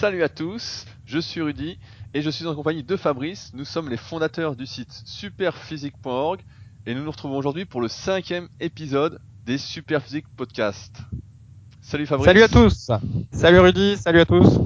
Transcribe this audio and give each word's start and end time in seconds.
Salut 0.00 0.22
à 0.22 0.30
tous, 0.30 0.86
je 1.04 1.18
suis 1.18 1.42
Rudy 1.42 1.78
et 2.14 2.22
je 2.22 2.30
suis 2.30 2.46
en 2.46 2.54
compagnie 2.54 2.82
de 2.82 2.96
Fabrice. 2.96 3.52
Nous 3.52 3.66
sommes 3.66 3.90
les 3.90 3.98
fondateurs 3.98 4.56
du 4.56 4.64
site 4.64 4.90
superphysique.org 5.04 6.40
et 6.86 6.94
nous 6.94 7.04
nous 7.04 7.10
retrouvons 7.10 7.36
aujourd'hui 7.36 7.66
pour 7.66 7.82
le 7.82 7.88
cinquième 7.88 8.48
épisode 8.60 9.20
des 9.44 9.58
Superphysique 9.58 10.24
Podcast. 10.38 11.02
Salut 11.82 12.06
Fabrice. 12.06 12.24
Salut 12.24 12.42
à 12.42 12.48
tous. 12.48 12.90
Salut 13.30 13.58
Rudy, 13.58 13.98
salut 13.98 14.20
à 14.20 14.24
tous. 14.24 14.58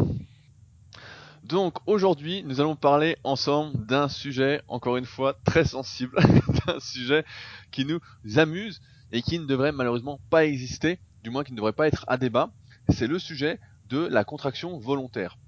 Donc 1.42 1.78
aujourd'hui, 1.86 2.44
nous 2.44 2.60
allons 2.60 2.76
parler 2.76 3.16
ensemble 3.24 3.84
d'un 3.86 4.08
sujet, 4.08 4.62
encore 4.68 4.98
une 4.98 5.04
fois, 5.04 5.36
très 5.44 5.64
sensible, 5.64 6.16
d'un 6.66 6.78
sujet 6.78 7.24
qui 7.72 7.84
nous 7.84 7.98
amuse 8.36 8.80
et 9.10 9.20
qui 9.20 9.40
ne 9.40 9.46
devrait 9.46 9.72
malheureusement 9.72 10.20
pas 10.30 10.44
exister, 10.44 11.00
du 11.24 11.30
moins 11.30 11.42
qui 11.42 11.50
ne 11.50 11.56
devrait 11.56 11.72
pas 11.72 11.88
être 11.88 12.04
à 12.06 12.18
débat. 12.18 12.50
C'est 12.88 13.08
le 13.08 13.18
sujet 13.18 13.58
de 13.94 14.08
la 14.08 14.24
contraction 14.24 14.76
volontaire. 14.76 15.38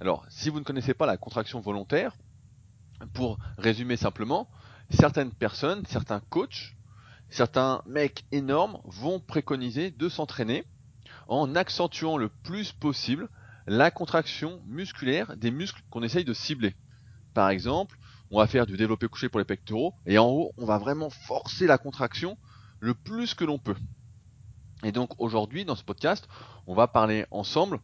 Alors, 0.00 0.26
si 0.28 0.48
vous 0.48 0.58
ne 0.58 0.64
connaissez 0.64 0.92
pas 0.92 1.06
la 1.06 1.16
contraction 1.16 1.60
volontaire, 1.60 2.16
pour 3.14 3.38
résumer 3.58 3.96
simplement, 3.96 4.50
certaines 4.90 5.30
personnes, 5.30 5.84
certains 5.86 6.18
coachs, 6.18 6.74
certains 7.28 7.80
mecs 7.86 8.24
énormes 8.32 8.80
vont 8.86 9.20
préconiser 9.20 9.92
de 9.92 10.08
s'entraîner 10.08 10.64
en 11.28 11.54
accentuant 11.54 12.16
le 12.16 12.28
plus 12.28 12.72
possible 12.72 13.28
la 13.68 13.92
contraction 13.92 14.60
musculaire 14.66 15.36
des 15.36 15.52
muscles 15.52 15.82
qu'on 15.88 16.02
essaye 16.02 16.24
de 16.24 16.34
cibler. 16.34 16.74
Par 17.34 17.50
exemple, 17.50 17.96
on 18.32 18.38
va 18.38 18.48
faire 18.48 18.66
du 18.66 18.76
développé 18.76 19.06
couché 19.06 19.28
pour 19.28 19.38
les 19.38 19.44
pectoraux 19.44 19.94
et 20.06 20.18
en 20.18 20.26
haut, 20.26 20.52
on 20.56 20.66
va 20.66 20.78
vraiment 20.78 21.10
forcer 21.10 21.68
la 21.68 21.78
contraction 21.78 22.36
le 22.80 22.94
plus 22.94 23.34
que 23.34 23.44
l'on 23.44 23.60
peut. 23.60 23.76
Et 24.82 24.92
donc 24.92 25.10
aujourd'hui, 25.18 25.64
dans 25.64 25.76
ce 25.76 25.84
podcast, 25.84 26.28
on 26.66 26.74
va 26.74 26.88
parler 26.88 27.26
ensemble 27.30 27.78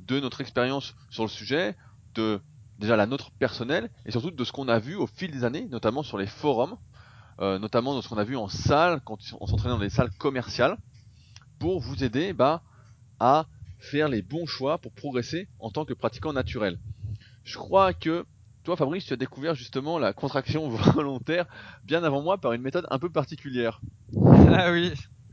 de 0.00 0.18
notre 0.20 0.40
expérience 0.40 0.94
sur 1.10 1.22
le 1.22 1.28
sujet, 1.28 1.76
de 2.14 2.40
déjà 2.78 2.96
la 2.96 3.06
nôtre 3.06 3.30
personnelle 3.32 3.90
et 4.06 4.10
surtout 4.10 4.30
de 4.30 4.44
ce 4.44 4.52
qu'on 4.52 4.68
a 4.68 4.78
vu 4.78 4.96
au 4.96 5.06
fil 5.06 5.30
des 5.30 5.44
années, 5.44 5.66
notamment 5.70 6.02
sur 6.02 6.18
les 6.18 6.26
forums, 6.26 6.76
euh, 7.40 7.58
notamment 7.58 7.96
de 7.96 8.00
ce 8.00 8.08
qu'on 8.08 8.18
a 8.18 8.24
vu 8.24 8.36
en 8.36 8.48
salle, 8.48 9.00
quand 9.04 9.18
on 9.40 9.46
s'entraînait 9.46 9.74
dans 9.74 9.80
les 9.80 9.90
salles 9.90 10.10
commerciales, 10.18 10.76
pour 11.58 11.80
vous 11.80 12.02
aider 12.02 12.32
bah, 12.32 12.62
à 13.20 13.46
faire 13.78 14.08
les 14.08 14.22
bons 14.22 14.46
choix 14.46 14.78
pour 14.78 14.92
progresser 14.92 15.48
en 15.58 15.70
tant 15.70 15.84
que 15.84 15.94
pratiquant 15.94 16.32
naturel. 16.32 16.78
Je 17.44 17.58
crois 17.58 17.92
que 17.92 18.26
toi, 18.64 18.76
Fabrice, 18.76 19.06
tu 19.06 19.12
as 19.12 19.16
découvert 19.16 19.54
justement 19.54 19.98
la 19.98 20.12
contraction 20.12 20.68
volontaire 20.94 21.46
bien 21.84 22.02
avant 22.02 22.22
moi 22.22 22.38
par 22.38 22.52
une 22.52 22.62
méthode 22.62 22.86
un 22.90 22.98
peu 22.98 23.10
particulière. 23.10 23.80
Ah 24.48 24.72
oui, 24.72 24.92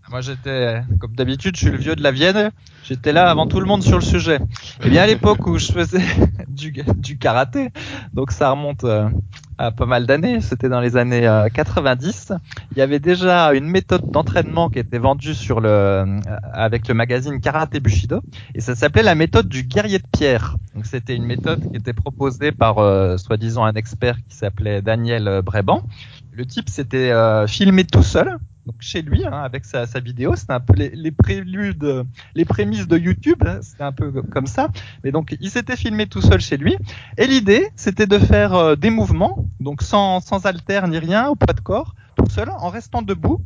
moi 0.09 0.21
j'étais, 0.21 0.81
comme 0.99 1.13
d'habitude, 1.15 1.55
je 1.55 1.61
suis 1.61 1.71
le 1.71 1.77
vieux 1.77 1.95
de 1.95 2.03
la 2.03 2.11
Vienne. 2.11 2.51
J'étais 2.83 3.11
là 3.11 3.29
avant 3.29 3.47
tout 3.47 3.59
le 3.59 3.65
monde 3.65 3.83
sur 3.83 3.97
le 3.97 4.03
sujet. 4.03 4.39
Et 4.83 4.89
bien 4.89 5.03
à 5.03 5.07
l'époque 5.07 5.45
où 5.47 5.57
je 5.57 5.71
faisais 5.71 6.03
du, 6.47 6.71
du 6.71 7.17
karaté, 7.17 7.71
donc 8.13 8.31
ça 8.31 8.51
remonte 8.51 8.85
euh, 8.85 9.09
à 9.57 9.71
pas 9.71 9.85
mal 9.85 10.05
d'années, 10.05 10.39
c'était 10.39 10.69
dans 10.69 10.79
les 10.79 10.95
années 10.95 11.29
90, 11.53 12.31
euh, 12.31 12.35
il 12.71 12.77
y 12.77 12.81
avait 12.81 12.99
déjà 12.99 13.53
une 13.53 13.67
méthode 13.67 14.09
d'entraînement 14.09 14.69
qui 14.69 14.79
était 14.79 14.99
vendue 14.99 15.33
sur 15.33 15.59
le, 15.59 15.67
euh, 15.67 16.19
avec 16.53 16.87
le 16.87 16.93
magazine 16.93 17.41
Karaté 17.41 17.81
Bushido, 17.81 18.21
et 18.55 18.61
ça 18.61 18.75
s'appelait 18.75 19.03
la 19.03 19.15
méthode 19.15 19.49
du 19.49 19.63
guerrier 19.63 19.99
de 19.99 20.07
pierre. 20.09 20.55
Donc 20.73 20.85
c'était 20.85 21.15
une 21.15 21.25
méthode 21.25 21.69
qui 21.69 21.75
était 21.75 21.93
proposée 21.93 22.53
par 22.53 22.75
soi-disant 23.19 23.65
un 23.65 23.73
expert 23.73 24.15
qui 24.29 24.37
s'appelait 24.37 24.81
Daniel 24.81 25.41
Bréban. 25.43 25.83
Le 26.31 26.45
type 26.45 26.69
s'était 26.69 27.11
filmé 27.47 27.83
tout 27.83 28.03
seul, 28.03 28.37
donc 28.67 28.75
chez 28.79 29.01
lui 29.01 29.25
hein, 29.25 29.31
avec 29.31 29.63
sa, 29.65 29.85
vidéo. 29.99 30.35
C'est 30.35 30.51
un 30.51 30.59
peu 30.59 30.73
les, 30.75 31.11
préludes, 31.11 32.05
les 32.35 32.45
prémices 32.45 32.87
de 32.87 32.97
YouTube. 32.97 33.41
Hein, 33.45 33.59
c'est 33.61 33.81
un 33.81 33.93
peu 33.93 34.21
comme 34.21 34.45
ça. 34.45 34.69
Mais 35.03 35.11
donc 35.11 35.35
il 35.39 35.49
s'était 35.49 35.77
filmé 35.77 36.05
tout 36.07 36.21
seul 36.21 36.41
chez 36.41 36.57
lui. 36.57 36.75
Et 37.17 37.25
l'idée, 37.27 37.69
c'était 37.75 38.07
de 38.07 38.19
faire 38.19 38.53
euh, 38.53 38.75
des 38.75 38.89
mouvements, 38.89 39.45
donc 39.61 39.81
sans 39.81 40.19
sans 40.19 40.45
halter 40.45 40.81
ni 40.89 40.99
rien, 40.99 41.29
au 41.29 41.35
poids 41.35 41.53
de 41.53 41.61
corps, 41.61 41.95
tout 42.15 42.29
seul, 42.29 42.49
en 42.49 42.69
restant 42.69 43.01
debout. 43.01 43.41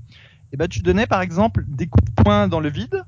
Et 0.52 0.58
ben 0.58 0.68
tu 0.68 0.80
donnais 0.80 1.06
par 1.06 1.22
exemple 1.22 1.64
des 1.68 1.88
coups 1.88 2.06
de 2.06 2.24
poing 2.24 2.48
dans 2.48 2.60
le 2.60 2.70
vide 2.70 3.04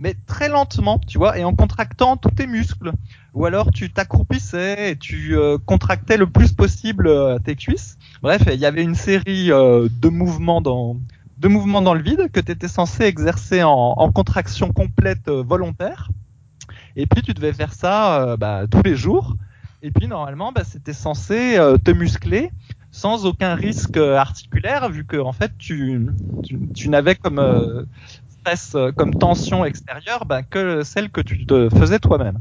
mais 0.00 0.14
très 0.28 0.48
lentement, 0.48 1.00
tu 1.00 1.18
vois, 1.18 1.36
et 1.38 1.42
en 1.42 1.52
contractant 1.52 2.16
tous 2.16 2.30
tes 2.30 2.46
muscles. 2.46 2.92
Ou 3.34 3.46
alors 3.46 3.72
tu 3.72 3.90
t'accroupissais 3.90 4.92
et 4.92 4.96
tu 4.96 5.36
euh, 5.36 5.58
contractais 5.58 6.16
le 6.16 6.28
plus 6.28 6.52
possible 6.52 7.08
euh, 7.08 7.40
tes 7.40 7.56
cuisses. 7.56 7.98
Bref, 8.22 8.42
il 8.46 8.60
y 8.60 8.64
avait 8.64 8.84
une 8.84 8.94
série 8.94 9.48
de 9.48 10.08
mouvements 10.08 10.60
dans 10.60 10.98
de 11.38 11.48
mouvements 11.48 11.82
dans 11.82 11.94
le 11.94 12.02
vide 12.02 12.30
que 12.32 12.40
tu 12.40 12.52
étais 12.52 12.68
censé 12.68 13.04
exercer 13.04 13.62
en, 13.62 14.10
contraction 14.12 14.72
complète 14.72 15.28
euh, 15.28 15.42
volontaire. 15.42 16.10
Et 16.96 17.06
puis 17.06 17.22
tu 17.22 17.32
devais 17.32 17.52
faire 17.52 17.72
ça 17.72 18.22
euh, 18.22 18.36
bah, 18.36 18.64
tous 18.68 18.82
les 18.84 18.96
jours. 18.96 19.36
Et 19.82 19.92
puis 19.92 20.08
normalement, 20.08 20.50
bah, 20.50 20.64
c'était 20.64 20.92
censé 20.92 21.56
euh, 21.56 21.78
te 21.78 21.92
muscler 21.92 22.50
sans 22.90 23.26
aucun 23.26 23.54
risque 23.54 23.98
articulaire, 23.98 24.88
vu 24.88 25.04
que 25.04 25.18
en 25.18 25.32
fait 25.32 25.52
tu, 25.58 26.08
tu, 26.42 26.58
tu 26.74 26.88
n'avais 26.88 27.14
comme 27.14 27.86
stress, 28.28 28.74
comme 28.96 29.14
tension 29.14 29.64
extérieure 29.64 30.24
bah, 30.24 30.42
que 30.42 30.82
celle 30.82 31.10
que 31.10 31.20
tu 31.20 31.46
te 31.46 31.68
faisais 31.68 31.98
toi-même. 31.98 32.38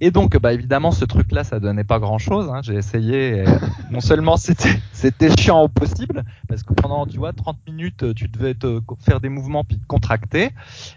Et 0.00 0.10
donc, 0.10 0.36
bah 0.38 0.52
évidemment, 0.52 0.90
ce 0.90 1.04
truc-là, 1.04 1.44
ça 1.44 1.60
donnait 1.60 1.84
pas 1.84 1.98
grand-chose. 1.98 2.50
Hein. 2.50 2.60
J'ai 2.62 2.74
essayé. 2.74 3.44
non 3.90 4.00
seulement 4.00 4.36
c'était 4.36 4.80
c'était 4.92 5.34
chiant 5.36 5.62
au 5.62 5.68
possible, 5.68 6.24
parce 6.48 6.62
que 6.62 6.74
pendant, 6.74 7.06
tu 7.06 7.18
vois, 7.18 7.32
30 7.32 7.56
minutes, 7.66 8.14
tu 8.14 8.28
devais 8.28 8.54
te 8.54 8.80
faire 9.00 9.20
des 9.20 9.28
mouvements 9.28 9.64
puis 9.64 9.78
te 9.78 9.86
contracter. 9.86 10.50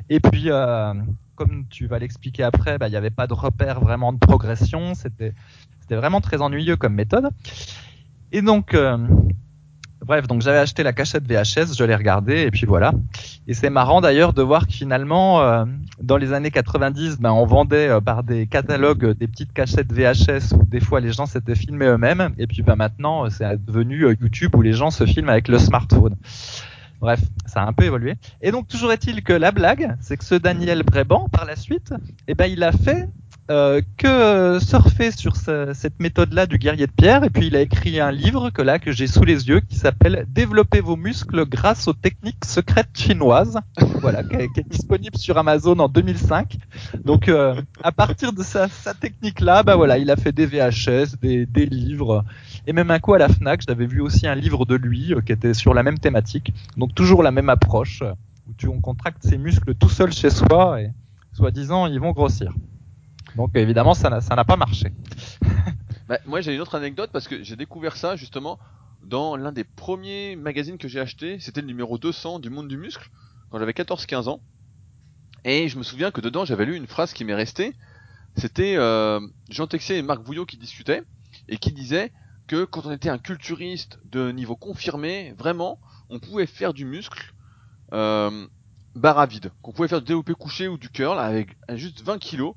Et 0.10 0.20
puis, 0.20 0.46
euh, 0.48 0.94
comme 1.36 1.66
tu 1.70 1.88
vas 1.88 2.00
l'expliquer 2.00 2.44
après, 2.44 2.78
bah 2.78 2.88
il 2.88 2.94
y 2.94 2.98
avait 2.98 3.10
pas 3.10 3.28
de 3.28 3.34
repère 3.34 3.80
vraiment 3.80 4.14
de 4.14 4.18
progression. 4.18 4.94
C'était 4.94 5.34
c'était 5.80 5.96
vraiment 5.96 6.22
très 6.22 6.42
ennuyeux 6.42 6.76
comme 6.76 6.94
méthode. 6.94 7.30
Et 8.32 8.42
donc, 8.42 8.76
euh, 8.76 8.98
Bref, 10.10 10.26
donc 10.26 10.42
j'avais 10.42 10.58
acheté 10.58 10.82
la 10.82 10.92
cachette 10.92 11.32
VHS, 11.32 11.78
je 11.78 11.84
l'ai 11.84 11.94
regardée 11.94 12.42
et 12.42 12.50
puis 12.50 12.66
voilà. 12.66 12.94
Et 13.48 13.54
c'est 13.54 13.70
marrant 13.70 14.02
d'ailleurs 14.02 14.34
de 14.34 14.42
voir 14.42 14.66
que 14.66 14.74
finalement, 14.74 15.44
euh, 15.44 15.66
dans 16.02 16.18
les 16.18 16.34
années 16.34 16.50
90, 16.50 17.20
ben, 17.20 17.32
on 17.32 17.46
vendait 17.46 17.90
euh, 17.90 18.02
par 18.02 18.24
des 18.24 18.48
catalogues 18.48 19.06
euh, 19.06 19.14
des 19.14 19.28
petites 19.28 19.54
cachettes 19.54 19.94
VHS 19.94 20.56
où 20.56 20.66
des 20.66 20.80
fois 20.80 21.00
les 21.00 21.12
gens 21.12 21.28
s'étaient 21.28 21.54
filmés 21.54 21.86
eux-mêmes. 21.86 22.34
Et 22.40 22.48
puis 22.48 22.64
ben, 22.64 22.76
maintenant, 22.76 23.30
c'est 23.30 23.64
devenu 23.64 24.18
YouTube 24.20 24.56
où 24.56 24.64
les 24.64 24.74
gens 24.74 24.90
se 24.90 25.06
filment 25.06 25.30
avec 25.30 25.48
le 25.48 25.60
smartphone. 25.60 26.16
Bref, 27.00 27.20
ça 27.46 27.62
a 27.62 27.68
un 27.68 27.74
peu 27.74 27.84
évolué. 27.84 28.16
Et 28.42 28.50
donc 28.50 28.68
toujours 28.68 28.92
est-il 28.92 29.22
que 29.22 29.34
la 29.34 29.52
blague, 29.52 29.96
c'est 30.02 30.18
que 30.18 30.26
ce 30.26 30.34
Daniel 30.34 30.82
Bréban, 30.82 31.30
par 31.32 31.46
la 31.46 31.56
suite, 31.56 31.94
eh 32.28 32.34
ben 32.34 32.48
il 32.48 32.64
a 32.64 32.72
fait 32.72 33.08
euh, 33.50 33.82
que 33.98 34.60
surfer 34.60 35.12
sur 35.12 35.36
ce, 35.36 35.72
cette 35.74 36.00
méthode-là 36.00 36.46
du 36.46 36.58
guerrier 36.58 36.88
de 36.88 36.92
pierre 36.92 37.24
et 37.24 37.30
puis 37.30 37.48
il 37.48 37.56
a 37.56 37.62
écrit 37.62 38.00
un 38.00 38.12
livre 38.12 38.50
que 38.50 38.62
là 38.62 38.80
que 38.80 38.92
j'ai 38.92 39.08
sous 39.08 39.24
les 39.24 39.48
yeux 39.48 39.60
qui 39.60 39.76
s'appelle 39.76 40.26
Développer 40.30 40.82
vos 40.82 40.96
muscles 40.96 41.46
grâce 41.46 41.88
aux 41.88 41.94
techniques 41.94 42.46
secrètes 42.46 42.90
chinoises. 42.94 43.60
voilà, 44.02 44.24
qui 44.24 44.36
est, 44.36 44.50
qui 44.54 44.60
est, 44.60 44.70
disponible 44.70 45.18
sur 45.18 45.38
Amazon 45.38 45.80
en 45.80 45.90
2005. 45.90 46.58
Donc 47.04 47.28
euh, 47.28 47.60
à 47.84 47.92
partir 47.92 48.34
de 48.34 48.44
sa, 48.44 48.68
sa 48.68 48.94
technique-là, 48.94 49.64
bah 49.64 49.76
voilà, 49.76 49.98
il 49.98 50.12
a 50.12 50.16
fait 50.16 50.32
des 50.32 50.46
VHS, 50.46 51.18
des, 51.22 51.46
des 51.46 51.66
livres 51.66 52.24
et 52.68 52.74
même 52.74 52.92
un 52.92 53.00
coup 53.00 53.14
à 53.14 53.18
la 53.18 53.30
Fnac, 53.30 53.62
j'avais 53.68 53.88
vu 53.88 54.02
aussi 54.02 54.28
un 54.28 54.36
livre 54.36 54.66
de 54.66 54.76
lui 54.76 55.14
euh, 55.14 55.22
qui 55.22 55.32
était 55.32 55.54
sur 55.54 55.74
la 55.74 55.84
même 55.84 55.98
thématique. 55.98 56.54
Donc 56.78 56.94
toujours 56.94 57.24
la 57.24 57.32
même 57.32 57.50
approche 57.50 58.04
euh, 58.04 58.14
où 58.48 58.54
tu 58.58 58.68
on 58.68 58.80
contracte 58.80 59.24
ses 59.24 59.38
muscles 59.38 59.74
tout 59.76 59.90
seul 59.90 60.12
chez 60.12 60.30
soi 60.30 60.82
et 60.82 60.92
soi-disant 61.34 61.88
ils 61.88 62.00
vont 62.00 62.12
grossir. 62.12 62.54
Donc 63.36 63.52
évidemment, 63.56 63.94
ça 63.94 64.10
n'a 64.10 64.46
pas 64.46 64.58
marché. 64.58 64.92
bah, 66.08 66.20
moi, 66.26 66.42
j'ai 66.42 66.54
une 66.54 66.62
autre 66.62 66.76
anecdote 66.76 67.10
parce 67.12 67.28
que 67.28 67.44
j'ai 67.44 67.56
découvert 67.56 67.96
ça 67.96 68.16
justement 68.16 68.60
dans 69.04 69.36
l'un 69.36 69.52
des 69.52 69.64
premiers 69.64 70.36
magazines 70.36 70.78
que 70.78 70.88
j'ai 70.88 71.00
acheté. 71.00 71.40
C'était 71.40 71.62
le 71.62 71.68
numéro 71.68 71.98
200 71.98 72.40
du 72.40 72.50
Monde 72.50 72.68
du 72.68 72.78
Muscle 72.78 73.10
quand 73.50 73.60
j'avais 73.60 73.72
14-15 73.72 74.30
ans. 74.30 74.42
Et 75.46 75.70
je 75.70 75.78
me 75.78 75.84
souviens 75.84 76.12
que 76.12 76.22
dedans, 76.22 76.46
j'avais 76.46 76.66
lu 76.66 76.76
une 76.76 76.88
phrase 76.88 77.14
qui 77.14 77.24
m'est 77.24 77.36
restée. 77.36 77.74
C'était 78.36 78.76
euh, 78.78 79.20
Jean 79.50 79.68
Texier 79.68 79.98
et 79.98 80.02
Marc 80.02 80.22
Bouillot 80.22 80.46
qui 80.46 80.58
discutaient 80.58 81.04
et 81.48 81.58
qui 81.58 81.72
disaient 81.72 82.12
que 82.48 82.66
quand 82.66 82.86
on 82.86 82.92
était 82.92 83.10
un 83.10 83.18
culturiste 83.18 84.00
de 84.06 84.32
niveau 84.32 84.56
confirmé, 84.56 85.34
vraiment, 85.38 85.80
on 86.10 86.20
pouvait 86.20 86.46
faire 86.46 86.74
du 86.74 86.86
muscle 86.86 87.34
euh, 87.94 88.48
barre 88.96 89.20
à 89.20 89.26
vide. 89.26 89.52
Qu'on 89.62 89.72
pouvait 89.72 89.88
faire 89.88 90.02
du 90.02 90.08
développé 90.08 90.34
couché 90.34 90.68
ou 90.68 90.78
du 90.78 90.90
curl 90.90 91.20
avec 91.20 91.58
juste 91.76 92.02
20 92.02 92.18
kilos 92.20 92.56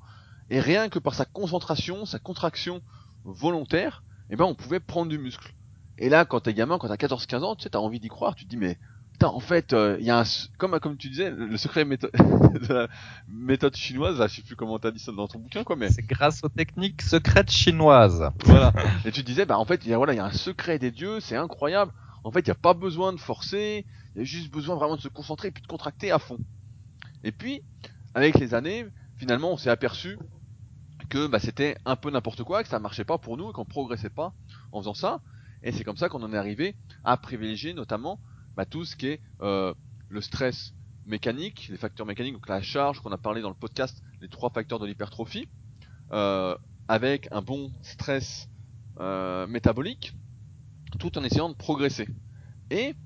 et 0.50 0.60
rien 0.60 0.88
que 0.88 0.98
par 0.98 1.14
sa 1.14 1.24
concentration, 1.24 2.04
sa 2.04 2.18
contraction 2.18 2.82
volontaire, 3.24 4.02
eh 4.30 4.36
ben 4.36 4.44
on 4.44 4.54
pouvait 4.54 4.80
prendre 4.80 5.10
du 5.10 5.18
muscle. 5.18 5.54
Et 5.98 6.08
là, 6.08 6.24
quand 6.24 6.40
t'es 6.40 6.54
gamin, 6.54 6.78
quand 6.78 6.88
t'as 6.88 6.96
14-15 6.96 7.42
ans, 7.42 7.54
tu 7.54 7.64
sais, 7.64 7.70
t'as 7.70 7.78
envie 7.78 8.00
d'y 8.00 8.08
croire, 8.08 8.34
tu 8.34 8.44
te 8.44 8.50
dis 8.50 8.56
mais 8.56 8.78
putain, 9.12 9.28
en 9.28 9.40
fait, 9.40 9.72
il 9.72 9.76
euh, 9.76 10.00
y 10.00 10.10
a 10.10 10.20
un 10.20 10.24
comme 10.58 10.78
comme 10.80 10.96
tu 10.96 11.08
disais, 11.08 11.30
le 11.30 11.56
secret 11.56 11.84
méthode, 11.84 12.10
de 12.14 12.74
la 12.74 12.88
méthode 13.28 13.76
chinoise, 13.76 14.18
là, 14.18 14.26
je 14.26 14.36
sais 14.36 14.42
plus 14.42 14.56
comment 14.56 14.78
t'as 14.78 14.90
dit 14.90 14.98
ça 14.98 15.12
dans 15.12 15.28
ton 15.28 15.38
bouquin, 15.38 15.64
quoi, 15.64 15.76
mais 15.76 15.90
c'est 15.90 16.02
grâce 16.02 16.42
aux 16.42 16.48
techniques 16.48 17.02
secrètes 17.02 17.50
chinoises. 17.50 18.24
Voilà. 18.44 18.72
Et 19.04 19.12
tu 19.12 19.22
disais, 19.22 19.44
bah 19.46 19.58
en 19.58 19.64
fait, 19.64 19.84
il 19.84 19.90
y 19.90 19.94
a 19.94 19.96
voilà, 19.96 20.12
il 20.14 20.16
y 20.16 20.20
a 20.20 20.24
un 20.24 20.32
secret 20.32 20.78
des 20.78 20.90
dieux, 20.90 21.20
c'est 21.20 21.36
incroyable. 21.36 21.92
En 22.24 22.30
fait, 22.30 22.40
il 22.40 22.48
y 22.48 22.52
a 22.52 22.56
pas 22.56 22.74
besoin 22.74 23.12
de 23.12 23.18
forcer, 23.18 23.84
il 24.14 24.18
y 24.18 24.22
a 24.22 24.24
juste 24.24 24.52
besoin 24.52 24.76
vraiment 24.76 24.96
de 24.96 25.00
se 25.00 25.08
concentrer 25.08 25.48
et 25.48 25.50
puis 25.50 25.62
de 25.62 25.68
contracter 25.68 26.10
à 26.10 26.18
fond. 26.18 26.38
Et 27.24 27.32
puis, 27.32 27.62
avec 28.14 28.38
les 28.38 28.54
années, 28.54 28.86
finalement, 29.22 29.52
on 29.52 29.56
s'est 29.56 29.70
aperçu 29.70 30.18
que 31.08 31.28
bah, 31.28 31.38
c'était 31.38 31.76
un 31.84 31.94
peu 31.94 32.10
n'importe 32.10 32.42
quoi, 32.42 32.64
que 32.64 32.68
ça 32.68 32.80
marchait 32.80 33.04
pas 33.04 33.18
pour 33.18 33.36
nous 33.36 33.50
et 33.50 33.52
qu'on 33.52 33.64
progressait 33.64 34.10
pas 34.10 34.34
en 34.72 34.80
faisant 34.80 34.94
ça. 34.94 35.20
Et 35.62 35.70
c'est 35.70 35.84
comme 35.84 35.96
ça 35.96 36.08
qu'on 36.08 36.24
en 36.24 36.32
est 36.32 36.36
arrivé 36.36 36.74
à 37.04 37.16
privilégier 37.16 37.72
notamment 37.72 38.18
bah, 38.56 38.66
tout 38.66 38.84
ce 38.84 38.96
qui 38.96 39.06
est 39.06 39.20
euh, 39.40 39.74
le 40.08 40.20
stress 40.20 40.74
mécanique, 41.06 41.68
les 41.70 41.76
facteurs 41.76 42.04
mécaniques, 42.04 42.34
donc 42.34 42.48
la 42.48 42.62
charge 42.62 42.98
qu'on 42.98 43.12
a 43.12 43.16
parlé 43.16 43.42
dans 43.42 43.48
le 43.48 43.54
podcast, 43.54 44.02
les 44.20 44.28
trois 44.28 44.50
facteurs 44.50 44.80
de 44.80 44.86
l'hypertrophie, 44.86 45.46
euh, 46.10 46.56
avec 46.88 47.28
un 47.30 47.42
bon 47.42 47.70
stress 47.82 48.48
euh, 48.98 49.46
métabolique, 49.46 50.16
tout 50.98 51.16
en 51.16 51.22
essayant 51.22 51.48
de 51.48 51.54
progresser. 51.54 52.08
Et 52.72 52.96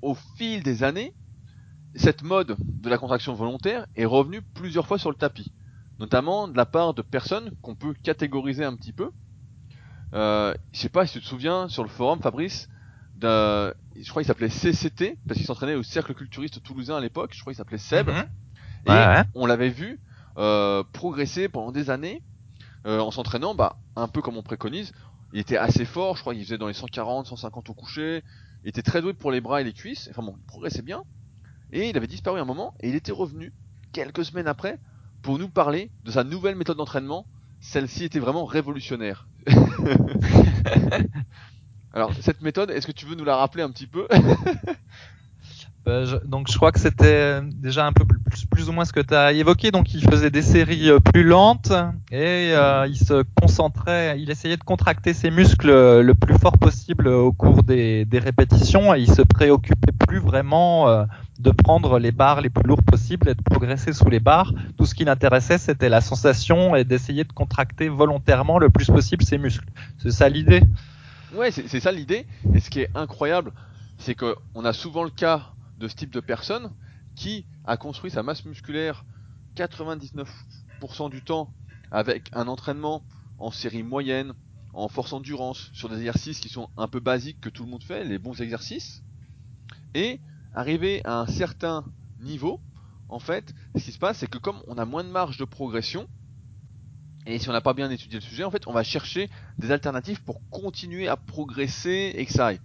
au 0.00 0.14
fil 0.38 0.62
des 0.62 0.84
années, 0.84 1.12
cette 1.96 2.22
mode 2.22 2.56
de 2.58 2.88
la 2.88 2.96
contraction 2.96 3.34
volontaire 3.34 3.86
est 3.94 4.06
revenue 4.06 4.40
plusieurs 4.40 4.86
fois 4.86 4.98
sur 4.98 5.10
le 5.10 5.16
tapis, 5.16 5.52
notamment 5.98 6.48
de 6.48 6.56
la 6.56 6.66
part 6.66 6.94
de 6.94 7.02
personnes 7.02 7.50
qu'on 7.62 7.74
peut 7.74 7.94
catégoriser 8.02 8.64
un 8.64 8.74
petit 8.76 8.92
peu. 8.92 9.10
Euh, 10.14 10.54
je 10.72 10.80
sais 10.80 10.88
pas 10.88 11.06
si 11.06 11.14
tu 11.14 11.20
te 11.20 11.26
souviens 11.26 11.68
sur 11.68 11.82
le 11.82 11.88
forum, 11.88 12.20
Fabrice, 12.20 12.68
je 13.20 13.72
crois 14.10 14.22
qu'il 14.22 14.26
s'appelait 14.26 14.48
CCT 14.48 15.18
parce 15.26 15.38
qu'il 15.38 15.46
s'entraînait 15.46 15.74
au 15.74 15.82
cercle 15.82 16.14
culturiste 16.14 16.62
toulousain 16.62 16.96
à 16.96 17.00
l'époque. 17.00 17.32
Je 17.34 17.40
crois 17.40 17.52
qu'il 17.52 17.58
s'appelait 17.58 17.78
Seb. 17.78 18.08
Mhm. 18.08 18.24
Et 18.86 18.90
Ouais, 18.90 19.06
ouais. 19.06 19.22
on 19.34 19.46
l'avait 19.46 19.70
vu 19.70 19.98
euh, 20.38 20.84
progresser 20.92 21.48
pendant 21.48 21.72
des 21.72 21.90
années 21.90 22.22
euh, 22.86 23.00
en 23.00 23.10
s'entraînant, 23.10 23.54
bah 23.54 23.78
un 23.96 24.06
peu 24.06 24.22
comme 24.22 24.36
on 24.36 24.42
préconise. 24.42 24.92
Il 25.32 25.40
était 25.40 25.56
assez 25.56 25.84
fort, 25.84 26.14
je 26.16 26.20
crois 26.20 26.34
qu'il 26.34 26.44
faisait 26.44 26.58
dans 26.58 26.68
les 26.68 26.72
140, 26.74 27.26
150 27.26 27.68
au 27.70 27.74
coucher. 27.74 28.22
Il 28.62 28.68
était 28.68 28.82
très 28.82 29.02
doué 29.02 29.12
pour 29.12 29.32
les 29.32 29.40
bras 29.40 29.60
et 29.60 29.64
les 29.64 29.72
cuisses. 29.72 30.08
Enfin 30.10 30.22
bon, 30.22 30.36
il 30.38 30.44
progressait 30.46 30.82
bien. 30.82 31.02
Et 31.72 31.88
il 31.88 31.96
avait 31.96 32.06
disparu 32.06 32.38
un 32.38 32.44
moment 32.44 32.74
et 32.80 32.88
il 32.88 32.94
était 32.94 33.12
revenu 33.12 33.52
quelques 33.92 34.24
semaines 34.24 34.46
après 34.46 34.78
pour 35.26 35.40
nous 35.40 35.48
parler 35.48 35.90
de 36.04 36.12
sa 36.12 36.22
nouvelle 36.22 36.54
méthode 36.54 36.76
d'entraînement. 36.76 37.26
Celle-ci 37.58 38.04
était 38.04 38.20
vraiment 38.20 38.44
révolutionnaire. 38.44 39.26
Alors 41.92 42.12
cette 42.20 42.42
méthode, 42.42 42.70
est-ce 42.70 42.86
que 42.86 42.92
tu 42.92 43.06
veux 43.06 43.16
nous 43.16 43.24
la 43.24 43.34
rappeler 43.36 43.64
un 43.64 43.70
petit 43.70 43.88
peu? 43.88 44.06
Euh, 45.88 46.04
je- 46.04 46.26
donc 46.28 46.50
je 46.50 46.56
crois 46.56 46.72
que 46.72 46.80
c'était 46.80 47.40
déjà 47.42 47.86
un 47.86 47.92
peu 47.92 48.04
plus, 48.04 48.44
plus 48.50 48.68
ou 48.68 48.72
moins 48.72 48.84
ce 48.84 48.92
que 48.92 48.98
tu 48.98 49.14
as 49.14 49.32
évoqué. 49.32 49.70
Donc 49.70 49.94
il 49.94 50.02
faisait 50.02 50.30
des 50.30 50.42
séries 50.42 50.90
euh, 50.90 50.98
plus 50.98 51.22
lentes 51.22 51.70
et 52.10 52.50
euh, 52.56 52.88
il 52.88 52.96
se 52.98 53.22
concentrait, 53.40 54.16
il 54.20 54.28
essayait 54.28 54.56
de 54.56 54.64
contracter 54.64 55.14
ses 55.14 55.30
muscles 55.30 55.70
euh, 55.70 56.02
le 56.02 56.16
plus 56.16 56.36
fort 56.38 56.58
possible 56.58 57.06
au 57.06 57.32
cours 57.32 57.62
des, 57.62 58.04
des 58.04 58.18
répétitions 58.18 58.94
et 58.96 59.00
il 59.02 59.08
se 59.12 59.22
préoccupait 59.22 59.92
plus 59.92 60.18
vraiment 60.18 60.88
euh, 60.88 61.04
de 61.38 61.50
prendre 61.50 61.98
les 61.98 62.12
barres 62.12 62.40
les 62.40 62.50
plus 62.50 62.66
lourdes 62.66 62.84
possibles 62.84 63.28
et 63.28 63.34
de 63.34 63.42
progresser 63.42 63.92
sous 63.92 64.08
les 64.08 64.20
barres. 64.20 64.52
Tout 64.76 64.86
ce 64.86 64.94
qui 64.94 65.04
l'intéressait 65.04 65.58
c'était 65.58 65.88
la 65.88 66.00
sensation 66.00 66.76
et 66.76 66.84
d'essayer 66.84 67.24
de 67.24 67.32
contracter 67.32 67.88
volontairement 67.88 68.58
le 68.58 68.70
plus 68.70 68.86
possible 68.86 69.24
ses 69.24 69.38
muscles. 69.38 69.68
C'est 69.98 70.12
ça 70.12 70.28
l'idée 70.28 70.62
Ouais, 71.34 71.50
c'est 71.50 71.80
ça 71.80 71.92
l'idée. 71.92 72.26
Et 72.54 72.60
ce 72.60 72.70
qui 72.70 72.80
est 72.80 72.90
incroyable, 72.94 73.52
c'est 73.98 74.14
que 74.14 74.36
on 74.54 74.64
a 74.64 74.72
souvent 74.72 75.02
le 75.02 75.10
cas 75.10 75.50
de 75.78 75.88
ce 75.88 75.94
type 75.94 76.10
de 76.10 76.20
personne 76.20 76.70
qui 77.14 77.46
a 77.64 77.76
construit 77.76 78.10
sa 78.10 78.22
masse 78.22 78.44
musculaire 78.44 79.04
99% 79.56 81.10
du 81.10 81.22
temps 81.22 81.52
avec 81.90 82.30
un 82.32 82.48
entraînement 82.48 83.02
en 83.38 83.50
série 83.50 83.82
moyenne, 83.82 84.34
en 84.72 84.88
force 84.88 85.12
endurance, 85.12 85.70
sur 85.72 85.88
des 85.88 85.96
exercices 85.96 86.40
qui 86.40 86.48
sont 86.48 86.68
un 86.76 86.88
peu 86.88 87.00
basiques 87.00 87.40
que 87.40 87.48
tout 87.48 87.64
le 87.64 87.70
monde 87.70 87.82
fait, 87.82 88.04
les 88.04 88.18
bons 88.18 88.40
exercices. 88.40 89.02
Et 89.94 90.20
arrivé 90.56 91.02
à 91.04 91.20
un 91.20 91.26
certain 91.26 91.84
niveau, 92.18 92.60
en 93.08 93.20
fait, 93.20 93.54
ce 93.76 93.84
qui 93.84 93.92
se 93.92 93.98
passe, 93.98 94.18
c'est 94.18 94.26
que 94.26 94.38
comme 94.38 94.60
on 94.66 94.78
a 94.78 94.84
moins 94.84 95.04
de 95.04 95.10
marge 95.10 95.36
de 95.36 95.44
progression, 95.44 96.08
et 97.26 97.38
si 97.38 97.48
on 97.48 97.52
n'a 97.52 97.60
pas 97.60 97.74
bien 97.74 97.90
étudié 97.90 98.18
le 98.18 98.24
sujet, 98.24 98.42
en 98.42 98.50
fait, 98.50 98.66
on 98.66 98.72
va 98.72 98.82
chercher 98.82 99.28
des 99.58 99.70
alternatives 99.70 100.22
pour 100.22 100.40
continuer 100.48 101.08
à 101.08 101.16
progresser 101.16 102.12
et 102.16 102.24
que 102.24 102.32
ça 102.32 102.46
aille. 102.46 102.60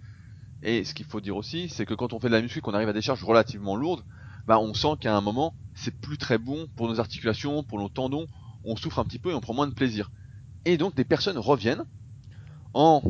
Et 0.62 0.84
ce 0.84 0.94
qu'il 0.94 1.04
faut 1.04 1.20
dire 1.20 1.36
aussi, 1.36 1.68
c'est 1.68 1.84
que 1.84 1.94
quand 1.94 2.12
on 2.12 2.20
fait 2.20 2.28
de 2.28 2.32
la 2.32 2.40
muscu, 2.40 2.60
qu'on 2.60 2.72
arrive 2.72 2.88
à 2.88 2.92
des 2.92 3.02
charges 3.02 3.24
relativement 3.24 3.76
lourdes, 3.76 4.04
bah 4.46 4.58
on 4.58 4.72
sent 4.72 4.96
qu'à 5.00 5.14
un 5.14 5.20
moment, 5.20 5.54
c'est 5.74 6.00
plus 6.00 6.16
très 6.16 6.38
bon 6.38 6.68
pour 6.76 6.88
nos 6.88 6.98
articulations, 6.98 7.62
pour 7.62 7.78
nos 7.78 7.88
tendons, 7.88 8.26
on 8.64 8.76
souffre 8.76 9.00
un 9.00 9.04
petit 9.04 9.18
peu 9.18 9.30
et 9.30 9.34
on 9.34 9.40
prend 9.40 9.54
moins 9.54 9.66
de 9.66 9.74
plaisir. 9.74 10.10
Et 10.64 10.76
donc 10.76 10.94
des 10.94 11.04
personnes 11.04 11.38
reviennent 11.38 11.84
en 12.72 13.02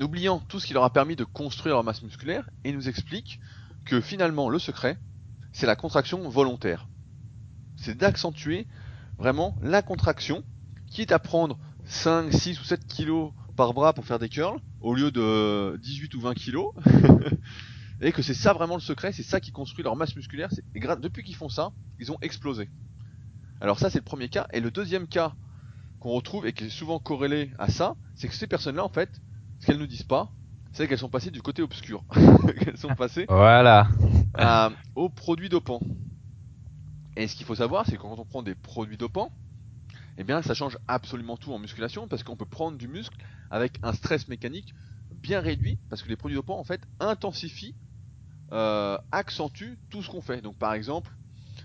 oubliant 0.00 0.38
tout 0.38 0.60
ce 0.60 0.66
qui 0.66 0.72
leur 0.72 0.84
a 0.84 0.90
permis 0.92 1.16
de 1.16 1.24
construire 1.24 1.74
leur 1.74 1.84
masse 1.84 2.02
musculaire 2.02 2.48
et 2.64 2.72
nous 2.72 2.88
expliquent 2.88 3.40
que 3.90 4.00
finalement 4.00 4.48
le 4.48 4.60
secret, 4.60 4.98
c'est 5.52 5.66
la 5.66 5.74
contraction 5.74 6.28
volontaire. 6.28 6.86
C'est 7.76 7.96
d'accentuer 7.96 8.68
vraiment 9.18 9.56
la 9.62 9.82
contraction, 9.82 10.44
quitte 10.86 11.10
à 11.10 11.18
prendre 11.18 11.58
5, 11.86 12.32
6 12.32 12.60
ou 12.60 12.64
7 12.64 12.86
kilos 12.86 13.32
par 13.56 13.74
bras 13.74 13.92
pour 13.92 14.04
faire 14.04 14.20
des 14.20 14.28
curls, 14.28 14.60
au 14.80 14.94
lieu 14.94 15.10
de 15.10 15.76
18 15.82 16.14
ou 16.14 16.20
20 16.20 16.34
kilos. 16.34 16.72
et 18.00 18.12
que 18.12 18.22
c'est 18.22 18.32
ça 18.32 18.52
vraiment 18.52 18.76
le 18.76 18.80
secret, 18.80 19.10
c'est 19.10 19.24
ça 19.24 19.40
qui 19.40 19.50
construit 19.50 19.82
leur 19.82 19.96
masse 19.96 20.14
musculaire. 20.14 20.50
Et 20.76 20.78
depuis 20.78 21.24
qu'ils 21.24 21.34
font 21.34 21.48
ça, 21.48 21.72
ils 21.98 22.12
ont 22.12 22.18
explosé. 22.22 22.70
Alors 23.60 23.80
ça 23.80 23.90
c'est 23.90 23.98
le 23.98 24.04
premier 24.04 24.28
cas. 24.28 24.46
Et 24.52 24.60
le 24.60 24.70
deuxième 24.70 25.08
cas 25.08 25.34
qu'on 25.98 26.10
retrouve 26.10 26.46
et 26.46 26.52
qui 26.52 26.66
est 26.66 26.70
souvent 26.70 27.00
corrélé 27.00 27.50
à 27.58 27.68
ça, 27.68 27.96
c'est 28.14 28.28
que 28.28 28.36
ces 28.36 28.46
personnes-là 28.46 28.84
en 28.84 28.88
fait, 28.88 29.10
ce 29.58 29.66
qu'elles 29.66 29.78
nous 29.78 29.88
disent 29.88 30.04
pas, 30.04 30.30
c'est 30.72 30.86
qu'elles 30.88 30.98
sont 30.98 31.08
passées 31.08 31.30
du 31.30 31.42
côté 31.42 31.62
obscur. 31.62 32.04
qu'elles 32.64 32.78
sont 32.78 32.94
passées 32.94 33.26
Voilà. 33.28 33.88
à- 34.34 34.70
aux 34.94 35.08
produits 35.08 35.48
dopants. 35.48 35.80
Et 37.16 37.26
ce 37.28 37.34
qu'il 37.34 37.46
faut 37.46 37.54
savoir, 37.56 37.84
c'est 37.86 37.96
que 37.96 38.02
quand 38.02 38.18
on 38.18 38.24
prend 38.24 38.42
des 38.42 38.54
produits 38.54 38.96
dopants, 38.96 39.32
eh 40.16 40.24
bien, 40.24 40.42
ça 40.42 40.54
change 40.54 40.78
absolument 40.88 41.36
tout 41.36 41.52
en 41.52 41.58
musculation 41.58 42.08
parce 42.08 42.22
qu'on 42.22 42.36
peut 42.36 42.46
prendre 42.46 42.78
du 42.78 42.88
muscle 42.88 43.16
avec 43.50 43.78
un 43.82 43.92
stress 43.92 44.28
mécanique 44.28 44.74
bien 45.10 45.40
réduit 45.40 45.78
parce 45.88 46.02
que 46.02 46.08
les 46.08 46.16
produits 46.16 46.36
dopants 46.36 46.58
en 46.58 46.64
fait 46.64 46.86
intensifient, 47.00 47.74
euh, 48.52 48.98
accentuent 49.12 49.78
tout 49.90 50.02
ce 50.02 50.10
qu'on 50.10 50.22
fait. 50.22 50.40
Donc, 50.40 50.56
par 50.58 50.74
exemple, 50.74 51.16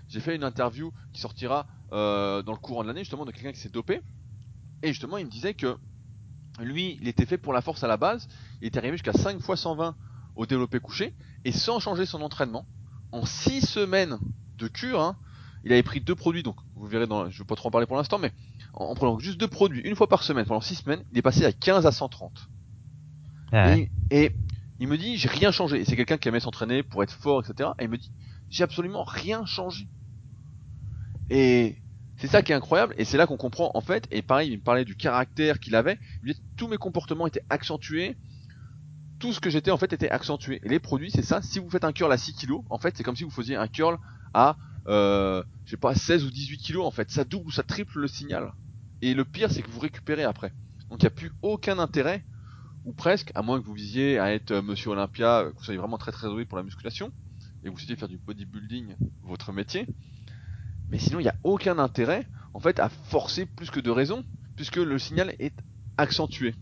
j'ai 0.08 0.20
fait 0.20 0.36
une 0.36 0.44
interview 0.44 0.92
qui 1.12 1.20
sortira 1.20 1.66
euh, 1.92 2.42
dans 2.42 2.52
le 2.52 2.58
courant 2.58 2.82
de 2.82 2.88
l'année 2.88 3.00
justement 3.02 3.24
de 3.24 3.32
quelqu'un 3.32 3.52
qui 3.52 3.60
s'est 3.60 3.68
dopé 3.68 4.02
et 4.82 4.88
justement 4.88 5.18
il 5.18 5.26
me 5.26 5.30
disait 5.30 5.54
que 5.54 5.78
lui, 6.60 6.98
il 7.00 7.08
était 7.08 7.26
fait 7.26 7.38
pour 7.38 7.52
la 7.52 7.60
force 7.60 7.84
à 7.84 7.88
la 7.88 7.96
base, 7.96 8.28
il 8.60 8.68
était 8.68 8.78
arrivé 8.78 8.96
jusqu'à 8.96 9.12
5 9.12 9.40
fois 9.40 9.56
120 9.56 9.94
au 10.36 10.46
développé 10.46 10.80
couché 10.80 11.14
et 11.44 11.52
sans 11.52 11.80
changer 11.80 12.06
son 12.06 12.22
entraînement, 12.22 12.66
en 13.12 13.24
6 13.24 13.62
semaines 13.62 14.18
de 14.58 14.68
cure, 14.68 15.00
hein, 15.00 15.16
il 15.64 15.72
avait 15.72 15.82
pris 15.82 16.00
deux 16.00 16.14
produits, 16.14 16.42
donc 16.42 16.56
vous 16.74 16.86
verrez 16.86 17.06
dans, 17.06 17.28
je 17.30 17.38
vais 17.38 17.44
pas 17.44 17.56
trop 17.56 17.68
en 17.68 17.70
parler 17.70 17.86
pour 17.86 17.96
l'instant, 17.96 18.18
mais 18.18 18.32
en, 18.74 18.86
en 18.86 18.94
prenant 18.94 19.18
juste 19.18 19.38
deux 19.38 19.48
produits 19.48 19.80
une 19.80 19.96
fois 19.96 20.08
par 20.08 20.22
semaine 20.22 20.46
pendant 20.46 20.60
6 20.60 20.76
semaines, 20.76 21.02
il 21.12 21.18
est 21.18 21.22
passé 21.22 21.44
à 21.44 21.52
15 21.52 21.86
à 21.86 21.92
130. 21.92 22.48
Ouais. 23.52 23.90
Et, 24.10 24.24
et 24.24 24.36
il 24.78 24.88
me 24.88 24.98
dit, 24.98 25.16
j'ai 25.16 25.28
rien 25.28 25.50
changé. 25.50 25.80
Et 25.80 25.84
c'est 25.84 25.96
quelqu'un 25.96 26.18
qui 26.18 26.28
aimait 26.28 26.40
s'entraîner 26.40 26.82
pour 26.82 27.02
être 27.02 27.12
fort, 27.12 27.44
etc. 27.44 27.70
Et 27.78 27.84
il 27.84 27.90
me 27.90 27.96
dit, 27.96 28.10
j'ai 28.50 28.64
absolument 28.64 29.04
rien 29.04 29.46
changé. 29.46 29.88
Et 31.30 31.76
c'est 32.26 32.32
ça 32.32 32.42
qui 32.42 32.52
est 32.52 32.54
incroyable. 32.54 32.94
Et 32.98 33.04
c'est 33.04 33.16
là 33.16 33.26
qu'on 33.26 33.36
comprend, 33.36 33.70
en 33.74 33.80
fait, 33.80 34.06
et 34.10 34.22
pareil, 34.22 34.50
il 34.52 34.58
me 34.58 34.62
parlait 34.62 34.84
du 34.84 34.96
caractère 34.96 35.60
qu'il 35.60 35.74
avait. 35.74 35.98
Il 36.22 36.28
me 36.30 36.34
tous 36.56 36.68
mes 36.68 36.76
comportements 36.76 37.26
étaient 37.26 37.44
accentués. 37.50 38.16
Tout 39.18 39.32
ce 39.32 39.40
que 39.40 39.48
j'étais, 39.48 39.70
en 39.70 39.78
fait, 39.78 39.92
était 39.92 40.10
accentué. 40.10 40.60
Et 40.64 40.68
les 40.68 40.78
produits, 40.78 41.10
c'est 41.10 41.22
ça. 41.22 41.40
Si 41.40 41.58
vous 41.58 41.70
faites 41.70 41.84
un 41.84 41.92
curl 41.92 42.12
à 42.12 42.18
6 42.18 42.34
kg, 42.34 42.62
en 42.68 42.78
fait, 42.78 42.96
c'est 42.96 43.02
comme 43.02 43.16
si 43.16 43.24
vous 43.24 43.30
faisiez 43.30 43.56
un 43.56 43.68
curl 43.68 43.98
à, 44.34 44.56
euh, 44.88 45.42
je 45.64 45.70
sais 45.70 45.76
pas, 45.76 45.94
16 45.94 46.24
ou 46.24 46.30
18 46.30 46.58
kg, 46.58 46.78
en 46.78 46.90
fait. 46.90 47.10
Ça 47.10 47.24
double 47.24 47.46
ou 47.46 47.50
ça 47.50 47.62
triple 47.62 48.00
le 48.00 48.08
signal. 48.08 48.52
Et 49.02 49.14
le 49.14 49.24
pire, 49.24 49.50
c'est 49.50 49.62
que 49.62 49.70
vous 49.70 49.80
récupérez 49.80 50.24
après. 50.24 50.52
Donc 50.90 51.02
il 51.02 51.04
n'y 51.04 51.08
a 51.08 51.10
plus 51.10 51.32
aucun 51.42 51.78
intérêt 51.78 52.24
ou 52.84 52.92
presque, 52.92 53.32
à 53.34 53.42
moins 53.42 53.60
que 53.60 53.66
vous 53.66 53.74
visiez 53.74 54.18
à 54.18 54.32
être 54.32 54.52
euh, 54.52 54.62
Monsieur 54.62 54.90
Olympia, 54.90 55.40
euh, 55.40 55.50
que 55.50 55.58
vous 55.58 55.64
soyez 55.64 55.78
vraiment 55.78 55.98
très 55.98 56.12
très 56.12 56.28
doué 56.28 56.44
pour 56.44 56.56
la 56.56 56.62
musculation, 56.62 57.10
et 57.62 57.66
que 57.66 57.70
vous 57.70 57.78
souhaitiez 57.78 57.96
faire 57.96 58.08
du 58.08 58.16
bodybuilding 58.16 58.94
votre 59.24 59.52
métier. 59.52 59.86
Mais 60.90 60.98
sinon, 60.98 61.20
il 61.20 61.24
n'y 61.24 61.28
a 61.28 61.36
aucun 61.44 61.78
intérêt, 61.78 62.26
en 62.54 62.60
fait, 62.60 62.78
à 62.78 62.88
forcer 62.88 63.46
plus 63.46 63.70
que 63.70 63.80
de 63.80 63.90
raison, 63.90 64.24
puisque 64.54 64.76
le 64.76 64.98
signal 64.98 65.34
est 65.38 65.54
accentué. 65.96 66.54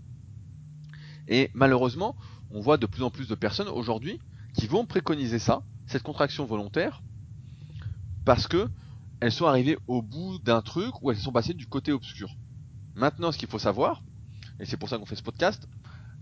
Et 1.29 1.51
malheureusement, 1.55 2.17
on 2.51 2.61
voit 2.61 2.77
de 2.77 2.87
plus 2.87 3.03
en 3.03 3.11
plus 3.11 3.29
de 3.29 3.35
personnes 3.35 3.69
aujourd'hui 3.69 4.21
qui 4.55 4.67
vont 4.67 4.87
préconiser 4.87 5.39
ça, 5.39 5.63
cette 5.87 6.03
contraction 6.03 6.45
volontaire, 6.45 7.03
parce 8.25 8.47
que 8.47 8.69
elles 9.21 9.33
sont 9.33 9.47
arrivées 9.47 9.79
au 9.87 10.03
bout 10.03 10.39
d'un 10.39 10.61
truc 10.61 11.03
où 11.03 11.11
elles 11.11 11.19
sont 11.19 11.33
passées 11.33 11.55
du 11.55 11.67
côté 11.67 11.93
obscur. 11.93 12.37
Maintenant, 12.95 13.33
ce 13.33 13.39
qu'il 13.39 13.49
faut 13.49 13.59
savoir, 13.59 14.03
et 14.61 14.67
c'est 14.67 14.77
pour 14.77 14.89
ça 14.89 14.99
qu'on 14.99 15.07
fait 15.07 15.17
ce 15.17 15.23
podcast, 15.23 15.67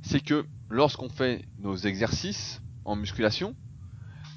c'est 0.03 0.21
que 0.21 0.47
lorsqu'on 0.69 1.09
fait 1.09 1.45
nos 1.59 1.77
exercices 1.77 2.61
en 2.85 2.97
musculation, 2.97 3.55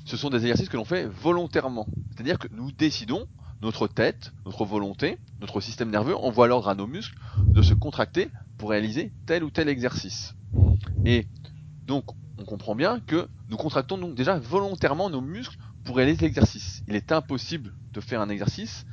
ce 0.05 0.17
sont 0.17 0.29
des 0.29 0.37
exercices 0.37 0.69
que 0.69 0.77
l'on 0.77 0.85
fait 0.85 1.05
volontairement. 1.07 1.87
C'est-à-dire 2.11 2.37
que 2.37 2.47
nous 2.51 2.71
décidons, 2.71 3.27
notre 3.61 3.87
tête, 3.87 4.33
notre 4.45 4.65
volonté, 4.65 5.17
notre 5.41 5.61
système 5.61 5.89
nerveux 5.89 6.15
envoie 6.15 6.47
l'ordre 6.47 6.69
à 6.69 6.75
nos 6.75 6.87
muscles 6.87 7.17
de 7.37 7.61
se 7.61 7.73
contracter 7.73 8.29
pour 8.57 8.69
réaliser 8.69 9.11
tel 9.25 9.43
ou 9.43 9.49
tel 9.49 9.69
exercice. 9.69 10.35
Et 11.05 11.27
donc, 11.85 12.05
on 12.37 12.45
comprend 12.45 12.75
bien 12.75 12.99
que 12.99 13.27
nous 13.49 13.57
contractons 13.57 13.97
donc 13.97 14.15
déjà 14.15 14.37
volontairement 14.37 15.09
nos 15.09 15.21
muscles 15.21 15.57
pour 15.83 15.97
réaliser 15.97 16.25
l'exercice. 16.25 16.83
Il 16.87 16.95
est 16.95 17.11
impossible 17.11 17.73
de 17.93 18.01
faire 18.01 18.21
un 18.21 18.29
exercice 18.29 18.85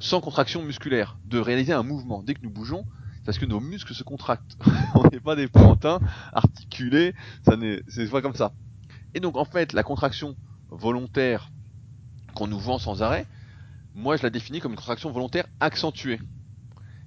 sans 0.00 0.20
contraction 0.20 0.62
musculaire, 0.62 1.18
de 1.26 1.38
réaliser 1.38 1.72
un 1.72 1.82
mouvement. 1.82 2.22
Dès 2.22 2.34
que 2.34 2.42
nous 2.42 2.50
bougeons, 2.50 2.84
parce 3.24 3.38
que 3.38 3.44
nos 3.44 3.60
muscles 3.60 3.94
se 3.94 4.04
contractent. 4.04 4.56
on 4.94 5.08
n'est 5.10 5.20
pas 5.20 5.36
des 5.36 5.48
pantins 5.48 6.00
articulés, 6.32 7.14
ça 7.44 7.56
n'est, 7.56 7.82
c'est 7.88 8.08
pas 8.08 8.22
comme 8.22 8.34
ça. 8.34 8.52
Et 9.14 9.20
donc 9.20 9.36
en 9.36 9.44
fait, 9.44 9.72
la 9.72 9.82
contraction 9.82 10.36
volontaire 10.70 11.50
qu'on 12.34 12.46
nous 12.46 12.58
vend 12.58 12.78
sans 12.78 13.02
arrêt, 13.02 13.26
moi 13.98 14.16
je 14.16 14.22
la 14.22 14.30
définis 14.30 14.60
comme 14.60 14.72
une 14.72 14.78
contraction 14.78 15.10
volontaire 15.10 15.46
accentuée. 15.60 16.20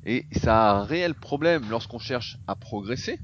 Et 0.05 0.27
ça 0.33 0.71
a 0.71 0.75
un 0.75 0.83
réel 0.83 1.13
problème 1.15 1.69
lorsqu'on 1.69 1.99
cherche 1.99 2.37
à 2.47 2.55
progresser. 2.55 3.19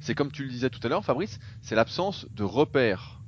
C'est 0.00 0.14
comme 0.14 0.30
tu 0.30 0.44
le 0.44 0.50
disais 0.50 0.70
tout 0.70 0.80
à 0.82 0.88
l'heure, 0.88 1.04
Fabrice, 1.04 1.38
c'est 1.62 1.74
l'absence 1.74 2.26
de 2.30 2.44
repères. 2.44 3.20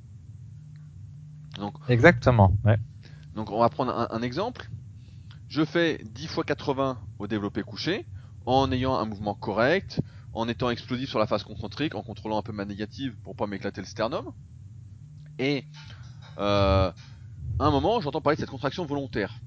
Donc, 1.57 1.73
Exactement. 1.89 2.55
Ouais. 2.63 2.77
Donc 3.35 3.51
on 3.51 3.59
va 3.59 3.69
prendre 3.69 3.97
un, 3.97 4.07
un, 4.11 4.21
exemple. 4.21 4.69
Je 5.49 5.65
fais 5.65 6.01
10 6.05 6.27
fois 6.27 6.43
80 6.43 6.99
au 7.19 7.27
développé 7.27 7.63
couché 7.63 8.05
en 8.45 8.71
ayant 8.71 8.95
un 8.95 9.05
mouvement 9.05 9.33
correct, 9.33 10.01
en 10.33 10.47
étant 10.47 10.69
explosif 10.69 11.09
sur 11.09 11.19
la 11.19 11.27
phase 11.27 11.43
concentrique, 11.43 11.95
en 11.95 12.03
contrôlant 12.03 12.37
un 12.37 12.41
peu 12.41 12.53
ma 12.53 12.65
négative 12.65 13.15
pour 13.23 13.35
pas 13.35 13.47
m'éclater 13.47 13.81
le 13.81 13.87
sternum. 13.87 14.31
Et 15.39 15.65
euh, 16.37 16.91
à 17.61 17.65
un 17.65 17.71
moment, 17.71 18.01
j'entends 18.01 18.21
parler 18.21 18.37
de 18.37 18.41
cette 18.41 18.49
contraction 18.49 18.85
volontaire 18.85 19.39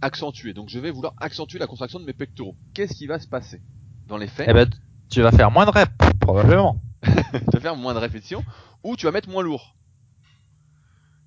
accentuée. 0.00 0.54
Donc 0.54 0.68
je 0.68 0.80
vais 0.80 0.90
vouloir 0.90 1.14
accentuer 1.18 1.60
la 1.60 1.68
contraction 1.68 2.00
de 2.00 2.04
mes 2.04 2.12
pectoraux. 2.12 2.56
Qu'est-ce 2.74 2.94
qui 2.94 3.06
va 3.06 3.20
se 3.20 3.28
passer 3.28 3.62
dans 4.08 4.16
les 4.16 4.26
faits? 4.26 4.48
Eh 4.50 4.52
ben, 4.52 4.68
tu 5.08 5.22
vas 5.22 5.30
faire 5.30 5.52
moins 5.52 5.64
de 5.64 5.70
reps, 5.70 5.92
probablement. 6.20 6.80
tu 7.02 7.50
vas 7.52 7.60
faire 7.60 7.76
moins 7.76 7.94
de 7.94 8.00
répétitions 8.00 8.44
ou 8.82 8.96
tu 8.96 9.06
vas 9.06 9.12
mettre 9.12 9.28
moins 9.28 9.44
lourd. 9.44 9.76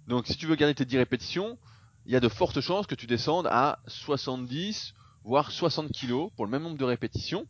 Donc 0.07 0.27
si 0.27 0.35
tu 0.35 0.47
veux 0.47 0.55
garder 0.55 0.75
tes 0.75 0.83
10 0.83 0.97
répétitions, 0.97 1.57
il 2.05 2.11
y 2.11 2.15
a 2.17 2.19
de 2.19 2.29
fortes 2.29 2.59
chances 2.59 2.87
que 2.87 2.95
tu 2.95 3.07
descendes 3.07 3.47
à 3.47 3.79
70 3.87 4.95
voire 5.23 5.51
60 5.51 5.93
kg 5.93 6.29
pour 6.35 6.45
le 6.45 6.51
même 6.51 6.63
nombre 6.63 6.77
de 6.77 6.85
répétitions. 6.85 7.47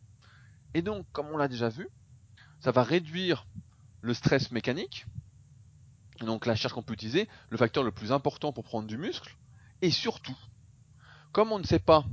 Et 0.74 0.82
donc, 0.82 1.04
comme 1.10 1.26
on 1.32 1.36
l'a 1.36 1.48
déjà 1.48 1.68
vu, 1.68 1.88
ça 2.60 2.70
va 2.70 2.84
réduire 2.84 3.46
le 4.02 4.14
stress 4.14 4.52
mécanique. 4.52 5.06
Donc 6.20 6.46
la 6.46 6.56
charge 6.56 6.74
qu'on 6.74 6.82
peut 6.82 6.94
utiliser, 6.94 7.28
le 7.50 7.56
facteur 7.56 7.84
le 7.84 7.92
plus 7.92 8.12
important 8.12 8.52
pour 8.52 8.64
prendre 8.64 8.86
du 8.86 8.98
muscle. 8.98 9.36
Et 9.82 9.90
surtout, 9.90 10.36
comme 11.32 11.52
on 11.52 11.58
ne 11.58 11.64
sait 11.64 11.78
pas 11.78 12.04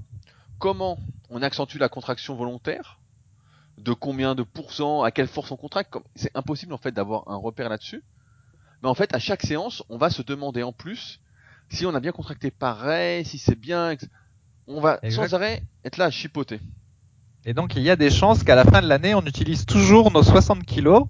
comment 0.60 1.00
on 1.30 1.42
accentue 1.42 1.78
la 1.78 1.90
contraction 1.90 2.36
volontaire, 2.36 3.00
de 3.78 3.94
combien 3.94 4.36
de 4.36 4.44
pourcents, 4.44 5.04
à 5.04 5.12
quelle 5.12 5.28
force 5.28 5.52
on 5.52 5.58
contracte, 5.58 5.96
c'est 6.16 6.36
impossible 6.36 6.74
en 6.74 6.78
fait 6.78 6.92
d'avoir 6.92 7.28
un 7.28 7.36
repère 7.36 7.70
là-dessus. 7.70 8.04
Mais 8.82 8.90
en 8.90 8.96
fait, 8.96 9.14
à 9.14 9.20
chaque 9.20 9.44
séance, 9.44 9.84
on 9.90 9.98
va 9.98 10.10
se 10.10 10.22
demander 10.22 10.64
en 10.64 10.72
plus 10.72 11.20
si 11.70 11.86
on 11.86 11.96
a 11.96 12.00
bien 12.00 12.12
contracté 12.12 12.52
pareil, 12.52 13.26
si 13.26 13.38
c'est 13.38 13.60
bien, 13.60 13.96
on 14.68 14.80
va 14.80 15.00
sans 15.10 15.34
arrêt 15.34 15.64
être 15.84 15.98
là 15.98 16.06
à 16.06 16.12
chipoter. 16.12 16.60
Et 17.46 17.54
donc 17.54 17.76
il 17.76 17.84
y 17.84 17.90
a 17.90 17.96
des 17.96 18.10
chances 18.10 18.44
qu'à 18.44 18.56
la 18.56 18.64
fin 18.64 18.82
de 18.82 18.88
l'année, 18.88 19.16
on 19.16 19.22
utilise 19.22 19.66
toujours 19.66 20.12
nos 20.12 20.24
60 20.24 20.64
kilos 20.64 21.08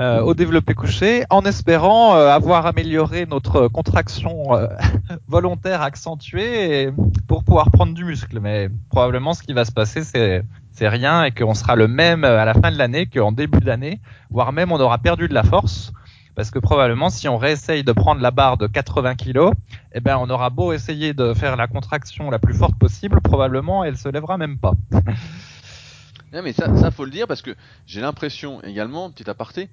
euh, 0.00 0.20
au 0.20 0.34
développé 0.34 0.74
couché, 0.74 1.24
en 1.30 1.42
espérant 1.42 2.16
euh, 2.16 2.28
avoir 2.28 2.66
amélioré 2.66 3.26
notre 3.26 3.68
contraction 3.68 4.56
euh, 4.56 4.66
volontaire 5.28 5.82
accentuée 5.82 6.90
pour 7.28 7.44
pouvoir 7.44 7.70
prendre 7.70 7.94
du 7.94 8.04
muscle. 8.04 8.40
Mais 8.40 8.68
probablement, 8.90 9.34
ce 9.34 9.42
qui 9.44 9.52
va 9.52 9.64
se 9.64 9.70
passer, 9.70 10.02
c'est 10.02 10.42
c'est 10.72 10.88
rien 10.88 11.22
et 11.22 11.30
qu'on 11.30 11.54
sera 11.54 11.76
le 11.76 11.86
même 11.86 12.24
à 12.24 12.44
la 12.44 12.54
fin 12.54 12.72
de 12.72 12.76
l'année 12.76 13.06
qu'en 13.06 13.30
début 13.30 13.60
d'année, 13.60 14.00
voire 14.30 14.52
même 14.52 14.72
on 14.72 14.80
aura 14.80 14.98
perdu 14.98 15.28
de 15.28 15.34
la 15.34 15.44
force 15.44 15.92
parce 16.34 16.50
que 16.50 16.58
probablement 16.58 17.10
si 17.10 17.28
on 17.28 17.38
réessaye 17.38 17.84
de 17.84 17.92
prendre 17.92 18.20
la 18.20 18.32
barre 18.32 18.56
de 18.56 18.66
80 18.66 19.14
kg, 19.14 19.50
eh 19.92 20.00
ben 20.00 20.16
on 20.18 20.28
aura 20.30 20.50
beau 20.50 20.72
essayer 20.72 21.14
de 21.14 21.32
faire 21.32 21.56
la 21.56 21.68
contraction 21.68 22.30
la 22.30 22.40
plus 22.40 22.54
forte 22.54 22.76
possible, 22.76 23.20
probablement 23.20 23.84
elle 23.84 23.96
se 23.96 24.08
lèvera 24.08 24.36
même 24.36 24.58
pas. 24.58 24.72
non 26.32 26.42
mais 26.42 26.52
ça, 26.52 26.76
ça 26.76 26.90
faut 26.90 27.04
le 27.04 27.12
dire 27.12 27.28
parce 27.28 27.42
que 27.42 27.54
j'ai 27.86 28.00
l'impression 28.00 28.60
également, 28.62 29.10
petit 29.10 29.30
aparté, 29.30 29.68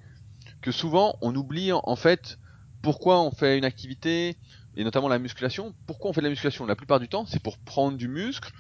que 0.61 0.71
souvent 0.71 1.17
on 1.21 1.35
oublie 1.35 1.71
en 1.71 1.95
fait 1.95 2.37
pourquoi 2.81 3.21
on 3.21 3.31
fait 3.31 3.57
une 3.57 3.65
activité 3.65 4.37
et 4.75 4.83
notamment 4.83 5.07
la 5.07 5.19
musculation. 5.19 5.73
Pourquoi 5.85 6.09
on 6.09 6.13
fait 6.13 6.21
de 6.21 6.25
la 6.25 6.29
musculation? 6.29 6.65
La 6.65 6.75
plupart 6.75 6.99
du 6.99 7.07
temps, 7.07 7.25
c'est 7.25 7.41
pour 7.41 7.57
prendre 7.57 7.97
du 7.97 8.07
muscle, 8.07 8.51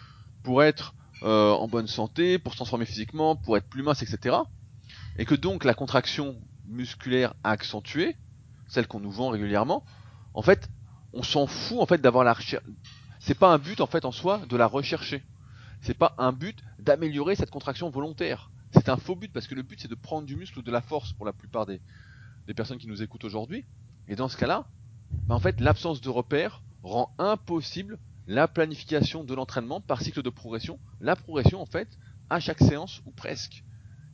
pour 0.43 0.63
être 0.63 0.93
euh, 1.23 1.51
en 1.51 1.67
bonne 1.67 1.87
santé, 1.87 2.37
pour 2.37 2.53
se 2.53 2.57
transformer 2.57 2.85
physiquement, 2.85 3.35
pour 3.35 3.57
être 3.57 3.67
plus 3.67 3.83
mince, 3.83 4.01
etc. 4.01 4.37
Et 5.17 5.25
que 5.25 5.35
donc 5.35 5.63
la 5.63 5.73
contraction 5.73 6.35
musculaire 6.67 7.33
accentuée, 7.43 8.15
celle 8.67 8.87
qu'on 8.87 8.99
nous 8.99 9.11
vend 9.11 9.29
régulièrement, 9.29 9.83
en 10.33 10.41
fait, 10.41 10.69
on 11.13 11.23
s'en 11.23 11.47
fout 11.47 11.79
en 11.79 11.85
fait 11.85 12.01
d'avoir 12.01 12.23
la 12.23 12.33
recherche. 12.33 12.63
C'est 13.19 13.37
pas 13.37 13.53
un 13.53 13.57
but 13.57 13.81
en 13.81 13.87
fait 13.87 14.05
en 14.05 14.11
soi 14.11 14.41
de 14.49 14.57
la 14.57 14.65
rechercher. 14.65 15.23
C'est 15.81 15.97
pas 15.97 16.15
un 16.17 16.31
but 16.31 16.57
d'améliorer 16.79 17.35
cette 17.35 17.51
contraction 17.51 17.89
volontaire. 17.89 18.49
C'est 18.73 18.89
un 18.89 18.97
faux 18.97 19.15
but 19.15 19.31
parce 19.31 19.47
que 19.47 19.55
le 19.55 19.63
but 19.63 19.79
c'est 19.81 19.87
de 19.87 19.95
prendre 19.95 20.25
du 20.25 20.35
muscle 20.35 20.59
ou 20.59 20.61
de 20.61 20.71
la 20.71 20.81
force 20.81 21.13
pour 21.13 21.25
la 21.25 21.33
plupart 21.33 21.65
des, 21.65 21.81
personnes 22.55 22.77
qui 22.77 22.87
nous 22.87 23.01
écoutent 23.01 23.23
aujourd'hui. 23.23 23.65
Et 24.07 24.15
dans 24.15 24.27
ce 24.27 24.35
cas-là, 24.37 24.67
bah, 25.27 25.35
en 25.35 25.39
fait, 25.39 25.61
l'absence 25.61 26.01
de 26.01 26.09
repères 26.09 26.61
rend 26.83 27.13
impossible 27.17 27.97
la 28.27 28.47
planification 28.47 29.23
de 29.23 29.33
l'entraînement 29.33 29.81
par 29.81 30.01
cycle 30.01 30.21
de 30.21 30.29
progression. 30.29 30.79
La 30.99 31.15
progression 31.15 31.61
en 31.61 31.65
fait 31.65 31.97
à 32.29 32.39
chaque 32.39 32.59
séance 32.59 33.01
ou 33.05 33.11
presque. 33.11 33.63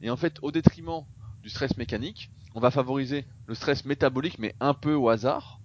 Et 0.02 0.10
en 0.10 0.18
fait, 0.18 0.38
au 0.42 0.52
détriment 0.52 1.04
du 1.42 1.50
stress 1.50 1.78
mécanique, 1.78 2.32
on 2.56 2.60
va 2.60 2.72
favoriser 2.72 3.26
le 3.46 3.56
stress 3.56 3.86
métabolique, 3.86 4.40
mais 4.40 4.56
un 4.60 4.74
peu 4.74 4.94
au 4.94 5.10
hasard, 5.10 5.60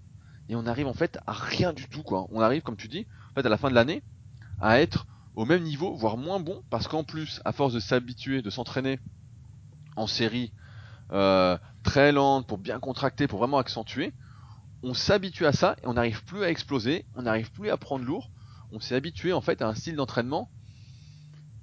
et 0.48 0.56
on 0.56 0.66
arrive 0.66 0.86
en 0.86 0.94
fait 0.94 1.18
à 1.26 1.32
rien 1.32 1.72
du 1.72 1.88
tout, 1.88 2.02
quoi. 2.02 2.26
On 2.30 2.40
arrive, 2.40 2.62
comme 2.62 2.76
tu 2.76 2.88
dis, 2.88 3.06
en 3.30 3.34
fait, 3.34 3.46
à 3.46 3.48
la 3.48 3.56
fin 3.56 3.70
de 3.70 3.74
l'année, 3.74 4.02
à 4.60 4.80
être 4.80 5.06
au 5.34 5.44
même 5.44 5.62
niveau, 5.62 5.94
voire 5.94 6.16
moins 6.16 6.40
bon, 6.40 6.62
parce 6.70 6.88
qu'en 6.88 7.04
plus, 7.04 7.40
à 7.44 7.52
force 7.52 7.72
de 7.72 7.80
s'habituer, 7.80 8.42
de 8.42 8.50
s'entraîner 8.50 8.98
en 9.96 10.06
série 10.06 10.52
euh, 11.12 11.56
très 11.82 12.12
lente, 12.12 12.46
pour 12.46 12.58
bien 12.58 12.78
contracter, 12.78 13.26
pour 13.26 13.38
vraiment 13.38 13.58
accentuer, 13.58 14.12
on 14.82 14.94
s'habitue 14.94 15.46
à 15.46 15.52
ça 15.52 15.76
et 15.82 15.86
on 15.86 15.94
n'arrive 15.94 16.24
plus 16.24 16.44
à 16.44 16.50
exploser, 16.50 17.04
on 17.14 17.22
n'arrive 17.22 17.50
plus 17.52 17.70
à 17.70 17.76
prendre 17.76 18.04
lourd. 18.04 18.30
On 18.72 18.80
s'est 18.80 18.94
habitué 18.94 19.32
en 19.32 19.40
fait 19.40 19.62
à 19.62 19.68
un 19.68 19.74
style 19.74 19.96
d'entraînement 19.96 20.50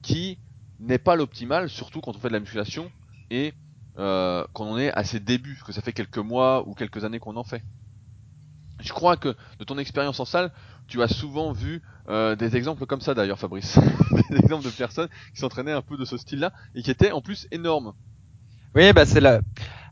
qui 0.02 0.40
n'est 0.80 1.00
pas 1.00 1.16
l'optimal, 1.16 1.70
surtout 1.70 2.02
quand 2.02 2.16
on 2.16 2.20
fait 2.20 2.30
de 2.30 2.34
la 2.34 2.40
musculation 2.40 2.92
et 3.30 3.54
euh, 3.98 4.46
quand 4.54 4.66
on 4.66 4.78
est 4.78 4.92
à 4.94 5.04
ses 5.04 5.20
débuts, 5.20 5.62
que 5.66 5.74
ça 5.74 5.82
fait 5.82 5.92
quelques 5.92 6.20
mois 6.20 6.68
ou 6.68 6.74
quelques 6.74 7.04
années 7.04 7.20
qu'on 7.20 7.36
en 7.36 7.44
fait. 7.44 7.64
Je 8.80 8.94
crois 8.94 9.18
que 9.18 9.36
de 9.60 9.64
ton 9.66 9.78
expérience 9.78 10.20
en 10.22 10.26
salle, 10.26 10.52
tu 10.90 11.02
as 11.02 11.08
souvent 11.08 11.52
vu 11.52 11.82
euh, 12.10 12.36
des 12.36 12.56
exemples 12.56 12.86
comme 12.86 13.02
ça 13.02 13.14
d'ailleurs, 13.14 13.40
Fabrice. 13.40 13.80
des 14.30 14.38
exemples 14.38 14.66
de 14.66 14.70
personnes 14.70 15.10
qui 15.34 15.40
s'entraînaient 15.40 15.72
un 15.72 15.82
peu 15.82 15.98
de 15.98 16.06
ce 16.06 16.18
style-là 16.18 16.52
et 16.76 16.82
qui 16.82 16.92
étaient 16.92 17.12
en 17.12 17.22
plus 17.22 17.48
énormes. 17.52 17.94
Oui, 18.76 18.92
bah 18.94 19.06
c'est 19.06 19.22
là. 19.22 19.42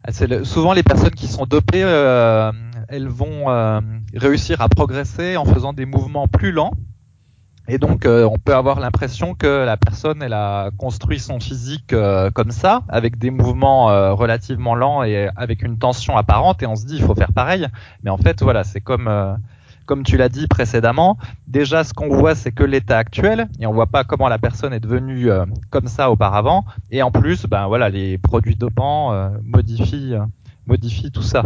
C'est 0.09 0.45
souvent 0.45 0.73
les 0.73 0.83
personnes 0.83 1.11
qui 1.11 1.27
sont 1.27 1.45
dopées, 1.45 1.83
euh, 1.83 2.51
elles 2.87 3.07
vont 3.07 3.49
euh, 3.49 3.81
réussir 4.13 4.61
à 4.61 4.69
progresser 4.69 5.35
en 5.37 5.45
faisant 5.45 5.73
des 5.73 5.85
mouvements 5.85 6.27
plus 6.27 6.51
lents 6.51 6.71
et 7.69 7.77
donc, 7.77 8.05
euh, 8.05 8.23
on 8.23 8.37
peut 8.37 8.55
avoir 8.55 8.79
l'impression 8.79 9.35
que 9.35 9.65
la 9.65 9.75
personne, 9.75 10.23
elle 10.23 10.33
a 10.33 10.71
construit 10.77 11.19
son 11.19 11.39
physique 11.39 11.91
euh, 11.91 12.31
comme 12.31 12.51
ça, 12.51 12.83
avec 12.87 13.17
des 13.17 13.29
mouvements 13.29 13.91
euh, 13.91 14.13
relativement 14.13 14.73
lents 14.73 15.03
et 15.03 15.29
avec 15.35 15.63
une 15.63 15.77
tension 15.77 16.15
apparente, 16.15 16.63
et 16.63 16.65
on 16.65 16.77
se 16.77 16.85
dit, 16.85 16.95
il 16.95 17.03
faut 17.03 17.15
faire 17.15 17.33
pareil. 17.33 17.67
Mais 18.03 18.09
en 18.09 18.17
fait, 18.17 18.41
voilà, 18.41 18.63
c'est 18.63 18.79
comme, 18.79 19.09
comme 19.87 20.03
tu 20.03 20.17
l'as 20.17 20.29
dit 20.29 20.45
précédemment. 20.47 21.17
Déjà, 21.47 21.83
ce 21.83 21.93
qu'on 21.93 22.09
voit, 22.09 22.35
c'est 22.35 22.51
que 22.51 22.63
l'état 22.63 22.99
actuel, 22.99 23.47
et 23.59 23.65
on 23.65 23.73
voit 23.73 23.87
pas 23.87 24.03
comment 24.03 24.27
la 24.27 24.37
personne 24.37 24.73
est 24.73 24.79
devenue 24.79 25.29
comme 25.71 25.87
ça 25.87 26.11
auparavant. 26.11 26.65
Et 26.91 27.01
en 27.01 27.09
plus, 27.09 27.47
ben 27.47 27.65
voilà, 27.67 27.89
les 27.89 28.19
produits 28.19 28.55
dopants 28.55 29.31
modifient, 29.43 30.15
modifient 30.67 31.11
tout 31.11 31.23
ça. 31.23 31.43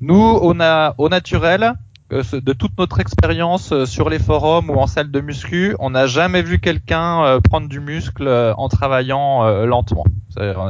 Nous, 0.00 0.38
on 0.42 0.60
a 0.60 0.94
au 0.98 1.08
naturel, 1.08 1.74
de 2.10 2.52
toute 2.52 2.78
notre 2.78 3.00
expérience 3.00 3.72
euh, 3.72 3.84
sur 3.84 4.08
les 4.08 4.20
forums 4.20 4.70
ou 4.70 4.74
en 4.74 4.86
salle 4.86 5.10
de 5.10 5.20
muscu, 5.20 5.74
on 5.80 5.90
n'a 5.90 6.06
jamais 6.06 6.42
vu 6.42 6.60
quelqu'un 6.60 7.24
euh, 7.24 7.40
prendre 7.40 7.68
du 7.68 7.80
muscle 7.80 8.28
euh, 8.28 8.54
en 8.54 8.68
travaillant 8.68 9.44
lentement. 9.66 10.04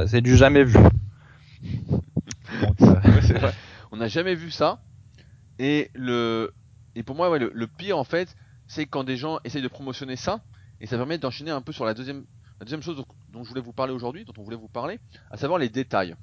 C'est 0.06 0.20
du 0.20 0.36
jamais 0.36 0.64
vu. 0.64 0.78
On 3.92 3.96
n'a 3.96 4.08
jamais 4.08 4.34
vu 4.34 4.50
ça. 4.50 4.78
Et 5.58 5.90
le 5.94 6.52
et 6.96 7.02
pour 7.02 7.14
moi, 7.14 7.38
le, 7.38 7.66
pire 7.66 7.98
en 7.98 8.04
fait, 8.04 8.34
c'est 8.66 8.86
quand 8.86 9.04
des 9.04 9.18
gens 9.18 9.38
essayent 9.44 9.62
de 9.62 9.68
promotionner 9.68 10.16
ça, 10.16 10.40
et 10.80 10.86
ça 10.86 10.96
permet 10.96 11.18
d'enchaîner 11.18 11.50
un 11.50 11.60
peu 11.60 11.72
sur 11.72 11.84
la 11.84 11.92
deuxième 11.92 12.24
chose 12.80 13.04
dont 13.28 13.44
je 13.44 13.48
voulais 13.50 13.60
vous 13.60 13.74
parler 13.74 13.92
aujourd'hui, 13.92 14.24
dont 14.24 14.32
on 14.38 14.42
voulait 14.42 14.56
vous 14.56 14.66
parler, 14.66 14.98
à 15.30 15.36
savoir 15.36 15.58
les 15.58 15.68
détails. 15.68 16.16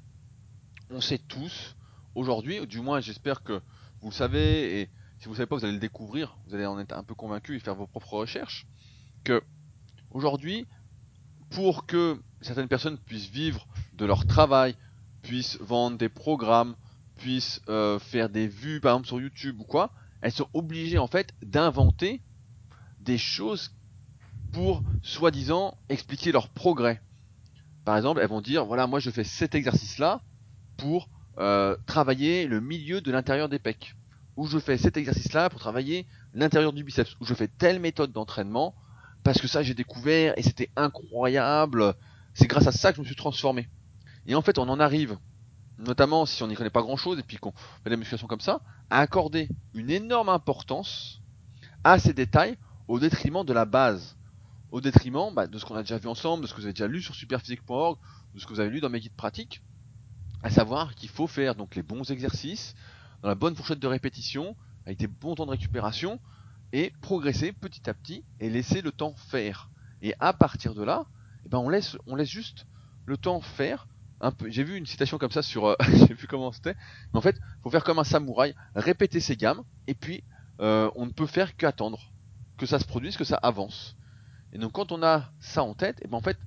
On 0.89 0.99
sait 0.99 1.19
tous 1.19 1.75
aujourd'hui, 2.15 2.65
du 2.65 2.81
moins 2.81 3.01
j'espère 3.01 3.43
que 3.43 3.61
vous 4.01 4.09
le 4.09 4.15
savez 4.15 4.81
et 4.81 4.89
si 5.19 5.25
vous 5.25 5.31
ne 5.31 5.37
savez 5.37 5.45
pas, 5.45 5.55
vous 5.55 5.63
allez 5.63 5.75
le 5.75 5.79
découvrir, 5.79 6.37
vous 6.47 6.55
allez 6.55 6.65
en 6.65 6.79
être 6.79 6.97
un 6.97 7.03
peu 7.03 7.13
convaincu 7.13 7.55
et 7.55 7.59
faire 7.59 7.75
vos 7.75 7.87
propres 7.87 8.13
recherches, 8.13 8.65
que 9.23 9.43
aujourd'hui, 10.09 10.65
pour 11.51 11.85
que 11.85 12.19
certaines 12.41 12.67
personnes 12.67 12.97
puissent 12.97 13.29
vivre 13.29 13.67
de 13.93 14.05
leur 14.05 14.25
travail, 14.25 14.75
puissent 15.21 15.59
vendre 15.61 15.99
des 15.99 16.09
programmes, 16.09 16.75
puissent 17.17 17.61
euh, 17.69 17.99
faire 17.99 18.27
des 18.29 18.47
vues 18.47 18.81
par 18.81 18.93
exemple 18.93 19.07
sur 19.07 19.21
YouTube 19.21 19.59
ou 19.59 19.65
quoi, 19.65 19.91
elles 20.23 20.31
sont 20.31 20.47
obligées 20.53 20.97
en 20.97 21.07
fait 21.07 21.33
d'inventer 21.43 22.21
des 23.01 23.17
choses 23.17 23.75
pour 24.53 24.81
soi-disant 25.01 25.77
expliquer 25.89 26.31
leur 26.31 26.47
progrès. 26.47 27.01
Par 27.83 27.97
exemple, 27.97 28.21
elles 28.21 28.29
vont 28.29 28.41
dire 28.41 28.65
voilà, 28.65 28.87
moi 28.87 28.99
je 28.99 29.09
fais 29.09 29.25
cet 29.25 29.53
exercice-là 29.53 30.21
pour 30.77 31.09
euh, 31.39 31.75
travailler 31.85 32.47
le 32.47 32.61
milieu 32.61 33.01
de 33.01 33.11
l'intérieur 33.11 33.49
des 33.49 33.59
pecs, 33.59 33.95
ou 34.37 34.47
je 34.47 34.59
fais 34.59 34.77
cet 34.77 34.95
exercice-là 34.95 35.49
pour 35.49 35.59
travailler 35.59 36.07
l'intérieur 36.33 36.71
du 36.71 36.85
biceps, 36.85 37.17
ou 37.19 37.25
je 37.25 37.33
fais 37.33 37.49
telle 37.49 37.79
méthode 37.79 38.13
d'entraînement 38.13 38.73
parce 39.23 39.41
que 39.41 39.47
ça 39.47 39.61
j'ai 39.61 39.73
découvert 39.73 40.33
et 40.37 40.41
c'était 40.41 40.69
incroyable. 40.77 41.95
C'est 42.33 42.47
grâce 42.47 42.67
à 42.67 42.71
ça 42.71 42.91
que 42.91 42.95
je 42.97 43.01
me 43.01 43.05
suis 43.05 43.15
transformé. 43.15 43.67
Et 44.25 44.35
en 44.35 44.41
fait, 44.41 44.57
on 44.57 44.69
en 44.69 44.79
arrive, 44.79 45.17
notamment 45.83 46.25
si 46.25 46.41
on 46.43 46.47
n'y 46.47 46.55
connaît 46.55 46.69
pas 46.69 46.81
grand-chose 46.81 47.19
et 47.19 47.23
puis 47.23 47.37
qu'on 47.37 47.51
fait 47.83 47.89
la 47.89 47.97
musculation 47.97 48.27
comme 48.27 48.41
ça, 48.41 48.61
à 48.89 48.99
accorder 48.99 49.49
une 49.73 49.89
énorme 49.89 50.29
importance 50.29 51.21
à 51.83 51.99
ces 51.99 52.13
détails 52.13 52.57
au 52.87 52.99
détriment 52.99 53.43
de 53.45 53.53
la 53.53 53.65
base 53.65 54.15
au 54.73 54.81
détriment 54.81 55.31
bah, 55.31 55.45
de 55.45 55.57
ce 55.59 55.65
qu'on 55.65 55.75
a 55.75 55.83
déjà 55.83 55.99
vu 55.99 56.07
ensemble, 56.07 56.41
de 56.41 56.47
ce 56.47 56.53
que 56.53 56.59
vous 56.59 56.65
avez 56.65 56.73
déjà 56.73 56.87
lu 56.87 56.99
sur 56.99 57.13
superphysique.org, 57.13 57.99
de 58.33 58.39
ce 58.39 58.47
que 58.47 58.53
vous 58.53 58.59
avez 58.59 58.71
lu 58.71 58.81
dans 58.81 58.89
mes 58.89 58.99
guides 58.99 59.15
pratiques, 59.15 59.61
à 60.41 60.49
savoir 60.49 60.95
qu'il 60.95 61.09
faut 61.09 61.27
faire 61.27 61.53
donc 61.53 61.75
les 61.75 61.83
bons 61.83 62.09
exercices, 62.09 62.73
dans 63.21 63.29
la 63.29 63.35
bonne 63.35 63.55
fourchette 63.55 63.77
de 63.77 63.85
répétition, 63.85 64.55
avec 64.87 64.97
des 64.97 65.05
bons 65.05 65.35
temps 65.35 65.45
de 65.45 65.51
récupération, 65.51 66.19
et 66.71 66.91
progresser 67.01 67.53
petit 67.53 67.87
à 67.87 67.93
petit 67.93 68.25
et 68.39 68.49
laisser 68.49 68.81
le 68.81 68.91
temps 68.91 69.13
faire. 69.29 69.69
Et 70.01 70.15
à 70.19 70.33
partir 70.33 70.73
de 70.73 70.81
là, 70.81 71.05
eh 71.45 71.49
ben 71.49 71.59
on 71.59 71.69
laisse 71.69 71.95
juste 72.23 72.65
le 73.05 73.15
temps 73.15 73.41
faire. 73.41 73.87
J'ai 74.47 74.63
vu 74.63 74.77
une 74.77 74.85
citation 74.85 75.17
comme 75.17 75.31
ça 75.31 75.41
sur, 75.41 75.65
euh, 75.65 75.75
sais 76.07 76.15
plus 76.15 76.27
comment 76.27 76.51
c'était, 76.51 76.75
mais 77.13 77.19
en 77.19 77.21
fait, 77.21 77.39
faut 77.61 77.69
faire 77.69 77.83
comme 77.83 77.99
un 77.99 78.03
samouraï, 78.03 78.55
répéter 78.75 79.19
ses 79.19 79.35
gammes, 79.35 79.63
et 79.87 79.93
puis 79.93 80.23
euh, 80.59 80.89
on 80.95 81.05
ne 81.05 81.11
peut 81.11 81.25
faire 81.25 81.55
qu'attendre 81.55 82.11
que 82.57 82.65
ça 82.65 82.79
se 82.79 82.85
produise, 82.85 83.17
que 83.17 83.23
ça 83.23 83.35
avance. 83.37 83.95
Et 84.53 84.57
donc 84.57 84.73
quand 84.73 84.91
on 84.91 85.03
a 85.03 85.31
ça 85.39 85.63
en 85.63 85.73
tête, 85.73 85.99
et 86.03 86.07
ben 86.07 86.17
en 86.17 86.21
fait, 86.21 86.37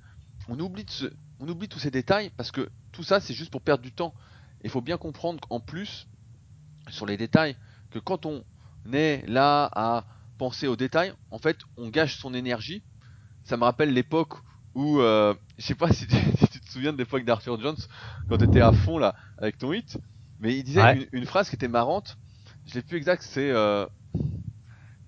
on 0.47 0.59
oublie, 0.59 0.85
de 0.85 1.65
tous 1.65 1.79
ces 1.79 1.91
détails 1.91 2.31
parce 2.37 2.51
que 2.51 2.69
tout 2.91 3.03
ça 3.03 3.19
c'est 3.19 3.33
juste 3.33 3.51
pour 3.51 3.61
perdre 3.61 3.83
du 3.83 3.91
temps. 3.91 4.13
Il 4.63 4.69
faut 4.69 4.81
bien 4.81 4.97
comprendre 4.97 5.39
qu'en 5.47 5.59
plus, 5.59 6.07
sur 6.89 7.05
les 7.05 7.17
détails, 7.17 7.55
que 7.91 7.99
quand 7.99 8.25
on 8.25 8.43
est 8.91 9.25
là 9.27 9.69
à 9.73 10.05
penser 10.37 10.67
aux 10.67 10.75
détails, 10.75 11.13
en 11.31 11.37
fait, 11.37 11.57
on 11.77 11.89
gâche 11.89 12.17
son 12.17 12.33
énergie. 12.33 12.83
Ça 13.43 13.57
me 13.57 13.63
rappelle 13.63 13.93
l'époque 13.93 14.33
où, 14.73 14.99
euh, 14.99 15.33
je 15.57 15.65
sais 15.65 15.75
pas 15.75 15.91
si 15.91 16.07
tu, 16.07 16.56
souviens 16.77 16.93
de 16.93 16.97
l'époque 16.97 17.25
d'Arthur 17.25 17.59
Jones, 17.59 17.77
quand 18.29 18.37
tu 18.37 18.45
étais 18.45 18.61
à 18.61 18.71
fond 18.73 18.97
là 18.99 19.15
avec 19.37 19.57
ton 19.57 19.73
hit, 19.73 19.97
mais 20.39 20.55
il 20.57 20.63
disait 20.63 20.83
Ouais. 20.83 20.93
une, 20.93 21.07
une 21.11 21.25
phrase 21.25 21.49
qui 21.49 21.55
était 21.55 21.67
marrante. 21.67 22.17
Je 22.65 22.75
l'ai 22.75 22.83
plus 22.83 22.97
exact, 22.97 23.23
c'est 23.23 23.51
euh, 23.51 23.85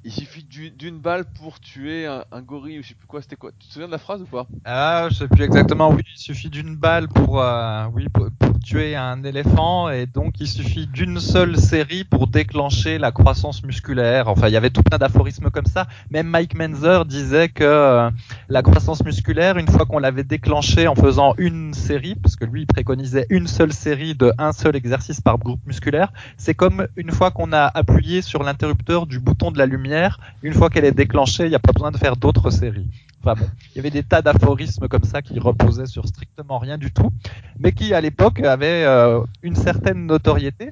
il 0.03 0.12
suffit 0.12 0.44
du- 0.44 0.72
d'une 0.72 1.00
balle 1.00 1.25
pour 1.25 1.60
tuer 1.60 2.06
un, 2.06 2.41
gorille 2.41 2.79
ou 2.79 2.84
je 2.84 2.89
sais 2.89 2.96
plus 2.96 3.08
quoi. 3.08 3.22
C'était 3.22 3.36
quoi? 3.36 3.51
Tu 3.60 3.68
te 3.68 3.74
souviens 3.74 3.88
de 3.88 3.91
la 3.91 3.98
phrase 3.98 4.22
ou 4.22 4.25
pas? 4.25 4.48
Ah, 4.65 5.08
je 5.12 5.15
sais 5.15 5.27
plus 5.27 5.44
exactement. 5.44 5.89
Oui, 5.91 6.01
il 6.15 6.20
suffit 6.20 6.50
d'une 6.50 6.75
balle 6.75 7.08
pour, 7.10 7.41
euh, 7.41 7.86
oui, 7.94 8.08
pour, 8.10 8.29
pour 8.39 8.60
tuer 8.60 8.96
un 8.96 9.24
éléphant, 9.24 9.89
et 9.89 10.06
donc 10.06 10.39
il 10.39 10.48
suffit 10.48 10.88
d'une 10.88 11.20
seule 11.20 11.58
série 11.58 12.03
pour 12.03 12.27
déclencher 12.27 12.98
la 12.98 13.12
croissance 13.12 13.63
musculaire. 13.63 14.27
Enfin, 14.27 14.48
il 14.48 14.53
y 14.53 14.58
avait 14.58 14.70
tout 14.70 14.84
plein 14.84 14.98
d'aphorismes 14.98 15.50
comme 15.50 15.65
ça. 15.65 15.88
Même 16.12 16.27
Mike 16.27 16.56
Menzer 16.56 17.06
disait 17.06 17.50
que 17.50 17.63
euh, 17.63 18.10
la 18.48 18.62
croissance 18.62 19.03
musculaire, 19.03 19.58
une 19.58 19.68
fois 19.68 19.86
qu'on 19.86 20.00
l'avait 20.00 20.24
déclenchée 20.24 20.88
en 20.88 20.96
faisant 20.96 21.34
une 21.38 21.74
série, 21.74 22.15
parce 22.15 22.36
que 22.36 22.46
lui 22.46 22.62
il 22.62 22.68
préconisait 22.68 23.25
une 23.29 23.48
seule 23.48 23.74
série 23.74 24.15
de 24.15 24.32
un 24.38 24.51
seul 24.51 24.75
exercice 24.75 25.22
par 25.22 25.38
groupe 25.38 25.65
musculaire, 25.65 26.12
c'est 26.38 26.53
comme 26.56 26.88
une 26.96 27.12
fois 27.12 27.32
qu'on 27.32 27.51
a 27.53 27.65
appuyé 27.65 28.22
sur 28.22 28.44
l'interrupteur 28.44 29.08
du 29.08 29.20
bouton 29.20 29.51
de 29.51 29.58
la 29.58 29.65
lumière, 29.65 29.88
une 30.43 30.53
fois 30.53 30.69
qu'elle 30.69 30.86
est 30.86 30.91
déclenchée, 30.91 31.46
il 31.46 31.50
n'y 31.50 31.55
a 31.55 31.60
pas 31.60 31.72
besoin 31.72 31.91
de 31.91 31.98
faire 31.98 32.15
d'autres 32.15 32.50
séries. 32.50 32.88
Enfin 33.22 33.34
bon, 33.38 33.50
il 33.72 33.77
y 33.77 33.79
avait 33.79 33.89
des 33.89 34.03
tas 34.03 34.22
d'aphorismes 34.22 34.88
comme 34.88 35.03
ça 35.03 35.22
qui 35.22 35.39
reposaient 35.39 35.86
sur 35.86 36.08
strictement 36.08 36.58
rien 36.58 36.77
du 36.77 36.91
tout, 36.91 37.12
mais 37.60 37.74
qui 37.74 37.94
à 37.94 38.00
l'époque 38.00 38.40
avaient 38.40 38.85
euh, 38.85 39.22
une 39.44 39.55
certaine 39.55 40.05
notoriété. 40.05 40.72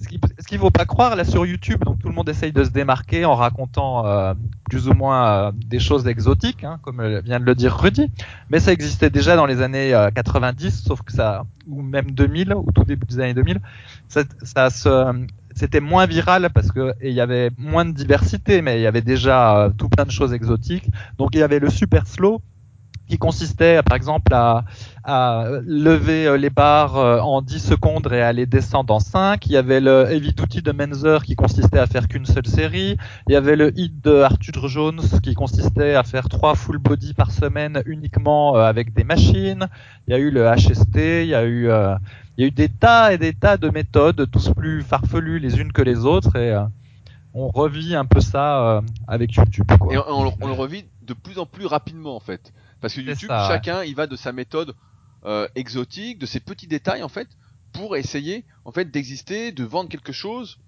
Ce 0.00 0.08
qui 0.08 0.20
ce 0.38 0.46
qu'il 0.46 0.58
faut 0.58 0.70
pas 0.70 0.84
croire 0.84 1.16
là 1.16 1.24
sur 1.24 1.46
YouTube, 1.46 1.82
donc 1.84 1.98
tout 2.00 2.08
le 2.08 2.14
monde 2.14 2.28
essaye 2.28 2.52
de 2.52 2.64
se 2.64 2.70
démarquer 2.70 3.24
en 3.24 3.34
racontant 3.34 4.06
euh, 4.06 4.34
plus 4.68 4.88
ou 4.88 4.94
moins 4.94 5.28
euh, 5.28 5.52
des 5.54 5.78
choses 5.78 6.06
exotiques, 6.06 6.64
hein, 6.64 6.78
comme 6.82 7.20
vient 7.20 7.40
de 7.40 7.44
le 7.44 7.54
dire 7.54 7.76
Rudy, 7.76 8.10
mais 8.50 8.60
ça 8.60 8.72
existait 8.72 9.10
déjà 9.10 9.36
dans 9.36 9.46
les 9.46 9.62
années 9.62 9.94
euh, 9.94 10.10
90, 10.10 10.84
sauf 10.84 11.02
que 11.02 11.12
ça 11.12 11.44
ou 11.66 11.82
même 11.82 12.10
2000 12.10 12.54
ou 12.54 12.72
tout 12.72 12.84
début 12.84 13.06
des 13.06 13.20
années 13.20 13.34
2000, 13.34 13.60
ça, 14.08 14.22
ça 14.42 14.70
se 14.70 15.26
c'était 15.60 15.80
moins 15.80 16.06
viral 16.06 16.48
parce 16.54 16.72
que 16.72 16.94
il 17.02 17.12
y 17.12 17.20
avait 17.20 17.50
moins 17.58 17.84
de 17.84 17.92
diversité, 17.92 18.62
mais 18.62 18.80
il 18.80 18.82
y 18.82 18.86
avait 18.86 19.02
déjà 19.02 19.58
euh, 19.58 19.70
tout 19.76 19.90
plein 19.90 20.06
de 20.06 20.10
choses 20.10 20.32
exotiques. 20.32 20.88
Donc 21.18 21.34
il 21.34 21.40
y 21.40 21.42
avait 21.42 21.58
le 21.58 21.68
super 21.68 22.06
slow 22.06 22.40
qui 23.10 23.18
consistait 23.18 23.82
par 23.82 23.96
exemple 23.96 24.32
à, 24.32 24.64
à 25.04 25.44
lever 25.66 26.26
euh, 26.26 26.38
les 26.38 26.48
barres 26.48 26.96
euh, 26.96 27.18
en 27.18 27.42
10 27.42 27.58
secondes 27.58 28.08
et 28.10 28.22
à 28.22 28.32
les 28.32 28.46
descendre 28.46 28.94
en 28.94 29.00
5. 29.00 29.44
Il 29.46 29.52
y 29.52 29.56
avait 29.58 29.80
le 29.80 30.06
Heavy 30.10 30.32
Duty 30.32 30.62
de 30.62 30.72
Menzer 30.72 31.24
qui 31.24 31.34
consistait 31.34 31.80
à 31.80 31.86
faire 31.86 32.08
qu'une 32.08 32.24
seule 32.24 32.46
série. 32.46 32.96
Il 33.28 33.32
y 33.32 33.36
avait 33.36 33.56
le 33.56 33.78
Hit 33.78 34.02
de 34.02 34.22
Arthur 34.22 34.68
Jones 34.68 35.02
qui 35.22 35.34
consistait 35.34 35.94
à 35.94 36.04
faire 36.04 36.30
trois 36.30 36.54
full 36.54 36.78
body 36.78 37.12
par 37.12 37.32
semaine 37.32 37.82
uniquement 37.84 38.54
avec 38.54 38.94
des 38.94 39.04
machines. 39.04 39.66
Il 40.06 40.12
y 40.12 40.14
a 40.14 40.18
eu 40.18 40.30
le 40.30 40.46
HST, 40.46 40.96
il 40.96 41.28
y 41.28 41.34
a 41.34 41.44
eu 41.44 41.68
euh, 41.68 41.96
il 42.40 42.44
y 42.44 42.46
a 42.46 42.48
eu 42.48 42.52
des 42.52 42.70
tas 42.70 43.12
et 43.12 43.18
des 43.18 43.34
tas 43.34 43.58
de 43.58 43.68
méthodes, 43.68 44.30
tous 44.30 44.48
plus 44.54 44.82
farfelues 44.82 45.40
les 45.40 45.58
unes 45.60 45.72
que 45.72 45.82
les 45.82 46.06
autres, 46.06 46.36
et 46.36 46.52
euh, 46.52 46.64
on 47.34 47.48
revit 47.48 47.94
un 47.94 48.06
peu 48.06 48.20
ça 48.22 48.66
euh, 48.78 48.80
avec 49.06 49.34
YouTube. 49.34 49.66
Quoi. 49.78 49.92
Et 49.92 49.98
on, 49.98 50.08
on 50.08 50.24
le- 50.24 50.30
on 50.40 50.46
le 50.46 50.54
revit 50.54 50.86
de 51.02 51.12
plus 51.12 51.38
en 51.38 51.44
plus 51.44 51.66
rapidement 51.66 52.16
en 52.16 52.20
fait. 52.20 52.54
Parce 52.80 52.94
que 52.94 53.02
YouTube, 53.02 53.28
ça, 53.28 53.42
ouais. 53.42 53.48
chacun 53.48 53.84
il 53.84 53.94
va 53.94 54.06
de 54.06 54.16
sa 54.16 54.32
méthode 54.32 54.74
euh, 55.26 55.48
exotique, 55.54 56.18
de 56.18 56.24
ses 56.24 56.40
petits 56.40 56.66
détails 56.66 57.02
en 57.02 57.10
fait, 57.10 57.28
pour 57.74 57.94
essayer 57.94 58.46
en 58.64 58.72
fait 58.72 58.90
d'exister, 58.90 59.52
de 59.52 59.64
vendre 59.64 59.90
quelque 59.90 60.12
chose, 60.12 60.58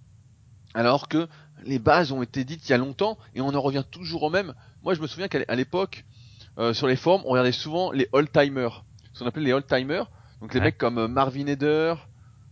alors 0.74 1.08
que 1.08 1.26
les 1.64 1.78
bases 1.78 2.12
ont 2.12 2.20
été 2.20 2.44
dites 2.44 2.68
il 2.68 2.72
y 2.72 2.74
a 2.74 2.78
longtemps 2.78 3.16
et 3.34 3.40
on 3.40 3.48
en 3.54 3.60
revient 3.62 3.84
toujours 3.90 4.24
au 4.24 4.30
même. 4.30 4.52
Moi 4.82 4.92
je 4.92 5.00
me 5.00 5.06
souviens 5.06 5.28
qu'à 5.28 5.54
l'époque, 5.54 6.04
sur 6.74 6.86
les 6.86 6.96
forums, 6.96 7.22
on 7.24 7.30
regardait 7.30 7.50
souvent 7.50 7.92
les 7.92 8.08
old-timers, 8.12 8.84
ce 9.14 9.20
qu'on 9.20 9.26
appelait 9.26 9.44
les 9.46 9.52
old-timers, 9.54 10.10
donc 10.42 10.52
les 10.54 10.58
Ouais. 10.58 10.66
mecs 10.66 10.78
comme 10.78 10.98
euh, 10.98 11.06
Marvin 11.06 11.46
Eder, 11.46 11.94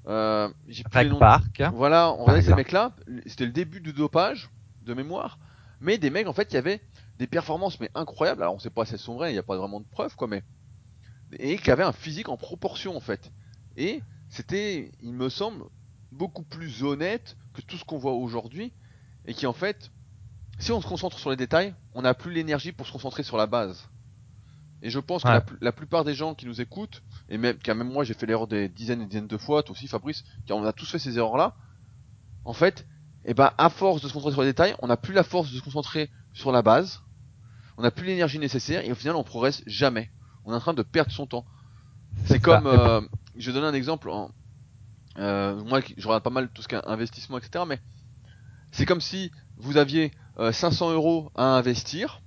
euh, 0.07 0.49
j'ai 0.69 0.85
plus 0.85 1.03
les 1.03 1.09
noms 1.11 1.19
Park, 1.19 1.61
hein. 1.61 1.73
voilà, 1.75 2.13
on 2.13 2.23
regardait 2.23 2.43
ces 2.43 2.55
mecs-là, 2.55 2.95
c'était 3.27 3.45
le 3.47 3.51
début 3.51 3.81
du 3.81 3.93
dopage, 3.93 4.49
de 4.83 4.95
mémoire, 4.95 5.41
mais 5.81 5.99
des 5.99 6.09
mecs 6.09 6.29
en 6.29 6.33
fait 6.33 6.47
qui 6.47 6.57
avaient 6.57 6.81
des 7.19 7.27
performances 7.27 7.81
mais 7.81 7.91
incroyables, 7.97 8.43
alors 8.43 8.55
on 8.55 8.61
sait 8.61 8.71
pas 8.71 8.85
si 8.85 8.93
elles 8.93 9.01
sont 9.01 9.15
vraies, 9.15 9.31
il 9.31 9.33
n'y 9.33 9.41
a 9.41 9.43
pas 9.43 9.57
vraiment 9.57 9.81
de 9.81 9.87
preuves 9.91 10.15
quoi, 10.15 10.29
mais 10.29 10.45
et 11.41 11.59
qui 11.59 11.71
avaient 11.73 11.83
un 11.83 11.93
physique 11.93 12.29
en 12.29 12.37
proportion 12.37 12.97
en 12.97 13.01
fait. 13.01 13.33
Et 13.77 14.03
c'était, 14.29 14.93
il 15.03 15.13
me 15.13 15.29
semble, 15.29 15.65
beaucoup 16.13 16.45
plus 16.45 16.85
honnête 16.85 17.37
que 17.55 17.61
tout 17.61 17.77
ce 17.77 17.85
qu'on 17.85 17.99
voit 17.99 18.13
aujourd'hui, 18.13 18.73
et 19.27 19.35
qui 19.35 19.47
en 19.49 19.53
fait, 19.53 19.91
si 20.61 20.71
on 20.71 20.81
se 20.81 20.87
concentre 20.87 21.19
sur 21.19 21.31
les 21.31 21.37
détails, 21.37 21.75
on 21.95 22.03
n'a 22.03 22.15
plus 22.15 22.33
l'énergie 22.33 22.71
pour 22.71 22.87
se 22.87 22.93
concentrer 22.93 23.25
sur 23.25 23.37
la 23.37 23.47
base. 23.49 23.89
Et 24.83 24.91
je 24.91 24.99
pense 24.99 25.25
que 25.25 25.29
la 25.61 25.73
plupart 25.73 26.05
des 26.05 26.15
gens 26.15 26.35
qui 26.35 26.47
nous 26.47 26.61
écoutent, 26.61 27.03
et 27.31 27.39
même, 27.39 27.57
car 27.57 27.75
même 27.77 27.91
moi 27.91 28.05
j'ai 28.05 28.15
fait 28.15 28.27
l'erreur 28.27 28.47
des 28.47 28.69
dizaines 28.69 29.03
et 29.03 29.07
dizaines 29.07 29.27
de 29.27 29.37
fois, 29.39 29.63
toi 29.63 29.73
aussi 29.73 29.89
Fabrice, 29.89 30.25
car 30.47 30.57
on 30.57 30.65
a 30.65 30.73
tous 30.73 30.91
fait 30.91 30.99
ces 30.99 31.17
erreurs-là, 31.17 31.55
en 32.45 32.53
fait, 32.53 32.87
et 33.25 33.35
ben 33.35 33.53
à 33.57 33.71
force 33.71 34.03
de 34.03 34.09
se 34.09 34.13
concentrer 34.13 34.33
sur 34.33 34.43
les 34.43 34.49
détails, 34.49 34.75
on 34.81 34.89
n'a 34.89 34.97
plus 34.97 35.15
la 35.15 35.23
force 35.23 35.51
de 35.51 35.57
se 35.57 35.63
concentrer 35.63 36.11
sur 36.33 36.53
la 36.53 36.63
base, 36.63 37.03
on 37.77 37.83
n'a 37.83 37.91
plus 37.91 38.07
l'énergie 38.07 38.39
nécessaire, 38.39 38.85
et 38.85 38.93
au 38.93 38.95
final 38.95 39.17
on 39.17 39.25
progresse 39.25 39.63
jamais. 39.67 40.11
On 40.45 40.53
est 40.53 40.57
en 40.57 40.61
train 40.61 40.75
de 40.75 40.83
perdre 40.83 41.13
son 41.13 41.27
temps. 41.27 41.45
C'est 42.25 42.41
comme, 42.41 42.67
euh, 42.67 43.01
je 43.37 43.51
vais 43.51 43.55
donner 43.55 43.69
un 43.69 43.75
exemple. 43.75 44.11
En, 44.11 44.31
euh, 45.19 45.63
moi, 45.65 45.81
je 45.97 46.07
regarde 46.07 46.23
pas 46.23 46.31
mal 46.31 46.49
tout 46.53 46.63
ce 46.63 46.69
qui 46.69 46.75
est 46.75 46.87
investissement, 46.87 47.39
etc. 47.39 47.65
Mais 47.67 47.79
c'est 48.73 48.87
comme 48.87 49.01
si 49.01 49.31
vous 49.59 49.77
aviez 49.77 50.13
euh, 50.39 50.53
500 50.53 50.93
euros 50.93 51.31
à 51.35 51.45
investir. 51.45 52.23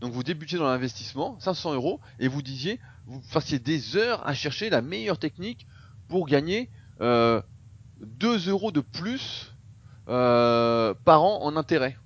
Donc 0.00 0.12
vous 0.12 0.24
débutiez 0.24 0.58
dans 0.58 0.66
l'investissement, 0.66 1.38
500 1.38 1.74
euros, 1.74 2.00
et 2.18 2.26
vous 2.26 2.42
disiez, 2.42 2.80
vous 3.06 3.20
fassiez 3.22 3.58
des 3.58 3.96
heures 3.96 4.26
à 4.26 4.34
chercher 4.34 4.70
la 4.70 4.82
meilleure 4.82 5.18
technique 5.18 5.66
pour 6.08 6.26
gagner 6.26 6.70
euh, 7.00 7.40
2 8.00 8.48
euros 8.48 8.72
de 8.72 8.80
plus 8.80 9.52
euh, 10.08 10.94
par 11.04 11.22
an 11.22 11.42
en 11.42 11.56
intérêt. 11.56 11.96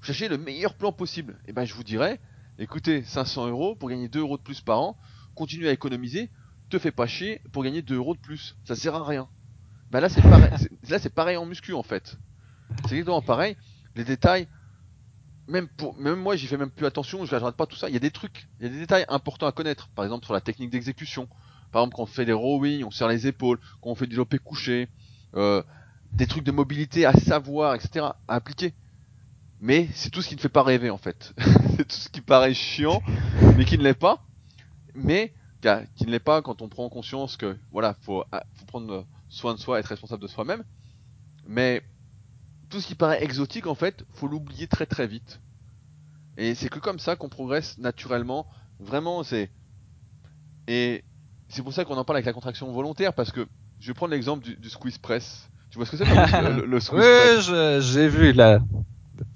Cherchez 0.00 0.28
le 0.28 0.38
meilleur 0.38 0.74
plan 0.74 0.92
possible. 0.92 1.38
Et 1.46 1.52
ben 1.52 1.64
je 1.64 1.74
vous 1.74 1.84
dirais, 1.84 2.20
écoutez, 2.58 3.02
500 3.02 3.48
euros 3.48 3.74
pour 3.74 3.88
gagner 3.88 4.08
2 4.08 4.20
euros 4.20 4.38
de 4.38 4.42
plus 4.42 4.60
par 4.60 4.80
an, 4.80 4.96
continue 5.34 5.68
à 5.68 5.72
économiser, 5.72 6.30
te 6.70 6.78
fais 6.78 6.90
pas 6.90 7.06
chier 7.06 7.40
pour 7.52 7.64
gagner 7.64 7.82
2 7.82 7.96
euros 7.96 8.14
de 8.14 8.20
plus. 8.20 8.56
Ça 8.64 8.74
sert 8.74 8.94
à 8.94 9.04
rien. 9.04 9.28
Ben 9.90 10.00
là 10.00 10.08
c'est 10.08 10.22
pareil, 10.22 10.50
là 10.88 10.98
c'est 10.98 11.14
pareil 11.14 11.36
en 11.36 11.46
muscu 11.46 11.72
en 11.72 11.82
fait. 11.82 12.18
C'est 12.86 12.92
exactement 12.92 13.22
pareil. 13.22 13.56
Les 13.96 14.04
détails, 14.04 14.46
même 15.48 15.66
pour, 15.66 15.96
même 15.98 16.20
moi 16.20 16.36
j'y 16.36 16.46
fais 16.46 16.56
même 16.56 16.70
plus 16.70 16.86
attention, 16.86 17.24
je 17.24 17.34
regarde 17.34 17.56
pas 17.56 17.66
tout 17.66 17.76
ça. 17.76 17.88
Il 17.88 17.94
y 17.94 17.96
a 17.96 18.00
des 18.00 18.10
trucs, 18.10 18.46
il 18.60 18.66
y 18.66 18.68
a 18.68 18.72
des 18.72 18.78
détails 18.78 19.06
importants 19.08 19.46
à 19.46 19.52
connaître. 19.52 19.88
Par 19.88 20.04
exemple 20.04 20.24
sur 20.24 20.34
la 20.34 20.40
technique 20.40 20.70
d'exécution. 20.70 21.26
Par 21.72 21.82
exemple 21.82 21.96
quand 21.96 22.02
on 22.02 22.06
fait 22.06 22.24
des 22.24 22.32
rowing, 22.32 22.84
on 22.84 22.90
serre 22.90 23.08
les 23.08 23.26
épaules, 23.26 23.58
quand 23.82 23.90
on 23.90 23.94
fait 23.94 24.06
du 24.06 24.10
développé 24.10 24.38
couché, 24.38 24.88
euh, 25.34 25.62
des 26.12 26.26
trucs 26.26 26.44
de 26.44 26.52
mobilité 26.52 27.06
à 27.06 27.12
savoir, 27.12 27.74
etc. 27.74 28.06
à 28.28 28.34
appliquer. 28.34 28.74
mais 29.60 29.88
c'est 29.94 30.10
tout 30.10 30.22
ce 30.22 30.28
qui 30.28 30.36
ne 30.36 30.40
fait 30.40 30.48
pas 30.48 30.62
rêver 30.62 30.90
en 30.90 30.98
fait. 30.98 31.34
c'est 31.76 31.88
tout 31.88 31.96
ce 31.96 32.08
qui 32.08 32.20
paraît 32.20 32.54
chiant, 32.54 33.02
mais 33.56 33.64
qui 33.64 33.78
ne 33.78 33.82
l'est 33.82 33.94
pas. 33.94 34.24
Mais 34.94 35.32
qui 35.96 36.06
ne 36.06 36.10
l'est 36.10 36.20
pas 36.20 36.42
quand 36.42 36.62
on 36.62 36.68
prend 36.68 36.88
conscience 36.88 37.36
que 37.36 37.56
voilà, 37.72 37.94
faut, 38.02 38.24
ah, 38.30 38.44
faut 38.54 38.66
prendre 38.66 39.04
soin 39.28 39.54
de 39.54 39.58
soi, 39.58 39.80
être 39.80 39.86
responsable 39.86 40.22
de 40.22 40.28
soi-même. 40.28 40.62
Mais 41.46 41.82
tout 42.68 42.80
ce 42.80 42.86
qui 42.86 42.94
paraît 42.94 43.22
exotique 43.22 43.66
en 43.66 43.74
fait, 43.74 44.04
faut 44.12 44.28
l'oublier 44.28 44.66
très 44.66 44.86
très 44.86 45.06
vite. 45.06 45.40
Et 46.36 46.54
c'est 46.54 46.68
que 46.68 46.78
comme 46.78 46.98
ça 46.98 47.16
qu'on 47.16 47.28
progresse 47.28 47.78
naturellement. 47.78 48.46
Vraiment, 48.80 49.24
c'est 49.24 49.50
et 50.68 51.02
c'est 51.48 51.62
pour 51.62 51.72
ça 51.72 51.84
qu'on 51.84 51.96
en 51.96 52.04
parle 52.04 52.18
avec 52.18 52.26
la 52.26 52.32
contraction 52.32 52.70
volontaire 52.70 53.12
parce 53.12 53.32
que 53.32 53.46
je 53.80 53.88
vais 53.88 53.94
prendre 53.94 54.12
l'exemple 54.12 54.44
du, 54.44 54.56
du 54.56 54.68
squeeze 54.70 54.98
press. 54.98 55.48
Tu 55.70 55.78
vois 55.78 55.86
ce 55.86 55.92
que 55.92 55.96
c'est 55.96 56.04
le, 56.04 56.64
le, 56.66 56.80
squeeze 56.80 57.00
press? 57.46 57.48
Oui, 57.48 57.82
j'ai 57.82 58.08
vu 58.08 58.32
là. 58.32 58.60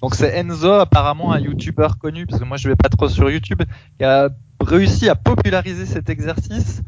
Donc 0.00 0.14
c'est 0.14 0.36
Enzo, 0.36 0.72
apparemment 0.72 1.32
un 1.32 1.40
YouTuber 1.40 1.88
connu, 2.00 2.26
parce 2.26 2.40
que 2.40 2.44
moi 2.44 2.56
je 2.56 2.68
vais 2.68 2.76
pas 2.76 2.88
trop 2.88 3.08
sur 3.08 3.30
YouTube, 3.30 3.62
qui 3.98 4.04
a 4.04 4.28
réussi 4.60 5.08
à 5.08 5.14
populariser 5.14 5.86
cet 5.86 6.08
exercice. 6.08 6.82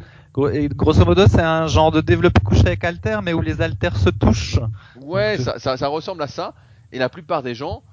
Et 0.52 0.68
grosso 0.68 1.04
modo, 1.04 1.28
c'est 1.28 1.40
un 1.40 1.68
genre 1.68 1.92
de 1.92 2.00
développé 2.00 2.40
couché 2.40 2.66
avec 2.66 2.82
halter, 2.82 3.20
mais 3.22 3.32
où 3.32 3.40
les 3.40 3.60
haltères 3.60 3.96
se 3.96 4.10
touchent. 4.10 4.58
Ouais, 5.00 5.38
ça, 5.38 5.58
ça, 5.60 5.76
ça, 5.76 5.88
ressemble 5.88 6.22
à 6.22 6.26
ça. 6.26 6.54
Et 6.90 6.98
la 6.98 7.08
plupart 7.08 7.42
des 7.42 7.54
gens 7.54 7.84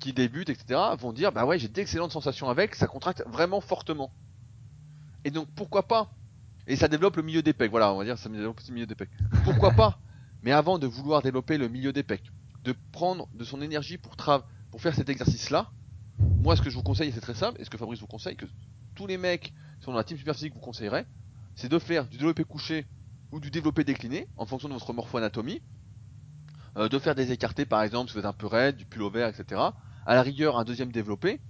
qui 0.00 0.12
débutent, 0.12 0.48
etc., 0.48 0.80
vont 0.98 1.12
dire, 1.12 1.32
bah 1.32 1.44
ouais, 1.44 1.58
j'ai 1.58 1.68
d'excellentes 1.68 2.12
sensations 2.12 2.48
avec, 2.48 2.74
ça 2.74 2.86
contracte 2.86 3.22
vraiment 3.26 3.60
fortement. 3.60 4.10
Et 5.24 5.30
donc 5.30 5.48
pourquoi 5.54 5.86
pas? 5.86 6.10
Et 6.66 6.76
ça 6.76 6.88
développe 6.88 7.16
le 7.16 7.22
milieu 7.22 7.42
des 7.42 7.52
pecs. 7.52 7.70
Voilà, 7.70 7.92
on 7.92 7.98
va 7.98 8.04
dire, 8.04 8.18
ça 8.18 8.28
développe 8.28 8.60
le 8.66 8.74
milieu 8.74 8.86
des 8.86 8.94
pecs. 8.94 9.10
Pourquoi 9.44 9.72
pas? 9.72 9.98
Mais 10.42 10.52
avant 10.52 10.78
de 10.78 10.86
vouloir 10.86 11.22
développer 11.22 11.58
le 11.58 11.68
milieu 11.68 11.92
des 11.92 12.02
pecs, 12.02 12.30
de 12.64 12.74
prendre 12.92 13.28
de 13.34 13.44
son 13.44 13.60
énergie 13.60 13.98
pour, 13.98 14.16
pour 14.70 14.80
faire 14.80 14.94
cet 14.94 15.08
exercice-là, 15.08 15.70
moi 16.18 16.56
ce 16.56 16.62
que 16.62 16.70
je 16.70 16.76
vous 16.76 16.82
conseille, 16.82 17.12
c'est 17.12 17.20
très 17.20 17.34
simple, 17.34 17.60
et 17.60 17.64
ce 17.64 17.70
que 17.70 17.78
Fabrice 17.78 18.00
vous 18.00 18.06
conseille, 18.06 18.36
que 18.36 18.46
tous 18.94 19.06
les 19.06 19.16
mecs 19.16 19.52
qui 19.78 19.84
sont 19.84 19.92
dans 19.92 19.98
la 19.98 20.04
team 20.04 20.18
super 20.18 20.34
physique 20.34 20.54
vous 20.54 20.60
conseilleraient, 20.60 21.06
c'est 21.56 21.68
de 21.68 21.78
faire 21.78 22.06
du 22.06 22.16
développé 22.16 22.44
couché 22.44 22.86
ou 23.32 23.40
du 23.40 23.50
développé 23.50 23.84
décliné 23.84 24.28
en 24.36 24.46
fonction 24.46 24.68
de 24.68 24.74
votre 24.74 24.92
morpho-anatomie, 24.92 25.62
euh, 26.76 26.88
de 26.88 26.98
faire 26.98 27.14
des 27.14 27.32
écartés 27.32 27.64
par 27.64 27.82
exemple 27.82 28.08
si 28.10 28.14
vous 28.14 28.20
êtes 28.20 28.26
un 28.26 28.32
peu 28.32 28.46
raide, 28.46 28.76
du 28.76 28.84
pull 28.84 29.10
vert, 29.10 29.28
etc. 29.28 29.60
À 30.06 30.14
la 30.14 30.22
rigueur 30.22 30.58
un 30.58 30.64
deuxième 30.64 30.92
développé, 30.92 31.40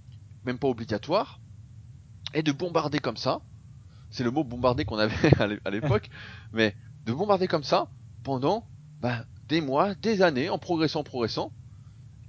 même 0.45 0.59
pas 0.59 0.67
obligatoire, 0.67 1.39
et 2.33 2.43
de 2.43 2.51
bombarder 2.51 2.99
comme 2.99 3.17
ça. 3.17 3.41
C'est 4.11 4.23
le 4.23 4.31
mot 4.31 4.43
bombarder 4.43 4.85
qu'on 4.85 4.97
avait 4.97 5.31
à 5.65 5.69
l'époque, 5.69 6.09
mais 6.53 6.75
de 7.05 7.13
bombarder 7.13 7.47
comme 7.47 7.63
ça 7.63 7.89
pendant 8.23 8.67
bah, 9.01 9.25
des 9.47 9.61
mois, 9.61 9.95
des 9.95 10.21
années, 10.21 10.49
en 10.49 10.57
progressant, 10.57 11.03
progressant. 11.03 11.51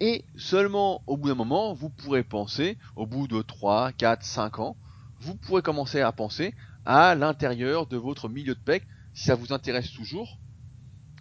Et 0.01 0.25
seulement 0.37 1.03
au 1.07 1.17
bout 1.17 1.29
d'un 1.29 1.35
moment, 1.35 1.73
vous 1.73 1.89
pourrez 1.89 2.23
penser, 2.23 2.77
au 2.97 3.07
bout 3.07 3.27
de 3.29 3.41
3, 3.41 3.93
4, 3.93 4.23
5 4.23 4.59
ans, 4.59 4.77
vous 5.21 5.35
pourrez 5.35 5.63
commencer 5.63 6.01
à 6.01 6.13
penser 6.13 6.55
à 6.87 7.15
l'intérieur 7.15 7.87
de 7.87 7.97
votre 7.97 8.29
milieu 8.29 8.55
de 8.55 8.61
pec, 8.61 8.87
si 9.13 9.25
ça 9.25 9.35
vous 9.35 9.53
intéresse 9.53 9.93
toujours. 9.93 10.39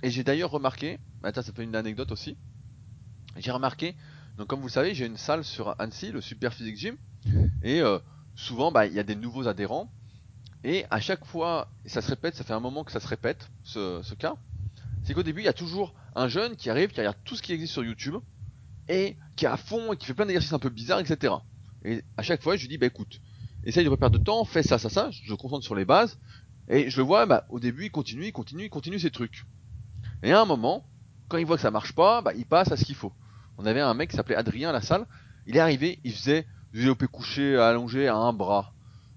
Et 0.03 0.11
j'ai 0.11 0.23
d'ailleurs 0.23 0.51
remarqué, 0.51 0.99
bah, 1.21 1.31
ça 1.33 1.43
fait 1.43 1.63
une 1.63 1.75
anecdote 1.75 2.11
aussi, 2.11 2.37
j'ai 3.37 3.51
remarqué, 3.51 3.95
donc 4.37 4.47
comme 4.47 4.59
vous 4.59 4.67
le 4.67 4.71
savez, 4.71 4.93
j'ai 4.93 5.05
une 5.05 5.17
salle 5.17 5.43
sur 5.43 5.75
Annecy, 5.79 6.11
le 6.11 6.21
Super 6.21 6.53
Physique 6.53 6.77
Gym, 6.77 6.97
et 7.63 7.81
euh, 7.81 7.99
souvent 8.35 8.71
bah, 8.71 8.85
il 8.85 8.93
y 8.93 8.99
a 8.99 9.03
des 9.03 9.15
nouveaux 9.15 9.47
adhérents, 9.47 9.91
et 10.63 10.85
à 10.89 10.99
chaque 10.99 11.25
fois, 11.25 11.69
ça 11.85 12.01
se 12.01 12.09
répète, 12.09 12.35
ça 12.35 12.43
fait 12.43 12.53
un 12.53 12.59
moment 12.59 12.83
que 12.83 12.91
ça 12.91 12.99
se 12.99 13.07
répète, 13.07 13.49
ce, 13.63 14.01
ce 14.03 14.13
cas, 14.13 14.35
c'est 15.03 15.13
qu'au 15.13 15.23
début, 15.23 15.41
il 15.41 15.45
y 15.45 15.49
a 15.49 15.53
toujours 15.53 15.93
un 16.15 16.27
jeune 16.27 16.55
qui 16.55 16.69
arrive, 16.69 16.89
qui 16.89 16.99
regarde 16.99 17.17
tout 17.23 17.35
ce 17.35 17.41
qui 17.41 17.53
existe 17.53 17.73
sur 17.73 17.83
YouTube, 17.83 18.15
et 18.87 19.17
qui 19.35 19.45
est 19.45 19.49
à 19.49 19.57
fond, 19.57 19.93
et 19.93 19.97
qui 19.97 20.05
fait 20.05 20.13
plein 20.13 20.25
d'exercices 20.25 20.53
un 20.53 20.59
peu 20.59 20.69
bizarres, 20.69 20.99
etc. 20.99 21.33
Et 21.83 22.03
à 22.17 22.23
chaque 22.23 22.41
fois, 22.41 22.55
je 22.55 22.61
lui 22.61 22.69
dis, 22.69 22.77
bah 22.77 22.87
écoute, 22.87 23.21
essaye 23.65 23.83
de 23.83 23.89
repère 23.89 24.11
de 24.11 24.17
temps, 24.17 24.45
fais 24.45 24.63
ça, 24.63 24.77
ça, 24.77 24.89
ça, 24.89 25.09
je 25.11 25.33
concentre 25.33 25.63
sur 25.63 25.75
les 25.75 25.85
bases, 25.85 26.17
et 26.67 26.89
je 26.89 26.97
le 26.97 27.03
vois, 27.03 27.25
bah, 27.25 27.45
au 27.49 27.59
début, 27.59 27.85
il 27.85 27.91
continue, 27.91 28.25
il 28.25 28.31
continue, 28.31 28.65
il 28.65 28.69
continue 28.69 28.99
ses 28.99 29.11
trucs. 29.11 29.45
Et 30.23 30.31
à 30.31 30.41
un 30.41 30.45
moment, 30.45 30.85
quand 31.27 31.37
il 31.37 31.45
voit 31.45 31.57
que 31.57 31.61
ça 31.61 31.71
marche 31.71 31.93
pas, 31.93 32.21
bah, 32.21 32.33
il 32.35 32.45
passe 32.45 32.71
à 32.71 32.77
ce 32.77 32.85
qu'il 32.85 32.95
faut. 32.95 33.11
On 33.57 33.65
avait 33.65 33.81
un 33.81 33.93
mec 33.93 34.09
qui 34.09 34.15
s'appelait 34.15 34.35
Adrien 34.35 34.69
à 34.69 34.73
la 34.73 34.81
salle, 34.81 35.05
il 35.45 35.57
est 35.57 35.59
arrivé, 35.59 35.99
il 36.03 36.11
faisait 36.11 36.47
du 36.73 36.79
développé 36.79 37.07
couché 37.07 37.55
allongé 37.57 38.07
à 38.07 38.15
un 38.15 38.33
bras. 38.33 38.73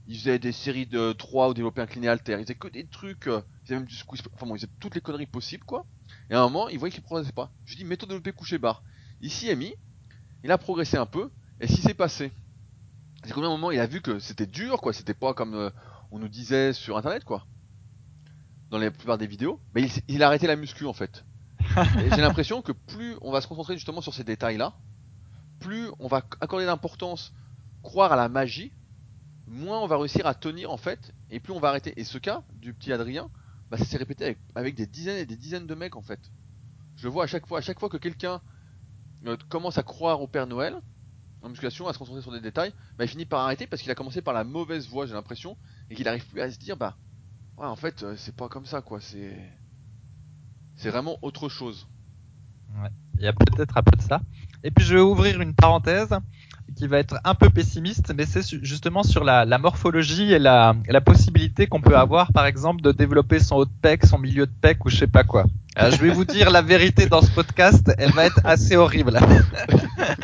Il 0.06 0.16
faisait 0.16 0.38
des 0.38 0.52
séries 0.52 0.86
de 0.86 1.12
3 1.12 1.50
ou 1.50 1.54
développé 1.54 1.82
incliné 1.82 2.08
alter. 2.08 2.36
Il 2.38 2.42
faisait 2.42 2.54
que 2.54 2.68
des 2.68 2.86
trucs, 2.86 3.26
euh, 3.26 3.42
il 3.62 3.66
faisait 3.66 3.74
même 3.74 3.84
du 3.84 3.94
squeeze, 3.94 4.22
enfin 4.32 4.46
bon, 4.46 4.54
il 4.54 4.60
faisait 4.60 4.72
toutes 4.80 4.94
les 4.94 5.00
conneries 5.00 5.26
possibles, 5.26 5.64
quoi. 5.64 5.84
Et 6.30 6.34
à 6.34 6.40
un 6.40 6.44
moment, 6.44 6.68
il 6.68 6.78
voyait 6.78 6.92
qu'il 6.92 7.02
progressait 7.02 7.32
pas. 7.32 7.50
Je 7.64 7.72
lui 7.72 7.82
dis, 7.82 7.84
méthode 7.84 8.08
développé 8.08 8.32
couché 8.32 8.58
barre. 8.58 8.82
Est 9.22 9.54
mis, 9.56 9.74
il 10.44 10.50
a 10.50 10.58
progressé 10.58 10.96
un 10.96 11.06
peu, 11.06 11.30
et 11.60 11.66
ce 11.66 11.74
qui 11.74 11.82
s'est 11.82 11.94
passé, 11.94 12.32
c'est 13.28 13.34
qu'au 13.34 13.44
un 13.44 13.48
moment, 13.50 13.70
il 13.70 13.78
a 13.78 13.86
vu 13.86 14.00
que 14.00 14.18
c'était 14.20 14.46
dur, 14.46 14.80
quoi. 14.80 14.94
C'était 14.94 15.12
pas 15.12 15.34
comme 15.34 15.54
euh, 15.54 15.68
on 16.10 16.18
nous 16.18 16.28
disait 16.28 16.72
sur 16.72 16.96
internet, 16.96 17.24
quoi. 17.24 17.44
Dans 18.70 18.78
la 18.78 18.90
plupart 18.90 19.18
des 19.18 19.26
vidéos. 19.26 19.60
Mais 19.74 19.82
il, 19.82 19.90
il 20.08 20.22
a 20.22 20.28
arrêté 20.28 20.46
la 20.46 20.56
muscu, 20.56 20.86
en 20.86 20.94
fait. 20.94 21.26
Et 21.98 22.08
j'ai 22.08 22.22
l'impression 22.22 22.62
que 22.62 22.72
plus 22.72 23.16
on 23.20 23.30
va 23.30 23.42
se 23.42 23.46
concentrer 23.46 23.74
justement 23.74 24.00
sur 24.00 24.14
ces 24.14 24.24
détails-là, 24.24 24.72
plus 25.60 25.88
on 25.98 26.08
va 26.08 26.22
accorder 26.40 26.64
d'importance, 26.64 27.34
croire 27.82 28.12
à 28.12 28.16
la 28.16 28.30
magie, 28.30 28.72
moins 29.46 29.80
on 29.80 29.86
va 29.86 29.98
réussir 29.98 30.26
à 30.26 30.34
tenir 30.34 30.70
en 30.70 30.78
fait, 30.78 31.12
et 31.30 31.38
plus 31.38 31.52
on 31.52 31.60
va 31.60 31.68
arrêter. 31.68 31.92
Et 32.00 32.04
ce 32.04 32.16
cas 32.16 32.42
du 32.54 32.72
petit 32.72 32.94
Adrien, 32.94 33.28
bah, 33.70 33.76
ça 33.76 33.84
s'est 33.84 33.98
répété 33.98 34.24
avec, 34.24 34.38
avec, 34.54 34.74
des 34.74 34.86
dizaines 34.86 35.18
et 35.18 35.26
des 35.26 35.36
dizaines 35.36 35.66
de 35.66 35.74
mecs 35.74 35.96
en 35.96 36.02
fait. 36.02 36.20
Je 36.96 37.08
vois 37.08 37.24
à 37.24 37.26
chaque 37.26 37.46
fois, 37.46 37.58
à 37.58 37.60
chaque 37.60 37.78
fois 37.78 37.90
que 37.90 37.98
quelqu'un 37.98 38.40
euh, 39.26 39.36
commence 39.50 39.76
à 39.76 39.82
croire 39.82 40.22
au 40.22 40.26
Père 40.26 40.46
Noël, 40.46 40.80
en 41.42 41.48
musculation, 41.48 41.86
à 41.88 41.92
se 41.92 41.98
concentrer 41.98 42.22
sur 42.22 42.32
des 42.32 42.40
détails, 42.40 42.72
bah, 42.96 43.04
il 43.04 43.08
finit 43.08 43.24
par 43.24 43.40
arrêter 43.40 43.66
parce 43.66 43.82
qu'il 43.82 43.90
a 43.90 43.94
commencé 43.94 44.22
par 44.22 44.34
la 44.34 44.44
mauvaise 44.44 44.88
voie, 44.88 45.06
j'ai 45.06 45.14
l'impression, 45.14 45.56
et 45.90 45.94
qu'il 45.94 46.08
arrive 46.08 46.26
plus 46.26 46.40
à 46.40 46.50
se 46.50 46.58
dire, 46.58 46.76
bah, 46.76 46.96
ouais, 47.56 47.66
en 47.66 47.76
fait, 47.76 48.02
euh, 48.02 48.14
c'est 48.16 48.34
pas 48.34 48.48
comme 48.48 48.66
ça, 48.66 48.82
quoi, 48.82 49.00
c'est, 49.00 49.36
c'est 50.76 50.90
vraiment 50.90 51.18
autre 51.22 51.48
chose. 51.48 51.86
Il 53.18 53.24
y 53.24 53.26
a 53.26 53.32
peut-être 53.32 53.76
un 53.76 53.82
peu 53.82 53.96
de 53.96 54.02
ça. 54.02 54.20
Et 54.62 54.70
puis 54.70 54.84
je 54.84 54.94
vais 54.94 55.00
ouvrir 55.00 55.40
une 55.40 55.54
parenthèse 55.54 56.10
qui 56.76 56.86
va 56.86 56.98
être 56.98 57.18
un 57.24 57.34
peu 57.34 57.50
pessimiste, 57.50 58.12
mais 58.14 58.26
c'est 58.26 58.42
justement 58.62 59.02
sur 59.02 59.24
la, 59.24 59.44
la, 59.44 59.58
morphologie 59.58 60.32
et 60.32 60.38
la, 60.38 60.76
la 60.88 61.00
possibilité 61.00 61.66
qu'on 61.66 61.80
peut 61.80 61.96
avoir, 61.96 62.32
par 62.32 62.46
exemple, 62.46 62.82
de 62.82 62.92
développer 62.92 63.40
son 63.40 63.56
haut 63.56 63.64
de 63.64 63.72
pec, 63.82 64.04
son 64.04 64.18
milieu 64.18 64.46
de 64.46 64.52
pec 64.52 64.84
ou 64.84 64.90
je 64.90 64.96
sais 64.96 65.06
pas 65.06 65.24
quoi. 65.24 65.44
Alors, 65.78 65.92
je 65.92 66.02
vais 66.02 66.10
vous 66.10 66.24
dire 66.24 66.50
la 66.50 66.60
vérité 66.60 67.06
dans 67.06 67.22
ce 67.22 67.30
podcast, 67.30 67.92
elle 67.98 68.10
va 68.10 68.26
être 68.26 68.40
assez 68.42 68.74
horrible. 68.74 69.16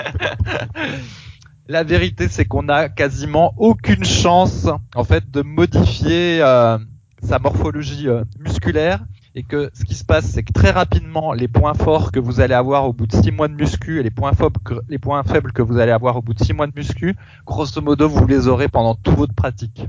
la 1.69 1.85
vérité, 1.85 2.27
c'est 2.29 2.45
qu'on 2.45 2.69
a 2.69 2.89
quasiment 2.89 3.55
aucune 3.57 4.05
chance, 4.05 4.67
en 4.97 5.05
fait, 5.05 5.31
de 5.31 5.43
modifier 5.43 6.43
euh, 6.43 6.77
sa 7.23 7.39
morphologie 7.39 8.09
euh, 8.09 8.25
musculaire 8.41 9.05
et 9.37 9.45
que 9.45 9.71
ce 9.75 9.85
qui 9.85 9.95
se 9.95 10.05
passe, 10.05 10.27
c'est 10.27 10.43
que 10.43 10.53
très 10.53 10.73
rapidement, 10.73 11.33
les 11.33 11.47
points 11.47 11.75
forts 11.75 12.11
que 12.11 12.19
vous 12.19 12.41
allez 12.41 12.55
avoir 12.55 12.89
au 12.89 12.93
bout 12.93 13.07
de 13.07 13.13
six 13.13 13.31
mois 13.31 13.47
de 13.47 13.55
muscu 13.55 14.01
et 14.01 14.03
les 14.03 14.11
points, 14.11 14.33
faibles, 14.33 14.59
les 14.89 14.99
points 14.99 15.23
faibles 15.23 15.53
que 15.53 15.63
vous 15.63 15.79
allez 15.79 15.93
avoir 15.93 16.17
au 16.17 16.23
bout 16.23 16.35
de 16.35 16.43
six 16.43 16.53
mois 16.53 16.67
de 16.67 16.73
muscu, 16.75 17.15
grosso 17.47 17.81
modo, 17.81 18.09
vous 18.09 18.27
les 18.27 18.49
aurez 18.49 18.67
pendant 18.67 18.97
toute 18.97 19.15
votre 19.15 19.35
pratique. 19.35 19.87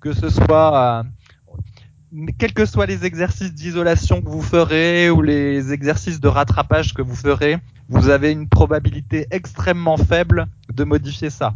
Que 0.00 0.14
ce 0.14 0.30
soit, 0.30 0.76
euh, 0.76 1.02
quels 2.38 2.52
que 2.52 2.66
soient 2.66 2.86
les 2.86 3.04
exercices 3.04 3.54
d'isolation 3.54 4.22
que 4.22 4.28
vous 4.28 4.42
ferez 4.42 5.10
ou 5.10 5.22
les 5.22 5.72
exercices 5.72 6.20
de 6.20 6.28
rattrapage 6.28 6.94
que 6.94 7.02
vous 7.02 7.16
ferez, 7.16 7.58
vous 7.88 8.08
avez 8.08 8.32
une 8.32 8.48
probabilité 8.48 9.26
extrêmement 9.30 9.96
faible 9.96 10.46
de 10.72 10.84
modifier 10.84 11.30
ça. 11.30 11.54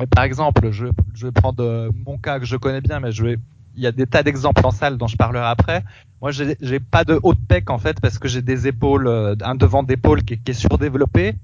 Et 0.00 0.06
par 0.06 0.24
exemple, 0.24 0.70
je, 0.70 0.86
je 1.14 1.26
vais 1.26 1.32
prendre 1.32 1.90
mon 2.06 2.18
cas 2.18 2.38
que 2.38 2.44
je 2.44 2.56
connais 2.56 2.80
bien, 2.80 3.00
mais 3.00 3.10
il 3.12 3.82
y 3.82 3.86
a 3.86 3.92
des 3.92 4.06
tas 4.06 4.22
d'exemples 4.22 4.64
en 4.64 4.70
salle 4.70 4.96
dont 4.98 5.06
je 5.06 5.16
parlerai 5.16 5.46
après. 5.46 5.84
Moi, 6.20 6.30
j'ai 6.32 6.80
pas 6.80 7.04
de 7.04 7.18
haut 7.22 7.34
de 7.34 7.40
pec 7.40 7.70
en 7.70 7.78
fait 7.78 8.00
parce 8.00 8.18
que 8.18 8.28
j'ai 8.28 8.42
des 8.42 8.66
épaules, 8.66 9.06
euh, 9.06 9.34
un 9.42 9.54
devant 9.54 9.82
d'épaule 9.82 10.22
qui, 10.22 10.40
est 10.46 10.52
surdéveloppé 10.52 11.34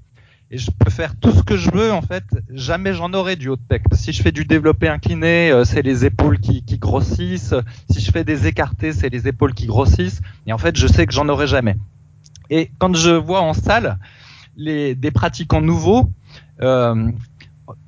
et 0.51 0.57
je 0.57 0.69
peux 0.71 0.91
faire 0.91 1.15
tout 1.19 1.31
ce 1.31 1.41
que 1.41 1.57
je 1.57 1.71
veux 1.71 1.91
en 1.91 2.01
fait. 2.01 2.23
Jamais 2.51 2.93
j'en 2.93 3.13
aurai 3.13 3.35
du 3.35 3.49
haut 3.49 3.55
de 3.55 3.61
pec. 3.61 3.83
Si 3.93 4.13
je 4.13 4.21
fais 4.21 4.31
du 4.31 4.45
développé 4.45 4.87
incliné, 4.87 5.51
euh, 5.51 5.63
c'est 5.63 5.81
les 5.81 6.05
épaules 6.05 6.39
qui, 6.39 6.63
grossissent. 6.77 7.55
Si 7.89 8.01
je 8.01 8.11
fais 8.11 8.23
des 8.23 8.47
écartés, 8.47 8.93
c'est 8.93 9.09
les 9.09 9.27
épaules 9.27 9.53
qui 9.53 9.65
grossissent. 9.65 10.21
Et 10.45 10.53
en 10.53 10.57
fait, 10.57 10.77
je 10.77 10.87
sais 10.87 11.05
que 11.05 11.13
j'en 11.13 11.27
aurai 11.29 11.47
jamais. 11.47 11.75
Et 12.49 12.71
quand 12.77 12.95
je 12.95 13.11
vois 13.11 13.41
en 13.41 13.53
salle 13.53 13.97
les, 14.55 14.95
des 14.95 15.11
pratiquants 15.11 15.61
nouveaux, 15.61 16.11
euh, 16.61 17.11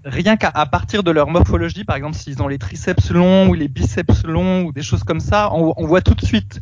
rien 0.03 0.37
qu'à 0.37 0.65
partir 0.65 1.03
de 1.03 1.11
leur 1.11 1.29
morphologie, 1.29 1.83
par 1.83 1.95
exemple 1.95 2.15
s'ils 2.15 2.41
ont 2.41 2.47
les 2.47 2.57
triceps 2.57 3.11
longs 3.11 3.49
ou 3.49 3.53
les 3.53 3.67
biceps 3.67 4.23
longs 4.23 4.63
ou 4.63 4.71
des 4.71 4.81
choses 4.81 5.03
comme 5.03 5.19
ça, 5.19 5.51
on 5.53 5.85
voit 5.85 6.01
tout 6.01 6.15
de 6.15 6.25
suite. 6.25 6.61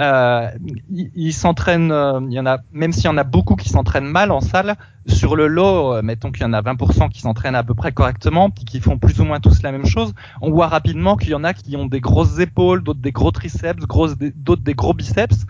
Euh, 0.00 0.50
ils 0.90 1.32
s'entraînent, 1.32 1.92
euh, 1.92 2.20
il 2.28 2.32
y 2.32 2.40
en 2.40 2.46
a, 2.46 2.58
même 2.72 2.92
s'il 2.92 3.04
y 3.04 3.08
en 3.08 3.16
a 3.16 3.22
beaucoup 3.22 3.54
qui 3.54 3.68
s'entraînent 3.68 4.06
mal 4.06 4.32
en 4.32 4.40
salle, 4.40 4.76
sur 5.06 5.36
le 5.36 5.46
lot, 5.46 5.94
euh, 5.94 6.02
mettons 6.02 6.32
qu'il 6.32 6.42
y 6.42 6.46
en 6.46 6.52
a 6.52 6.62
20% 6.62 7.10
qui 7.10 7.20
s'entraînent 7.20 7.54
à 7.54 7.62
peu 7.62 7.74
près 7.74 7.92
correctement, 7.92 8.50
qui, 8.50 8.64
qui 8.64 8.80
font 8.80 8.98
plus 8.98 9.20
ou 9.20 9.24
moins 9.24 9.38
tous 9.38 9.62
la 9.62 9.70
même 9.70 9.86
chose, 9.86 10.12
on 10.40 10.50
voit 10.50 10.66
rapidement 10.66 11.16
qu'il 11.16 11.30
y 11.30 11.34
en 11.34 11.44
a 11.44 11.54
qui 11.54 11.76
ont 11.76 11.86
des 11.86 12.00
grosses 12.00 12.40
épaules, 12.40 12.82
d'autres 12.82 13.00
des 13.00 13.12
gros 13.12 13.30
triceps, 13.30 13.84
d'autres 13.86 14.62
des 14.62 14.74
gros 14.74 14.94
biceps. 14.94 15.46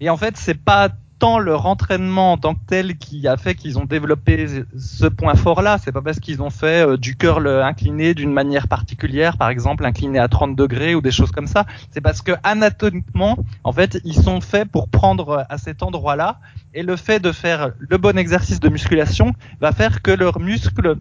Et 0.00 0.08
en 0.08 0.16
fait, 0.16 0.36
c'est 0.36 0.54
pas 0.54 0.88
tant 1.18 1.38
leur 1.38 1.66
entraînement 1.66 2.32
en 2.32 2.38
tant 2.38 2.54
que 2.54 2.60
tel 2.66 2.96
qui 2.96 3.26
a 3.26 3.36
fait 3.36 3.54
qu'ils 3.54 3.78
ont 3.78 3.84
développé 3.84 4.46
ce 4.76 5.06
point 5.06 5.34
fort-là. 5.34 5.78
C'est 5.82 5.92
pas 5.92 6.02
parce 6.02 6.20
qu'ils 6.20 6.42
ont 6.42 6.50
fait 6.50 6.86
euh, 6.86 6.96
du 6.96 7.16
curl 7.16 7.46
incliné 7.48 8.14
d'une 8.14 8.32
manière 8.32 8.68
particulière, 8.68 9.36
par 9.36 9.50
exemple 9.50 9.84
incliné 9.84 10.18
à 10.18 10.28
30 10.28 10.56
degrés 10.56 10.94
ou 10.94 11.00
des 11.00 11.10
choses 11.10 11.30
comme 11.30 11.46
ça. 11.46 11.66
C'est 11.90 12.00
parce 12.00 12.22
que 12.22 12.32
anatomiquement, 12.42 13.36
en 13.64 13.72
fait, 13.72 14.00
ils 14.04 14.14
sont 14.14 14.40
faits 14.40 14.70
pour 14.70 14.88
prendre 14.88 15.46
à 15.48 15.58
cet 15.58 15.82
endroit-là. 15.82 16.38
Et 16.74 16.82
le 16.82 16.96
fait 16.96 17.20
de 17.20 17.32
faire 17.32 17.70
le 17.78 17.98
bon 17.98 18.16
exercice 18.16 18.60
de 18.60 18.68
musculation 18.68 19.32
va 19.60 19.72
faire 19.72 20.02
que 20.02 20.10
leurs 20.10 20.38
muscles 20.38 20.96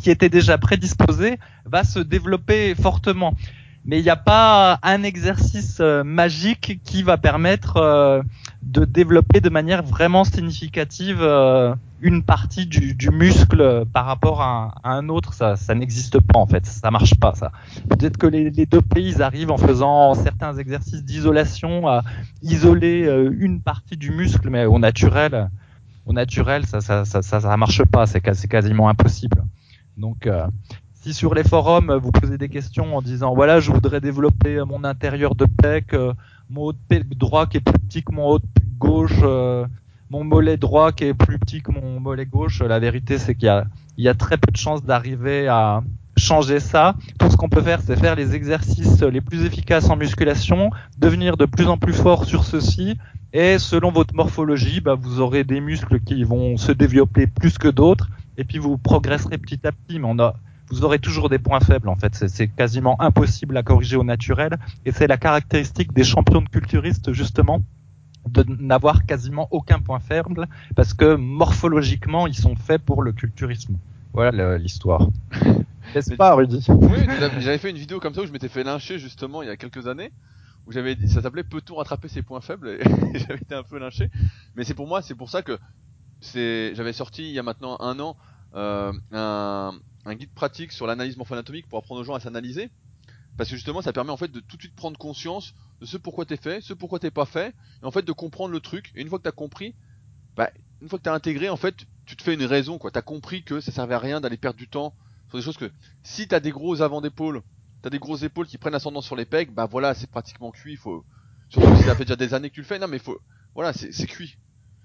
qui 0.00 0.10
étaient 0.10 0.28
déjà 0.28 0.58
prédisposés 0.58 1.38
va 1.64 1.84
se 1.84 2.00
développer 2.00 2.74
fortement 2.74 3.34
mais 3.84 3.98
il 3.98 4.02
n'y 4.02 4.10
a 4.10 4.16
pas 4.16 4.78
un 4.82 5.02
exercice 5.02 5.78
euh, 5.80 6.04
magique 6.04 6.80
qui 6.84 7.02
va 7.02 7.18
permettre 7.18 7.78
euh, 7.78 8.22
de 8.62 8.84
développer 8.84 9.40
de 9.40 9.50
manière 9.50 9.82
vraiment 9.82 10.24
significative 10.24 11.18
euh, 11.20 11.74
une 12.00 12.22
partie 12.22 12.66
du, 12.66 12.94
du, 12.94 13.10
muscle 13.10 13.84
par 13.92 14.06
rapport 14.06 14.40
à, 14.40 14.74
un 14.84 15.08
autre. 15.08 15.34
Ça, 15.34 15.56
ça 15.56 15.74
n'existe 15.74 16.20
pas 16.20 16.38
en 16.38 16.46
fait, 16.46 16.64
ça 16.66 16.90
marche 16.90 17.18
pas 17.18 17.34
ça. 17.34 17.52
Peut-être 17.88 18.16
que 18.16 18.26
les, 18.26 18.50
les, 18.50 18.66
deux 18.66 18.82
pays 18.82 19.20
arrivent 19.20 19.50
en 19.50 19.58
faisant 19.58 20.14
certains 20.14 20.56
exercices 20.56 21.04
d'isolation 21.04 21.88
à 21.88 22.02
isoler 22.42 23.08
une 23.38 23.60
partie 23.60 23.96
du 23.96 24.10
muscle, 24.10 24.48
mais 24.48 24.64
au 24.64 24.78
naturel, 24.78 25.50
au 26.06 26.12
naturel, 26.12 26.64
ça, 26.66 26.80
ça, 26.80 27.04
ça, 27.04 27.22
ça, 27.22 27.56
marche 27.56 27.84
pas. 27.84 28.06
C'est 28.06 28.20
quasiment 28.48 28.88
impossible. 28.88 29.44
Donc, 29.96 30.28
si 31.02 31.12
sur 31.12 31.34
les 31.34 31.42
forums 31.42 31.92
vous 31.96 32.12
posez 32.12 32.38
des 32.38 32.48
questions 32.48 32.96
en 32.96 33.02
disant 33.02 33.34
voilà 33.34 33.58
je 33.58 33.72
voudrais 33.72 34.00
développer 34.00 34.62
mon 34.64 34.84
intérieur 34.84 35.34
de 35.34 35.46
pec, 35.46 35.94
euh, 35.94 36.12
mon 36.52 36.64
haut 36.64 36.72
de 36.72 36.78
pec 36.88 37.08
droit 37.16 37.46
qui 37.46 37.56
est 37.56 37.60
plus 37.60 37.78
petit 37.78 38.02
que 38.02 38.12
mon 38.12 38.28
haut 38.28 38.38
de 38.38 38.44
gauche, 38.78 39.20
euh, 39.22 39.66
mon 40.10 40.22
mollet 40.22 40.58
droit 40.58 40.92
qui 40.92 41.04
est 41.04 41.14
plus 41.14 41.38
petit 41.38 41.62
que 41.62 41.72
mon 41.72 41.98
mollet 41.98 42.26
gauche, 42.26 42.60
la 42.60 42.78
vérité 42.78 43.16
c'est 43.16 43.34
qu'il 43.34 43.64
y 43.96 44.08
a, 44.08 44.14
très 44.14 44.36
peu 44.36 44.52
de 44.52 44.56
chances 44.56 44.84
d'arriver 44.84 45.48
à 45.48 45.82
changer 46.18 46.60
ça. 46.60 46.94
Tout 47.18 47.30
ce 47.30 47.36
qu'on 47.38 47.48
peut 47.48 47.62
faire 47.62 47.80
c'est 47.80 47.96
faire 47.96 48.16
les 48.16 48.34
exercices 48.34 49.02
les 49.02 49.22
plus 49.22 49.46
efficaces 49.46 49.88
en 49.88 49.96
musculation, 49.96 50.70
devenir 50.98 51.38
de 51.38 51.46
plus 51.46 51.68
en 51.68 51.78
plus 51.78 51.94
fort 51.94 52.26
sur 52.26 52.44
ceci 52.44 52.98
et 53.32 53.58
selon 53.58 53.90
votre 53.90 54.14
morphologie, 54.14 54.82
bah, 54.82 54.94
vous 54.94 55.20
aurez 55.20 55.44
des 55.44 55.62
muscles 55.62 56.00
qui 56.00 56.22
vont 56.22 56.58
se 56.58 56.70
développer 56.70 57.26
plus 57.26 57.56
que 57.56 57.68
d'autres 57.68 58.10
et 58.36 58.44
puis 58.44 58.58
vous 58.58 58.76
progresserez 58.76 59.38
petit 59.38 59.66
à 59.66 59.72
petit. 59.72 59.98
Vous 60.72 60.84
aurez 60.84 60.98
toujours 60.98 61.28
des 61.28 61.38
points 61.38 61.60
faibles 61.60 61.88
en 61.88 61.96
fait. 61.96 62.14
C'est 62.28 62.48
quasiment 62.48 63.00
impossible 63.00 63.56
à 63.56 63.62
corriger 63.62 63.96
au 63.96 64.04
naturel 64.04 64.58
et 64.86 64.92
c'est 64.92 65.06
la 65.06 65.18
caractéristique 65.18 65.92
des 65.92 66.02
champions 66.02 66.40
de 66.40 66.48
culturistes 66.48 67.12
justement 67.12 67.62
de 68.28 68.44
n'avoir 68.58 69.04
quasiment 69.04 69.48
aucun 69.50 69.80
point 69.80 70.00
faible 70.00 70.48
parce 70.74 70.94
que 70.94 71.14
morphologiquement 71.14 72.26
ils 72.26 72.36
sont 72.36 72.56
faits 72.56 72.82
pour 72.82 73.02
le 73.02 73.12
culturisme. 73.12 73.76
Voilà 74.14 74.56
l'histoire. 74.56 75.08
N'est-ce 75.94 76.14
pas, 76.14 76.34
Rudy? 76.34 76.64
Oui, 76.68 77.00
j'avais 77.40 77.58
fait 77.58 77.70
une 77.70 77.76
vidéo 77.76 78.00
comme 78.00 78.14
ça 78.14 78.22
où 78.22 78.26
je 78.26 78.32
m'étais 78.32 78.48
fait 78.48 78.64
lyncher 78.64 78.98
justement 78.98 79.42
il 79.42 79.48
y 79.48 79.50
a 79.50 79.56
quelques 79.56 79.86
années 79.86 80.10
où 80.66 80.72
j'avais 80.72 80.96
ça 81.06 81.20
s'appelait 81.20 81.44
peut-on 81.44 81.74
rattraper 81.74 82.08
ses 82.08 82.22
points 82.22 82.40
faibles? 82.40 82.68
Et 82.68 82.80
j'avais 83.18 83.40
été 83.40 83.54
un 83.54 83.62
peu 83.62 83.78
lynché. 83.78 84.10
Mais 84.56 84.64
c'est 84.64 84.74
pour 84.74 84.86
moi, 84.86 85.02
c'est 85.02 85.16
pour 85.16 85.28
ça 85.28 85.42
que 85.42 85.58
c'est 86.20 86.74
j'avais 86.74 86.94
sorti 86.94 87.24
il 87.24 87.32
y 87.32 87.38
a 87.38 87.42
maintenant 87.42 87.76
un 87.80 87.98
an 88.00 88.16
euh, 88.54 88.92
un, 89.12 89.72
un 90.04 90.14
guide 90.14 90.32
pratique 90.32 90.72
sur 90.72 90.86
l'analyse 90.86 91.16
morpho-anatomique 91.16 91.68
pour 91.68 91.78
apprendre 91.78 92.00
aux 92.00 92.04
gens 92.04 92.14
à 92.14 92.20
s'analyser. 92.20 92.70
Parce 93.36 93.48
que 93.48 93.56
justement, 93.56 93.80
ça 93.80 93.92
permet 93.92 94.10
en 94.10 94.16
fait 94.16 94.30
de 94.30 94.40
tout 94.40 94.56
de 94.56 94.62
suite 94.62 94.74
prendre 94.74 94.98
conscience 94.98 95.54
de 95.80 95.86
ce 95.86 95.96
pourquoi 95.96 96.26
t'es 96.26 96.36
fait, 96.36 96.60
ce 96.60 96.74
pourquoi 96.74 96.98
t'es 96.98 97.10
pas 97.10 97.24
fait, 97.24 97.54
et 97.82 97.86
en 97.86 97.90
fait 97.90 98.02
de 98.02 98.12
comprendre 98.12 98.52
le 98.52 98.60
truc. 98.60 98.92
Et 98.94 99.00
une 99.00 99.08
fois 99.08 99.18
que 99.18 99.24
t'as 99.24 99.32
compris, 99.32 99.74
bah, 100.36 100.50
une 100.82 100.88
fois 100.88 100.98
que 100.98 101.04
t'as 101.04 101.14
intégré, 101.14 101.48
en 101.48 101.56
fait, 101.56 101.86
tu 102.04 102.16
te 102.16 102.22
fais 102.22 102.34
une 102.34 102.44
raison, 102.44 102.78
quoi. 102.78 102.90
T'as 102.90 103.02
compris 103.02 103.42
que 103.42 103.60
ça 103.60 103.72
servait 103.72 103.94
à 103.94 103.98
rien 103.98 104.20
d'aller 104.20 104.36
perdre 104.36 104.58
du 104.58 104.68
temps 104.68 104.94
sur 105.28 105.38
des 105.38 105.44
choses 105.44 105.56
que, 105.56 105.70
si 106.02 106.28
t'as 106.28 106.40
des 106.40 106.50
gros 106.50 106.82
avant 106.82 107.00
d'épaule, 107.00 107.42
t'as 107.80 107.90
des 107.90 107.98
grosses 107.98 108.22
épaules 108.22 108.46
qui 108.46 108.58
prennent 108.58 108.74
ascendant 108.74 109.00
sur 109.00 109.16
les 109.16 109.24
pecs, 109.24 109.52
bah 109.52 109.66
voilà, 109.66 109.94
c'est 109.94 110.10
pratiquement 110.10 110.50
cuit. 110.50 110.76
Faut, 110.76 111.04
surtout 111.48 111.74
si 111.76 111.84
ça 111.84 111.94
fait 111.94 112.04
déjà 112.04 112.16
des 112.16 112.34
années 112.34 112.50
que 112.50 112.54
tu 112.54 112.60
le 112.60 112.66
fais, 112.66 112.78
non 112.78 112.88
mais 112.88 113.00
c'est 113.72 114.06
cuit. 114.06 114.36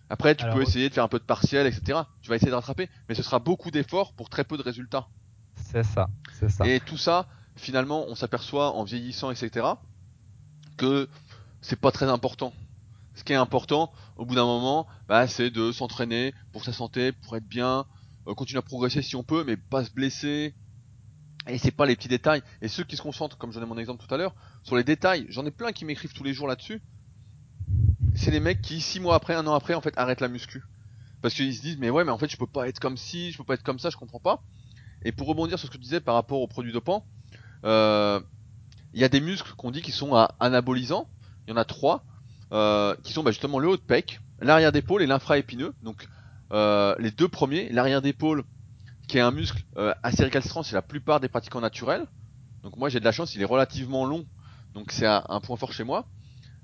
Après, 0.09 0.35
tu 0.35 0.45
peux 0.53 0.61
essayer 0.61 0.89
de 0.89 0.93
faire 0.93 1.03
un 1.03 1.09
peu 1.09 1.19
de 1.19 1.23
partiel, 1.23 1.67
etc. 1.67 1.99
Tu 2.21 2.29
vas 2.29 2.35
essayer 2.35 2.49
de 2.49 2.55
rattraper, 2.55 2.89
mais 3.09 3.15
ce 3.15 3.23
sera 3.23 3.39
beaucoup 3.39 3.71
d'efforts 3.71 4.13
pour 4.13 4.29
très 4.29 4.43
peu 4.43 4.57
de 4.57 4.63
résultats. 4.63 5.07
C'est 5.55 5.83
ça, 5.83 6.07
c'est 6.39 6.49
ça. 6.49 6.65
Et 6.65 6.79
tout 6.79 6.97
ça, 6.97 7.27
finalement, 7.55 8.05
on 8.07 8.15
s'aperçoit 8.15 8.73
en 8.73 8.83
vieillissant, 8.83 9.31
etc., 9.31 9.65
que 10.77 11.09
c'est 11.61 11.79
pas 11.79 11.91
très 11.91 12.05
important. 12.05 12.53
Ce 13.15 13.23
qui 13.23 13.33
est 13.33 13.37
important, 13.37 13.91
au 14.15 14.25
bout 14.25 14.35
d'un 14.35 14.45
moment, 14.45 14.87
bah, 15.07 15.27
c'est 15.27 15.49
de 15.49 15.71
s'entraîner 15.71 16.33
pour 16.53 16.63
sa 16.63 16.71
santé, 16.71 17.11
pour 17.11 17.35
être 17.35 17.47
bien, 17.47 17.85
euh, 18.27 18.35
continuer 18.35 18.59
à 18.59 18.61
progresser 18.61 19.01
si 19.01 19.15
on 19.15 19.23
peut, 19.23 19.43
mais 19.43 19.57
pas 19.57 19.83
se 19.83 19.91
blesser. 19.91 20.53
Et 21.47 21.57
c'est 21.57 21.71
pas 21.71 21.85
les 21.85 21.95
petits 21.95 22.07
détails. 22.07 22.43
Et 22.61 22.67
ceux 22.67 22.83
qui 22.83 22.95
se 22.95 23.01
concentrent, 23.01 23.37
comme 23.37 23.51
j'en 23.51 23.61
ai 23.61 23.65
mon 23.65 23.77
exemple 23.77 24.05
tout 24.05 24.13
à 24.13 24.17
l'heure, 24.17 24.35
sur 24.63 24.75
les 24.75 24.83
détails, 24.83 25.25
j'en 25.29 25.45
ai 25.45 25.51
plein 25.51 25.71
qui 25.71 25.83
m'écrivent 25.83 26.13
tous 26.13 26.23
les 26.23 26.33
jours 26.33 26.47
là-dessus 26.47 26.81
c'est 28.27 28.31
les 28.31 28.41
mecs 28.41 28.61
qui 28.61 28.81
six 28.81 28.99
mois 28.99 29.15
après, 29.15 29.35
un 29.35 29.47
an 29.47 29.53
après, 29.53 29.73
en 29.73 29.79
fait, 29.79 29.93
arrêtent 29.95 30.19
la 30.19 30.27
muscu. 30.27 30.61
Parce 31.21 31.33
qu'ils 31.33 31.55
se 31.55 31.61
disent, 31.61 31.77
mais 31.77 31.89
ouais, 31.89 32.03
mais 32.03 32.11
en 32.11 32.17
fait, 32.17 32.29
je 32.29 32.35
peux 32.35 32.45
pas 32.45 32.67
être 32.67 32.77
comme 32.77 32.97
si, 32.97 33.31
je 33.31 33.37
peux 33.37 33.45
pas 33.45 33.53
être 33.53 33.63
comme 33.63 33.79
ça, 33.79 33.89
je 33.89 33.95
comprends 33.95 34.19
pas. 34.19 34.43
Et 35.03 35.13
pour 35.13 35.29
rebondir 35.29 35.57
sur 35.57 35.67
ce 35.67 35.71
que 35.71 35.77
tu 35.77 35.83
disais 35.83 36.01
par 36.01 36.13
rapport 36.15 36.41
aux 36.41 36.47
produits 36.47 36.73
dopants, 36.73 37.05
euh, 37.63 38.19
il 38.93 38.99
y 38.99 39.05
a 39.05 39.07
des 39.07 39.21
muscles 39.21 39.53
qu'on 39.55 39.71
dit 39.71 39.81
qui 39.81 39.93
sont 39.93 40.13
anabolisants. 40.41 41.07
Il 41.47 41.51
y 41.51 41.53
en 41.53 41.55
a 41.55 41.63
trois, 41.63 42.03
euh, 42.51 42.97
qui 43.01 43.13
sont 43.13 43.23
bah, 43.23 43.31
justement 43.31 43.59
le 43.59 43.69
haut 43.69 43.77
de 43.77 43.81
pec, 43.81 44.19
l'arrière 44.41 44.73
d'épaule 44.73 45.01
et 45.01 45.07
l'infraépineux. 45.07 45.73
Donc 45.81 46.05
euh, 46.51 46.95
les 46.99 47.11
deux 47.11 47.29
premiers, 47.29 47.69
l'arrière 47.69 48.01
d'épaule, 48.01 48.43
qui 49.07 49.19
est 49.19 49.21
un 49.21 49.31
muscle 49.31 49.63
assez 50.03 50.25
récalcitrant 50.25 50.63
c'est 50.63 50.75
la 50.75 50.81
plupart 50.81 51.21
des 51.21 51.29
pratiquants 51.29 51.61
naturels. 51.61 52.05
Donc 52.63 52.75
moi 52.75 52.89
j'ai 52.89 52.99
de 52.99 53.05
la 53.05 53.13
chance, 53.13 53.35
il 53.35 53.41
est 53.41 53.45
relativement 53.45 54.05
long, 54.05 54.25
donc 54.73 54.91
c'est 54.91 55.05
un 55.05 55.39
point 55.41 55.55
fort 55.55 55.71
chez 55.71 55.85
moi. 55.85 56.05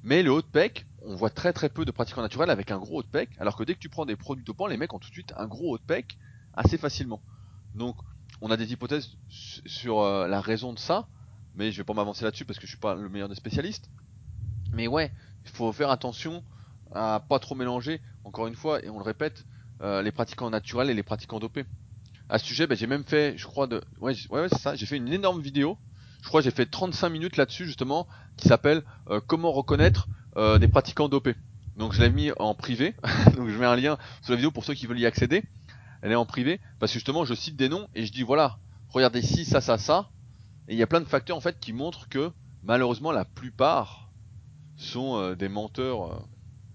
Mais 0.04 0.24
le 0.24 0.32
haut 0.32 0.42
de 0.42 0.48
pec, 0.48 0.86
on 1.06 1.16
voit 1.16 1.30
très 1.30 1.54
très 1.54 1.70
peu 1.70 1.86
de 1.86 1.92
pratiquants 1.92 2.22
naturels 2.22 2.50
avec 2.50 2.72
un 2.72 2.78
gros 2.78 3.00
haut 3.00 3.04
de 3.04 3.08
pec, 3.08 3.30
alors 3.40 3.56
que 3.56 3.64
dès 3.64 3.76
que 3.76 3.80
tu 3.80 3.90
prends 3.90 4.06
des 4.06 4.16
produits 4.16 4.44
dopants, 4.44 4.68
les 4.68 4.78
mecs 4.78 4.94
ont 4.94 5.00
tout 5.00 5.10
de 5.10 5.14
suite 5.14 5.34
un 5.38 5.48
gros 5.48 5.74
haut 5.74 5.78
de 5.78 5.84
pec 5.84 6.18
assez 6.54 6.78
facilement. 6.78 7.22
Donc 7.76 7.98
on 8.42 8.52
a 8.52 8.58
des 8.58 8.72
hypothèses 8.72 9.18
sur 9.30 10.02
euh, 10.02 10.28
la 10.28 10.42
raison 10.42 10.74
de 10.74 10.80
ça, 10.80 11.08
mais 11.56 11.72
je 11.72 11.78
vais 11.78 11.84
pas 11.84 11.94
m'avancer 11.94 12.24
là-dessus 12.24 12.46
parce 12.46 12.60
que 12.60 12.66
je 12.66 12.72
suis 12.72 12.80
pas 12.80 12.96
le 12.96 13.10
meilleur 13.10 13.30
des 13.30 13.36
spécialistes. 13.36 13.90
Mais 14.72 14.88
ouais, 14.88 15.12
il 15.46 15.52
faut 15.52 15.72
faire 15.72 15.92
attention 15.92 16.44
à 16.94 17.24
pas 17.28 17.40
trop 17.40 17.56
mélanger, 17.56 18.02
encore 18.24 18.48
une 18.48 18.56
fois, 18.56 18.84
et 18.84 18.90
on 18.90 18.98
le 18.98 19.04
répète, 19.04 19.46
euh, 19.82 20.02
les 20.02 20.12
pratiquants 20.12 20.50
naturels 20.50 20.90
et 20.90 20.94
les 20.94 21.04
pratiquants 21.04 21.40
dopés. 21.40 21.66
À 22.30 22.40
ce 22.40 22.46
sujet, 22.46 22.68
ben, 22.68 22.76
j'ai 22.76 22.88
même 22.88 23.04
fait, 23.04 23.38
je 23.38 23.46
crois, 23.46 23.68
ouais, 24.00 24.16
ouais, 24.30 24.48
c'est 24.50 24.60
ça, 24.60 24.76
j'ai 24.76 24.86
fait 24.86 24.98
une 24.98 25.12
énorme 25.12 25.42
vidéo. 25.42 25.78
Je 26.22 26.30
crois 26.30 26.40
j'ai 26.40 26.52
fait 26.52 26.66
35 26.66 27.10
minutes 27.10 27.36
là-dessus 27.36 27.66
justement, 27.66 28.08
qui 28.38 28.48
s'appelle 28.48 28.84
euh, 29.10 29.20
Comment 29.28 29.52
reconnaître 29.52 30.08
euh, 30.38 30.58
des 30.58 30.68
pratiquants 30.68 31.10
dopés. 31.10 31.36
Donc 31.78 31.94
je 31.94 32.02
l'ai 32.02 32.10
mis 32.10 32.32
en 32.38 32.54
privé, 32.54 32.96
donc 33.36 33.50
je 33.50 33.58
mets 33.58 33.66
un 33.66 33.76
lien 33.76 33.98
sur 34.22 34.32
la 34.32 34.36
vidéo 34.38 34.52
pour 34.52 34.64
ceux 34.64 34.74
qui 34.74 34.88
veulent 34.88 35.00
y 35.00 35.06
accéder. 35.06 35.44
Elle 36.02 36.12
est 36.12 36.16
en 36.16 36.26
privé 36.26 36.60
parce 36.80 36.92
que 36.92 37.00
justement 37.00 37.26
je 37.26 37.34
cite 37.34 37.56
des 37.56 37.70
noms 37.70 37.88
et 37.96 38.06
je 38.06 38.12
dis 38.12 38.24
voilà, 38.24 38.58
regardez 38.90 39.22
ci, 39.22 39.46
ça, 39.46 39.62
ça, 39.62 39.78
ça. 39.78 40.10
Et 40.68 40.74
il 40.74 40.78
y 40.78 40.84
a 40.84 40.88
plein 40.88 41.02
de 41.02 41.06
facteurs 41.06 41.38
en 41.38 41.42
fait 41.42 41.60
qui 41.60 41.74
montrent 41.74 42.08
que 42.10 42.32
malheureusement 42.64 43.12
la 43.12 43.26
plupart 43.26 44.12
sont 44.76 45.18
euh, 45.18 45.36
des 45.36 45.50
menteurs 45.50 46.12
euh, 46.12 46.20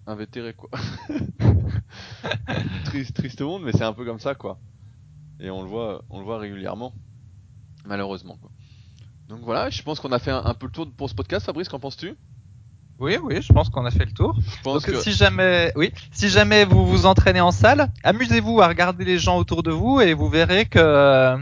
invétérés 0.06 0.54
quoi. 0.54 0.70
triste, 2.84 3.14
triste 3.14 3.40
monde, 3.40 3.62
mais 3.64 3.72
c'est 3.72 3.84
un 3.84 3.92
peu 3.92 4.04
comme 4.04 4.20
ça 4.20 4.34
quoi. 4.34 4.58
Et 5.40 5.50
on 5.50 5.62
le 5.62 5.68
voit, 5.68 6.02
on 6.10 6.18
le 6.18 6.24
voit 6.24 6.38
régulièrement, 6.38 6.92
malheureusement 7.84 8.36
quoi. 8.36 8.50
Donc 9.28 9.40
voilà, 9.42 9.68
je 9.70 9.82
pense 9.82 10.00
qu'on 10.00 10.12
a 10.12 10.18
fait 10.18 10.30
un, 10.30 10.44
un, 10.44 10.54
peu 10.54 10.66
le 10.66 10.72
tour 10.72 10.90
pour 10.96 11.08
ce 11.10 11.14
podcast. 11.14 11.44
Fabrice, 11.44 11.68
qu'en 11.68 11.78
penses-tu? 11.78 12.16
Oui, 13.00 13.16
oui, 13.22 13.40
je 13.40 13.52
pense 13.52 13.68
qu'on 13.70 13.84
a 13.84 13.90
fait 13.92 14.04
le 14.04 14.10
tour. 14.10 14.36
Donc 14.64 14.90
si 15.00 15.12
jamais, 15.12 15.72
oui, 15.76 15.92
si 16.10 16.28
jamais 16.28 16.64
vous 16.64 16.84
vous 16.84 17.06
entraînez 17.06 17.40
en 17.40 17.52
salle, 17.52 17.90
amusez-vous 18.02 18.60
à 18.60 18.66
regarder 18.66 19.04
les 19.04 19.18
gens 19.18 19.38
autour 19.38 19.62
de 19.62 19.70
vous 19.70 20.00
et 20.00 20.14
vous 20.14 20.28
verrez 20.28 20.66
que 20.66 20.80
euh, 20.80 21.36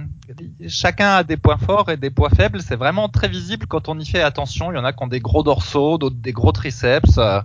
chacun 0.69 1.17
a 1.17 1.25
des 1.25 1.39
points 1.39 1.57
forts 1.57 1.91
et 1.91 1.97
des 1.97 2.11
points 2.11 2.29
faibles. 2.29 2.61
C'est 2.61 2.77
vraiment 2.77 3.09
très 3.09 3.29
visible 3.29 3.67
quand 3.67 3.89
on 3.89 3.99
y 3.99 4.05
fait 4.05 4.21
attention. 4.21 4.71
Il 4.71 4.75
y 4.75 4.79
en 4.79 4.85
a 4.85 4.93
qui 4.93 5.03
ont 5.03 5.07
des 5.07 5.21
gros 5.21 5.43
dorsaux, 5.43 5.97
d'autres 5.97 6.17
des 6.17 6.33
gros 6.33 6.53
triceps. 6.53 7.17
Euh, 7.17 7.41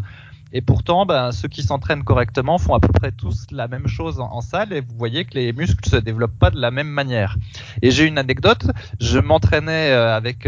et 0.51 0.59
pourtant, 0.59 1.05
ben, 1.05 1.31
ceux 1.31 1.47
qui 1.47 1.63
s'entraînent 1.63 2.03
correctement 2.03 2.57
font 2.57 2.73
à 2.73 2.81
peu 2.81 2.89
près 2.89 3.13
tous 3.13 3.47
la 3.51 3.69
même 3.69 3.87
chose 3.87 4.19
en, 4.19 4.41
salle 4.41 4.73
et 4.73 4.81
vous 4.81 4.97
voyez 4.97 5.23
que 5.23 5.35
les 5.35 5.53
muscles 5.53 5.87
se 5.87 5.95
développent 5.95 6.37
pas 6.37 6.49
de 6.49 6.59
la 6.59 6.71
même 6.71 6.89
manière. 6.89 7.37
Et 7.81 7.91
j'ai 7.91 8.05
une 8.05 8.17
anecdote. 8.17 8.65
Je 8.99 9.19
m'entraînais 9.19 9.91
euh, 9.91 10.13
avec 10.13 10.45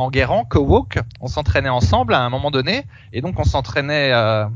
en 0.00 0.10
Guérant, 0.10 0.44
Co-Walk, 0.44 0.98
on 1.20 1.26
s'entraînait 1.26 1.68
ensemble 1.68 2.14
à 2.14 2.20
un 2.20 2.30
moment 2.30 2.50
donné, 2.50 2.86
et 3.12 3.20
donc 3.20 3.38
on 3.38 3.44
s'entraînait 3.44 4.12
euh, 4.12 4.46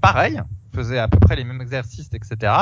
pareil, 0.00 0.40
faisait 0.74 0.98
à 0.98 1.08
peu 1.08 1.18
près 1.18 1.36
les 1.36 1.44
mêmes 1.44 1.60
exercices, 1.62 2.10
etc. 2.12 2.52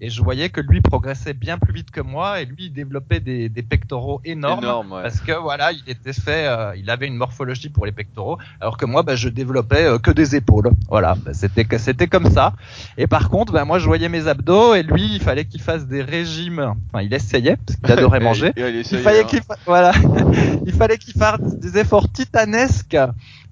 Et 0.00 0.10
je 0.10 0.22
voyais 0.22 0.48
que 0.50 0.60
lui 0.60 0.80
progressait 0.80 1.32
bien 1.34 1.58
plus 1.58 1.72
vite 1.72 1.90
que 1.90 2.00
moi 2.00 2.40
et 2.40 2.44
lui 2.44 2.66
il 2.66 2.72
développait 2.72 3.20
des, 3.20 3.48
des 3.48 3.62
pectoraux 3.62 4.20
énormes 4.24 4.64
Énorme, 4.64 4.92
ouais. 4.92 5.02
parce 5.02 5.20
que 5.20 5.32
voilà, 5.32 5.72
il 5.72 5.82
était 5.88 6.12
fait, 6.12 6.46
euh, 6.48 6.74
il 6.76 6.90
avait 6.90 7.06
une 7.06 7.16
morphologie 7.16 7.68
pour 7.68 7.86
les 7.86 7.92
pectoraux, 7.92 8.38
alors 8.60 8.76
que 8.76 8.84
moi, 8.84 9.02
bah, 9.02 9.14
je 9.16 9.28
développais 9.28 9.84
euh, 9.86 9.98
que 9.98 10.10
des 10.10 10.34
épaules. 10.36 10.70
Voilà, 10.88 11.14
bah, 11.24 11.32
c'était 11.34 11.64
comme 12.08 12.30
ça. 12.30 12.52
Et 12.98 13.06
par 13.06 13.30
contre, 13.30 13.52
bah, 13.52 13.64
moi, 13.64 13.78
je 13.78 13.86
voyais 13.86 14.08
mes 14.08 14.26
abdos 14.26 14.74
et 14.74 14.82
lui, 14.82 15.14
il 15.14 15.20
fallait 15.22 15.44
qu'il 15.44 15.60
fasse 15.62 15.86
des 15.86 16.02
régimes. 16.02 16.74
Enfin, 16.92 17.02
il 17.02 17.14
essayait 17.14 17.56
parce 17.64 17.78
qu'il 17.78 17.92
adorait 17.92 18.20
manger. 18.28 18.52
et 18.56 18.60
il 18.68 18.74
Il 18.74 18.76
essayait, 18.80 19.02
fallait 19.02 19.20
hein. 19.20 19.26
qu'il 19.28 19.42
fa- 19.42 19.56
voilà, 19.66 19.92
il 20.66 20.72
fallait 20.72 20.98
qu'il 20.98 21.14
fasse 21.14 21.40
des 21.58 21.78
efforts 21.78 22.10
titanesques 22.12 22.96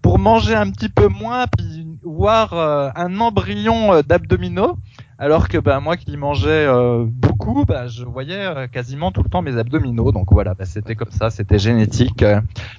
pour 0.02 0.18
manger 0.18 0.54
un 0.54 0.70
petit 0.70 0.88
peu 0.88 1.08
moins, 1.08 1.46
puis 1.46 1.86
voir 2.02 2.52
euh, 2.54 2.90
un 2.94 3.20
embryon 3.20 3.92
euh, 3.92 4.02
d'abdominaux, 4.02 4.78
alors 5.18 5.48
que 5.48 5.58
bah, 5.58 5.80
moi 5.80 5.96
qui 5.96 6.16
mangeais 6.16 6.66
euh, 6.66 7.04
beaucoup, 7.06 7.64
bah, 7.66 7.86
je 7.86 8.04
voyais 8.04 8.68
quasiment 8.72 9.12
tout 9.12 9.22
le 9.22 9.28
temps 9.28 9.42
mes 9.42 9.56
abdominaux. 9.58 10.12
Donc 10.12 10.32
voilà, 10.32 10.54
bah, 10.54 10.64
c'était 10.64 10.94
comme 10.94 11.10
ça, 11.10 11.30
c'était 11.30 11.58
génétique. 11.58 12.24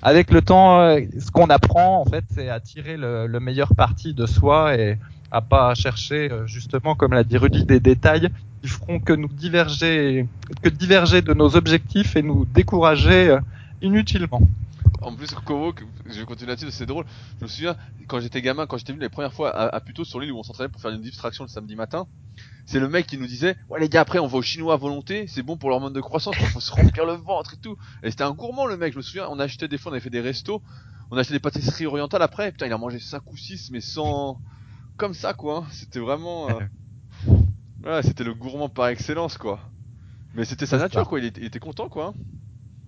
Avec 0.01 0.31
le 0.31 0.41
temps, 0.41 0.79
ce 1.19 1.31
qu'on 1.31 1.47
apprend 1.47 2.01
en 2.01 2.05
fait, 2.05 2.25
c'est 2.34 2.49
à 2.49 2.60
tirer 2.60 2.97
le, 2.97 3.27
le 3.27 3.39
meilleur 3.39 3.75
parti 3.75 4.13
de 4.13 4.25
soi 4.25 4.75
et 4.75 4.97
à 5.31 5.41
pas 5.41 5.75
chercher 5.75 6.29
justement, 6.45 6.95
comme 6.95 7.13
l'a 7.13 7.23
dit 7.23 7.38
Rudy, 7.38 7.63
des 7.63 7.79
détails 7.79 8.29
qui 8.62 8.67
feront 8.67 8.99
que 8.99 9.13
nous 9.13 9.29
diverger, 9.29 10.27
que 10.62 10.69
diverger 10.69 11.21
de 11.21 11.34
nos 11.34 11.55
objectifs 11.55 12.15
et 12.15 12.21
nous 12.21 12.45
décourager 12.45 13.38
inutilement. 13.81 14.41
En 15.01 15.13
plus, 15.13 15.34
je 16.13 16.19
vais 16.19 16.26
continuer 16.26 16.50
là-dessus, 16.50 16.71
c'est 16.71 16.86
drôle. 16.86 17.06
Je 17.39 17.43
me 17.43 17.50
souviens, 17.50 17.76
quand 18.08 18.19
j'étais 18.19 18.41
gamin, 18.41 18.65
quand 18.67 18.78
j'étais 18.78 18.91
venu 18.93 19.02
les 19.02 19.10
premières 19.10 19.34
fois 19.34 19.50
à, 19.50 19.76
à 19.76 19.80
Puto 19.82 20.04
sur 20.04 20.19
l'île 20.19 20.32
où 20.32 20.38
on 20.39 20.43
s'entraînait 20.43 20.69
pour 20.69 20.82
faire 20.82 20.91
une 20.91 21.02
distraction 21.02 21.43
le 21.43 21.50
samedi 21.50 21.76
matin, 21.76 22.08
c'est 22.65 22.80
le 22.80 22.88
mec 22.89 23.08
qui 23.08 23.17
nous 23.17 23.28
disait, 23.28 23.56
ouais 23.69 23.80
les 23.80 23.89
gars, 23.89 24.02
après 24.02 24.19
on 24.19 24.28
va 24.28 24.38
au 24.38 24.41
chinois 24.41 24.74
à 24.74 24.78
volonté, 24.78 25.26
c'est 25.28 25.43
bon 25.43 25.58
pour 25.58 25.69
l'hormone 25.69 25.93
de 25.93 26.02
croissance, 26.02 26.36
il 26.39 26.45
faut 26.47 26.60
se 26.60 26.71
remplir 26.71 27.06
le 27.06 27.13
ventre 27.13 27.56
et 27.56 27.58
tout. 27.58 27.78
Et 28.04 28.12
c'était 28.12 28.24
un 28.24 28.32
gourmand 28.32 28.65
le 28.65 28.78
mec, 28.78 28.93
je 28.93 28.97
me 28.97 29.04
souviens, 29.04 29.28
on 29.30 29.39
achetait 29.39 29.67
des 29.67 29.78
fois, 29.78 29.91
on 29.91 29.93
avait 29.93 30.02
fait 30.02 30.10
des 30.10 30.21
restos, 30.21 30.62
on 31.10 31.17
achetait 31.17 31.34
des 31.34 31.39
pâtisseries 31.39 31.86
orientales 31.86 32.21
après, 32.21 32.52
putain 32.52 32.67
il 32.67 32.74
a 32.74 32.78
mangé 32.78 33.00
5 33.00 33.30
ou 33.32 33.38
6 33.38 33.71
mais 33.71 33.82
sans... 33.82 34.39
Comme 34.97 35.13
ça 35.13 35.34
quoi, 35.34 35.60
hein. 35.60 35.67
c'était 35.71 36.00
vraiment... 36.00 36.50
euh, 36.50 36.60
Ouais, 37.84 38.04
c'était 38.04 38.24
le 38.24 38.36
gourmand 38.36 38.69
par 38.69 38.88
excellence 38.89 39.38
quoi. 39.38 39.60
Mais 40.36 40.45
c'était 40.45 40.67
sa 40.67 40.78
nature 40.78 41.08
quoi, 41.08 41.19
il 41.19 41.26
était, 41.26 41.41
il 41.41 41.47
était 41.47 41.60
content 41.60 41.89
quoi. 41.89 42.13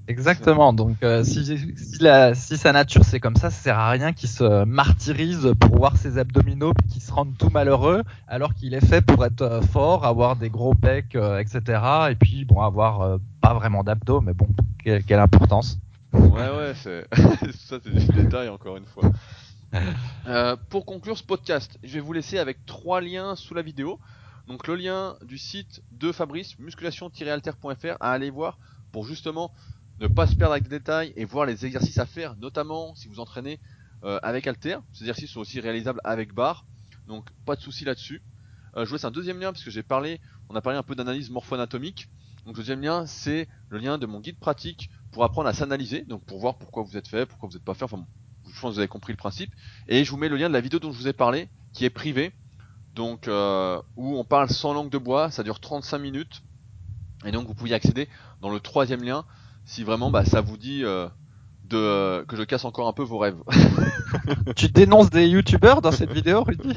Exactement. 0.08 0.74
Donc 0.74 0.98
euh, 1.04 1.24
si, 1.24 2.58
sa 2.58 2.72
nature 2.74 3.06
c'est 3.06 3.20
comme 3.20 3.36
ça, 3.36 3.50
ça 3.50 3.62
sert 3.62 3.80
à 3.80 3.90
rien 3.90 4.12
qu'il 4.12 4.30
se 4.30 4.66
martyrise 4.66 5.54
pour 5.60 5.78
voir 5.78 5.98
ses 5.98 6.18
abdominaux 6.18 6.74
qu'il 6.92 7.02
se 7.02 7.12
rende 7.12 7.38
tout 7.38 7.50
malheureux, 7.50 8.04
alors 8.28 8.54
qu'il 8.54 8.74
est 8.74 8.86
fait 8.86 9.02
pour 9.02 9.24
être 9.26 9.42
euh, 9.42 9.62
fort, 9.62 10.06
avoir 10.06 10.36
des 10.36 10.50
gros 10.50 10.74
pecs, 10.76 11.16
euh, 11.16 11.40
etc. 11.40 11.82
Et 12.12 12.16
puis 12.16 12.44
bon, 12.44 12.60
avoir 12.60 13.18
pas 13.42 13.54
vraiment 13.54 13.84
d'abdos, 13.84 14.20
mais 14.20 14.34
bon, 14.34 14.48
quelle, 14.84 15.04
quelle 15.04 15.20
importance. 15.20 15.78
Ouais, 16.12 16.50
ouais, 16.50 16.74
c'est 16.76 17.08
ça, 17.16 17.78
c'est 17.84 17.90
du 17.90 18.24
détail 18.24 18.50
encore 18.50 18.78
une 18.78 18.86
fois. 18.86 19.10
Pour 20.70 20.86
conclure 20.86 21.18
ce 21.18 21.24
podcast, 21.24 21.80
je 21.82 21.94
vais 21.94 22.00
vous 22.02 22.14
laisser 22.14 22.38
avec 22.40 22.66
trois 22.66 23.00
liens 23.00 23.36
sous 23.36 23.54
la 23.54 23.62
vidéo. 23.62 24.00
Donc 24.48 24.68
le 24.68 24.76
lien 24.76 25.16
du 25.26 25.38
site 25.38 25.82
de 25.94 26.12
Fabrice, 26.12 26.60
musculation-alter.fr, 26.60 27.96
à 28.02 28.12
aller 28.12 28.30
voir 28.30 28.58
pour 28.92 29.06
justement 29.06 29.52
ne 30.00 30.08
pas 30.08 30.28
se 30.28 30.36
perdre 30.36 30.54
avec 30.54 30.64
des 30.64 30.80
détails 30.80 31.14
et 31.16 31.26
voir 31.26 31.46
les 31.46 31.66
exercices 31.66 31.98
à 31.98 32.06
faire, 32.06 32.36
notamment 32.38 32.96
si 32.96 33.08
vous 33.08 33.20
entraînez 33.20 33.60
euh, 34.04 34.20
avec 34.24 34.48
halter. 34.48 34.78
Ces 34.92 35.04
exercices 35.04 35.32
sont 35.32 35.40
aussi 35.40 35.60
réalisables 35.60 36.02
avec 36.04 36.34
barre, 36.34 36.66
donc 37.08 37.30
pas 37.46 37.56
de 37.56 37.62
souci 37.62 37.86
là-dessus. 37.86 38.22
Euh, 38.76 38.86
je 38.86 38.90
vous 38.90 38.96
laisse 38.96 39.06
un 39.06 39.12
deuxième 39.12 39.40
lien 39.40 39.52
parce 39.52 39.64
que 39.64 39.72
j'ai 39.72 39.84
parlé, 39.84 40.20
on 40.50 40.56
a 40.56 40.62
parlé 40.62 40.78
un 40.78 40.84
peu 40.84 40.96
d'analyse 40.96 41.30
morpho-anatomique. 41.30 42.10
Donc 42.46 42.56
le 42.56 42.62
deuxième 42.62 42.82
lien, 42.82 43.06
c'est 43.06 43.48
le 43.70 43.78
lien 43.78 43.98
de 43.98 44.06
mon 44.06 44.20
guide 44.20 44.40
pratique 44.40 44.90
pour 45.12 45.24
apprendre 45.24 45.48
à 45.48 45.54
s'analyser, 45.54 46.02
donc 46.02 46.26
pour 46.26 46.40
voir 46.40 46.58
pourquoi 46.58 46.84
vous 46.84 46.98
êtes 46.98 47.08
fait, 47.08 47.26
pourquoi 47.26 47.48
vous 47.48 47.56
n'êtes 47.56 47.64
pas 47.64 47.74
fait. 47.74 47.86
Enfin 47.86 48.06
je 48.54 48.60
pense 48.60 48.72
que 48.72 48.74
vous 48.76 48.80
avez 48.80 48.88
compris 48.88 49.14
le 49.14 49.18
principe. 49.18 49.54
Et 49.88 50.04
je 50.04 50.12
vous 50.12 50.18
mets 50.18 50.30
le 50.30 50.38
lien 50.38 50.48
de 50.48 50.54
la 50.54 50.62
vidéo 50.62 50.80
dont 50.80 50.92
je 50.92 50.98
vous 50.98 51.08
ai 51.08 51.14
parlé, 51.14 51.50
qui 51.74 51.86
est 51.86 51.90
privée, 51.90 52.34
donc 52.94 53.28
euh, 53.28 53.82
où 53.96 54.18
on 54.18 54.24
parle 54.24 54.50
sans 54.50 54.74
langue 54.74 54.90
de 54.90 54.98
bois, 54.98 55.32
ça 55.32 55.44
dure 55.44 55.60
35 55.60 55.98
minutes, 55.98 56.44
et 57.26 57.32
donc 57.32 57.48
vous 57.48 57.56
pouvez 57.56 57.74
accéder 57.74 58.08
dans 58.42 58.50
le 58.50 58.60
troisième 58.60 59.04
lien, 59.04 59.26
si 59.66 59.84
vraiment 59.84 60.12
bah, 60.12 60.26
ça 60.26 60.42
vous 60.42 60.58
dit 60.58 60.84
euh, 60.84 61.08
de 61.66 61.78
euh, 61.78 62.26
que 62.26 62.36
je 62.36 62.44
casse 62.44 62.66
encore 62.66 62.88
un 62.88 62.94
peu 62.94 63.04
vos 63.04 63.18
rêves. 63.18 63.42
tu 64.56 64.70
dénonces 64.70 65.10
des 65.10 65.28
youtubeurs 65.28 65.82
dans 65.82 65.92
cette 65.92 66.12
vidéo, 66.12 66.44
Rudy? 66.44 66.76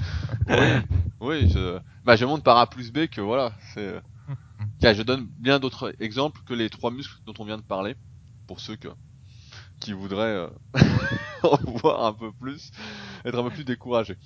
Oui, 1.21 1.49
je, 1.51 1.79
bah, 2.05 2.17
je 2.17 2.25
montre 2.25 2.43
par 2.45 2.59
A 2.59 2.69
plus 2.69 2.93
B 2.93 3.07
que 3.07 3.21
voilà, 3.21 3.53
c'est. 3.75 3.81
euh, 3.81 4.01
Tiens, 4.79 4.95
je 4.95 5.03
donne 5.03 5.27
bien 5.39 5.59
d'autres 5.59 5.95
exemples 6.01 6.41
que 6.47 6.55
les 6.55 6.71
trois 6.71 6.91
muscles 6.91 7.19
dont 7.27 7.35
on 7.39 7.45
vient 7.45 7.57
de 7.59 7.63
parler, 7.63 7.95
pour 8.47 8.61
ceux 8.61 8.77
que, 8.77 8.89
qui 9.81 9.93
voudraient 9.93 10.23
euh, 10.23 10.49
en 11.43 11.57
voir 11.79 12.05
un 12.05 12.13
peu 12.13 12.33
plus, 12.33 12.71
être 13.25 13.39
un 13.39 13.43
peu 13.45 13.51
plus 13.51 13.65
découragés. 13.65 14.17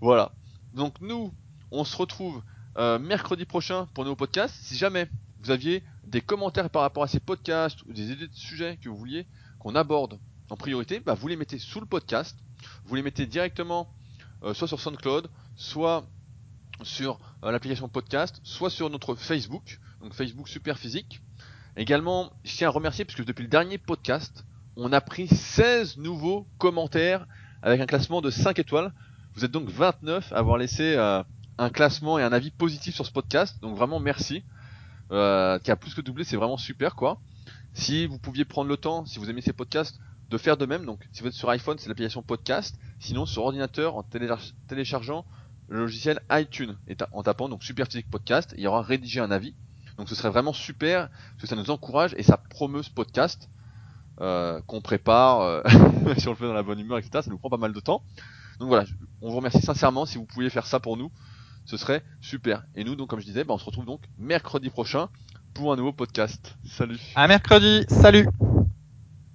Voilà. 0.00 0.32
Donc 0.74 1.00
nous, 1.00 1.32
on 1.70 1.84
se 1.84 1.96
retrouve 1.96 2.42
euh, 2.76 2.98
mercredi 2.98 3.44
prochain 3.44 3.86
pour 3.94 4.02
un 4.02 4.06
nouveau 4.06 4.16
podcast. 4.16 4.54
Si 4.60 4.76
jamais 4.76 5.08
vous 5.48 5.54
aviez 5.54 5.82
des 6.04 6.20
commentaires 6.20 6.68
par 6.68 6.82
rapport 6.82 7.02
à 7.02 7.08
ces 7.08 7.20
podcasts 7.20 7.82
ou 7.86 7.94
des 7.94 8.12
idées 8.12 8.28
de 8.28 8.34
sujets 8.34 8.76
que 8.76 8.90
vous 8.90 8.96
vouliez 8.98 9.26
qu'on 9.58 9.74
aborde 9.76 10.18
en 10.50 10.56
priorité, 10.58 11.00
bah, 11.00 11.14
vous 11.14 11.26
les 11.26 11.36
mettez 11.36 11.58
sous 11.58 11.80
le 11.80 11.86
podcast. 11.86 12.36
Vous 12.84 12.94
les 12.94 13.02
mettez 13.02 13.24
directement 13.24 13.88
euh, 14.42 14.52
soit 14.52 14.68
sur 14.68 14.78
SoundCloud, 14.78 15.30
soit 15.56 16.04
sur 16.82 17.18
euh, 17.44 17.50
l'application 17.50 17.88
podcast, 17.88 18.40
soit 18.44 18.68
sur 18.68 18.90
notre 18.90 19.14
Facebook, 19.14 19.80
donc 20.02 20.12
Facebook 20.12 20.48
Super 20.48 20.78
Physique. 20.78 21.22
Également, 21.78 22.30
je 22.44 22.54
tiens 22.54 22.68
à 22.68 22.70
remercier 22.70 23.06
puisque 23.06 23.24
depuis 23.24 23.44
le 23.44 23.48
dernier 23.48 23.78
podcast, 23.78 24.44
on 24.76 24.92
a 24.92 25.00
pris 25.00 25.28
16 25.28 25.96
nouveaux 25.96 26.46
commentaires 26.58 27.26
avec 27.62 27.80
un 27.80 27.86
classement 27.86 28.20
de 28.20 28.28
5 28.28 28.58
étoiles. 28.58 28.92
Vous 29.34 29.46
êtes 29.46 29.50
donc 29.50 29.70
29 29.70 30.30
à 30.30 30.36
avoir 30.36 30.58
laissé 30.58 30.94
euh, 30.94 31.22
un 31.56 31.70
classement 31.70 32.18
et 32.18 32.22
un 32.22 32.34
avis 32.34 32.50
positif 32.50 32.94
sur 32.94 33.06
ce 33.06 33.12
podcast, 33.12 33.62
donc 33.62 33.78
vraiment 33.78 33.98
merci. 33.98 34.44
Euh, 35.10 35.58
qui 35.58 35.70
a 35.70 35.76
plus 35.76 35.94
que 35.94 36.00
doublé, 36.02 36.24
c'est 36.24 36.36
vraiment 36.36 36.58
super 36.58 36.94
quoi. 36.94 37.18
Si 37.72 38.06
vous 38.06 38.18
pouviez 38.18 38.44
prendre 38.44 38.68
le 38.68 38.76
temps, 38.76 39.06
si 39.06 39.18
vous 39.18 39.30
aimez 39.30 39.40
ces 39.40 39.52
podcasts, 39.52 39.98
de 40.30 40.36
faire 40.36 40.56
de 40.58 40.66
même, 40.66 40.84
donc 40.84 41.08
si 41.12 41.22
vous 41.22 41.28
êtes 41.28 41.32
sur 41.34 41.48
iPhone, 41.48 41.78
c'est 41.78 41.88
l'application 41.88 42.22
podcast, 42.22 42.78
sinon 42.98 43.24
sur 43.24 43.44
ordinateur 43.44 43.96
en 43.96 44.02
téléchar- 44.02 44.52
téléchargeant 44.66 45.24
le 45.68 45.78
logiciel 45.80 46.20
iTunes 46.30 46.76
et 46.88 46.96
en 47.12 47.22
tapant 47.22 47.48
donc 47.48 47.62
Super 47.64 47.86
Physique 47.86 48.10
Podcast, 48.10 48.54
il 48.56 48.62
y 48.62 48.66
aura 48.66 48.82
rédigé 48.82 49.20
un 49.20 49.30
avis. 49.30 49.54
Donc 49.96 50.08
ce 50.08 50.14
serait 50.14 50.30
vraiment 50.30 50.52
super 50.52 51.08
parce 51.08 51.42
que 51.42 51.46
ça 51.46 51.56
nous 51.56 51.70
encourage 51.70 52.14
et 52.18 52.22
ça 52.22 52.36
promeut 52.36 52.82
ce 52.82 52.90
podcast 52.90 53.48
euh, 54.20 54.60
qu'on 54.66 54.80
prépare, 54.80 55.40
euh, 55.40 55.62
si 56.18 56.28
on 56.28 56.32
le 56.32 56.36
fait 56.36 56.46
dans 56.46 56.52
la 56.52 56.62
bonne 56.62 56.80
humeur, 56.80 56.98
etc. 56.98 57.22
Ça 57.22 57.30
nous 57.30 57.38
prend 57.38 57.50
pas 57.50 57.56
mal 57.56 57.72
de 57.72 57.80
temps. 57.80 58.02
Donc 58.58 58.68
voilà, 58.68 58.84
on 59.22 59.30
vous 59.30 59.36
remercie 59.36 59.60
sincèrement 59.62 60.04
si 60.04 60.18
vous 60.18 60.24
pouviez 60.26 60.50
faire 60.50 60.66
ça 60.66 60.80
pour 60.80 60.96
nous, 60.96 61.10
ce 61.68 61.76
serait 61.76 62.02
super. 62.20 62.64
Et 62.74 62.82
nous 62.82 62.96
donc 62.96 63.10
comme 63.10 63.20
je 63.20 63.26
disais, 63.26 63.44
bah, 63.44 63.54
on 63.54 63.58
se 63.58 63.64
retrouve 63.64 63.84
donc 63.84 64.00
mercredi 64.16 64.70
prochain 64.70 65.08
pour 65.52 65.72
un 65.72 65.76
nouveau 65.76 65.92
podcast. 65.92 66.56
Salut. 66.64 66.98
À 67.14 67.28
mercredi, 67.28 67.84
salut 67.88 68.26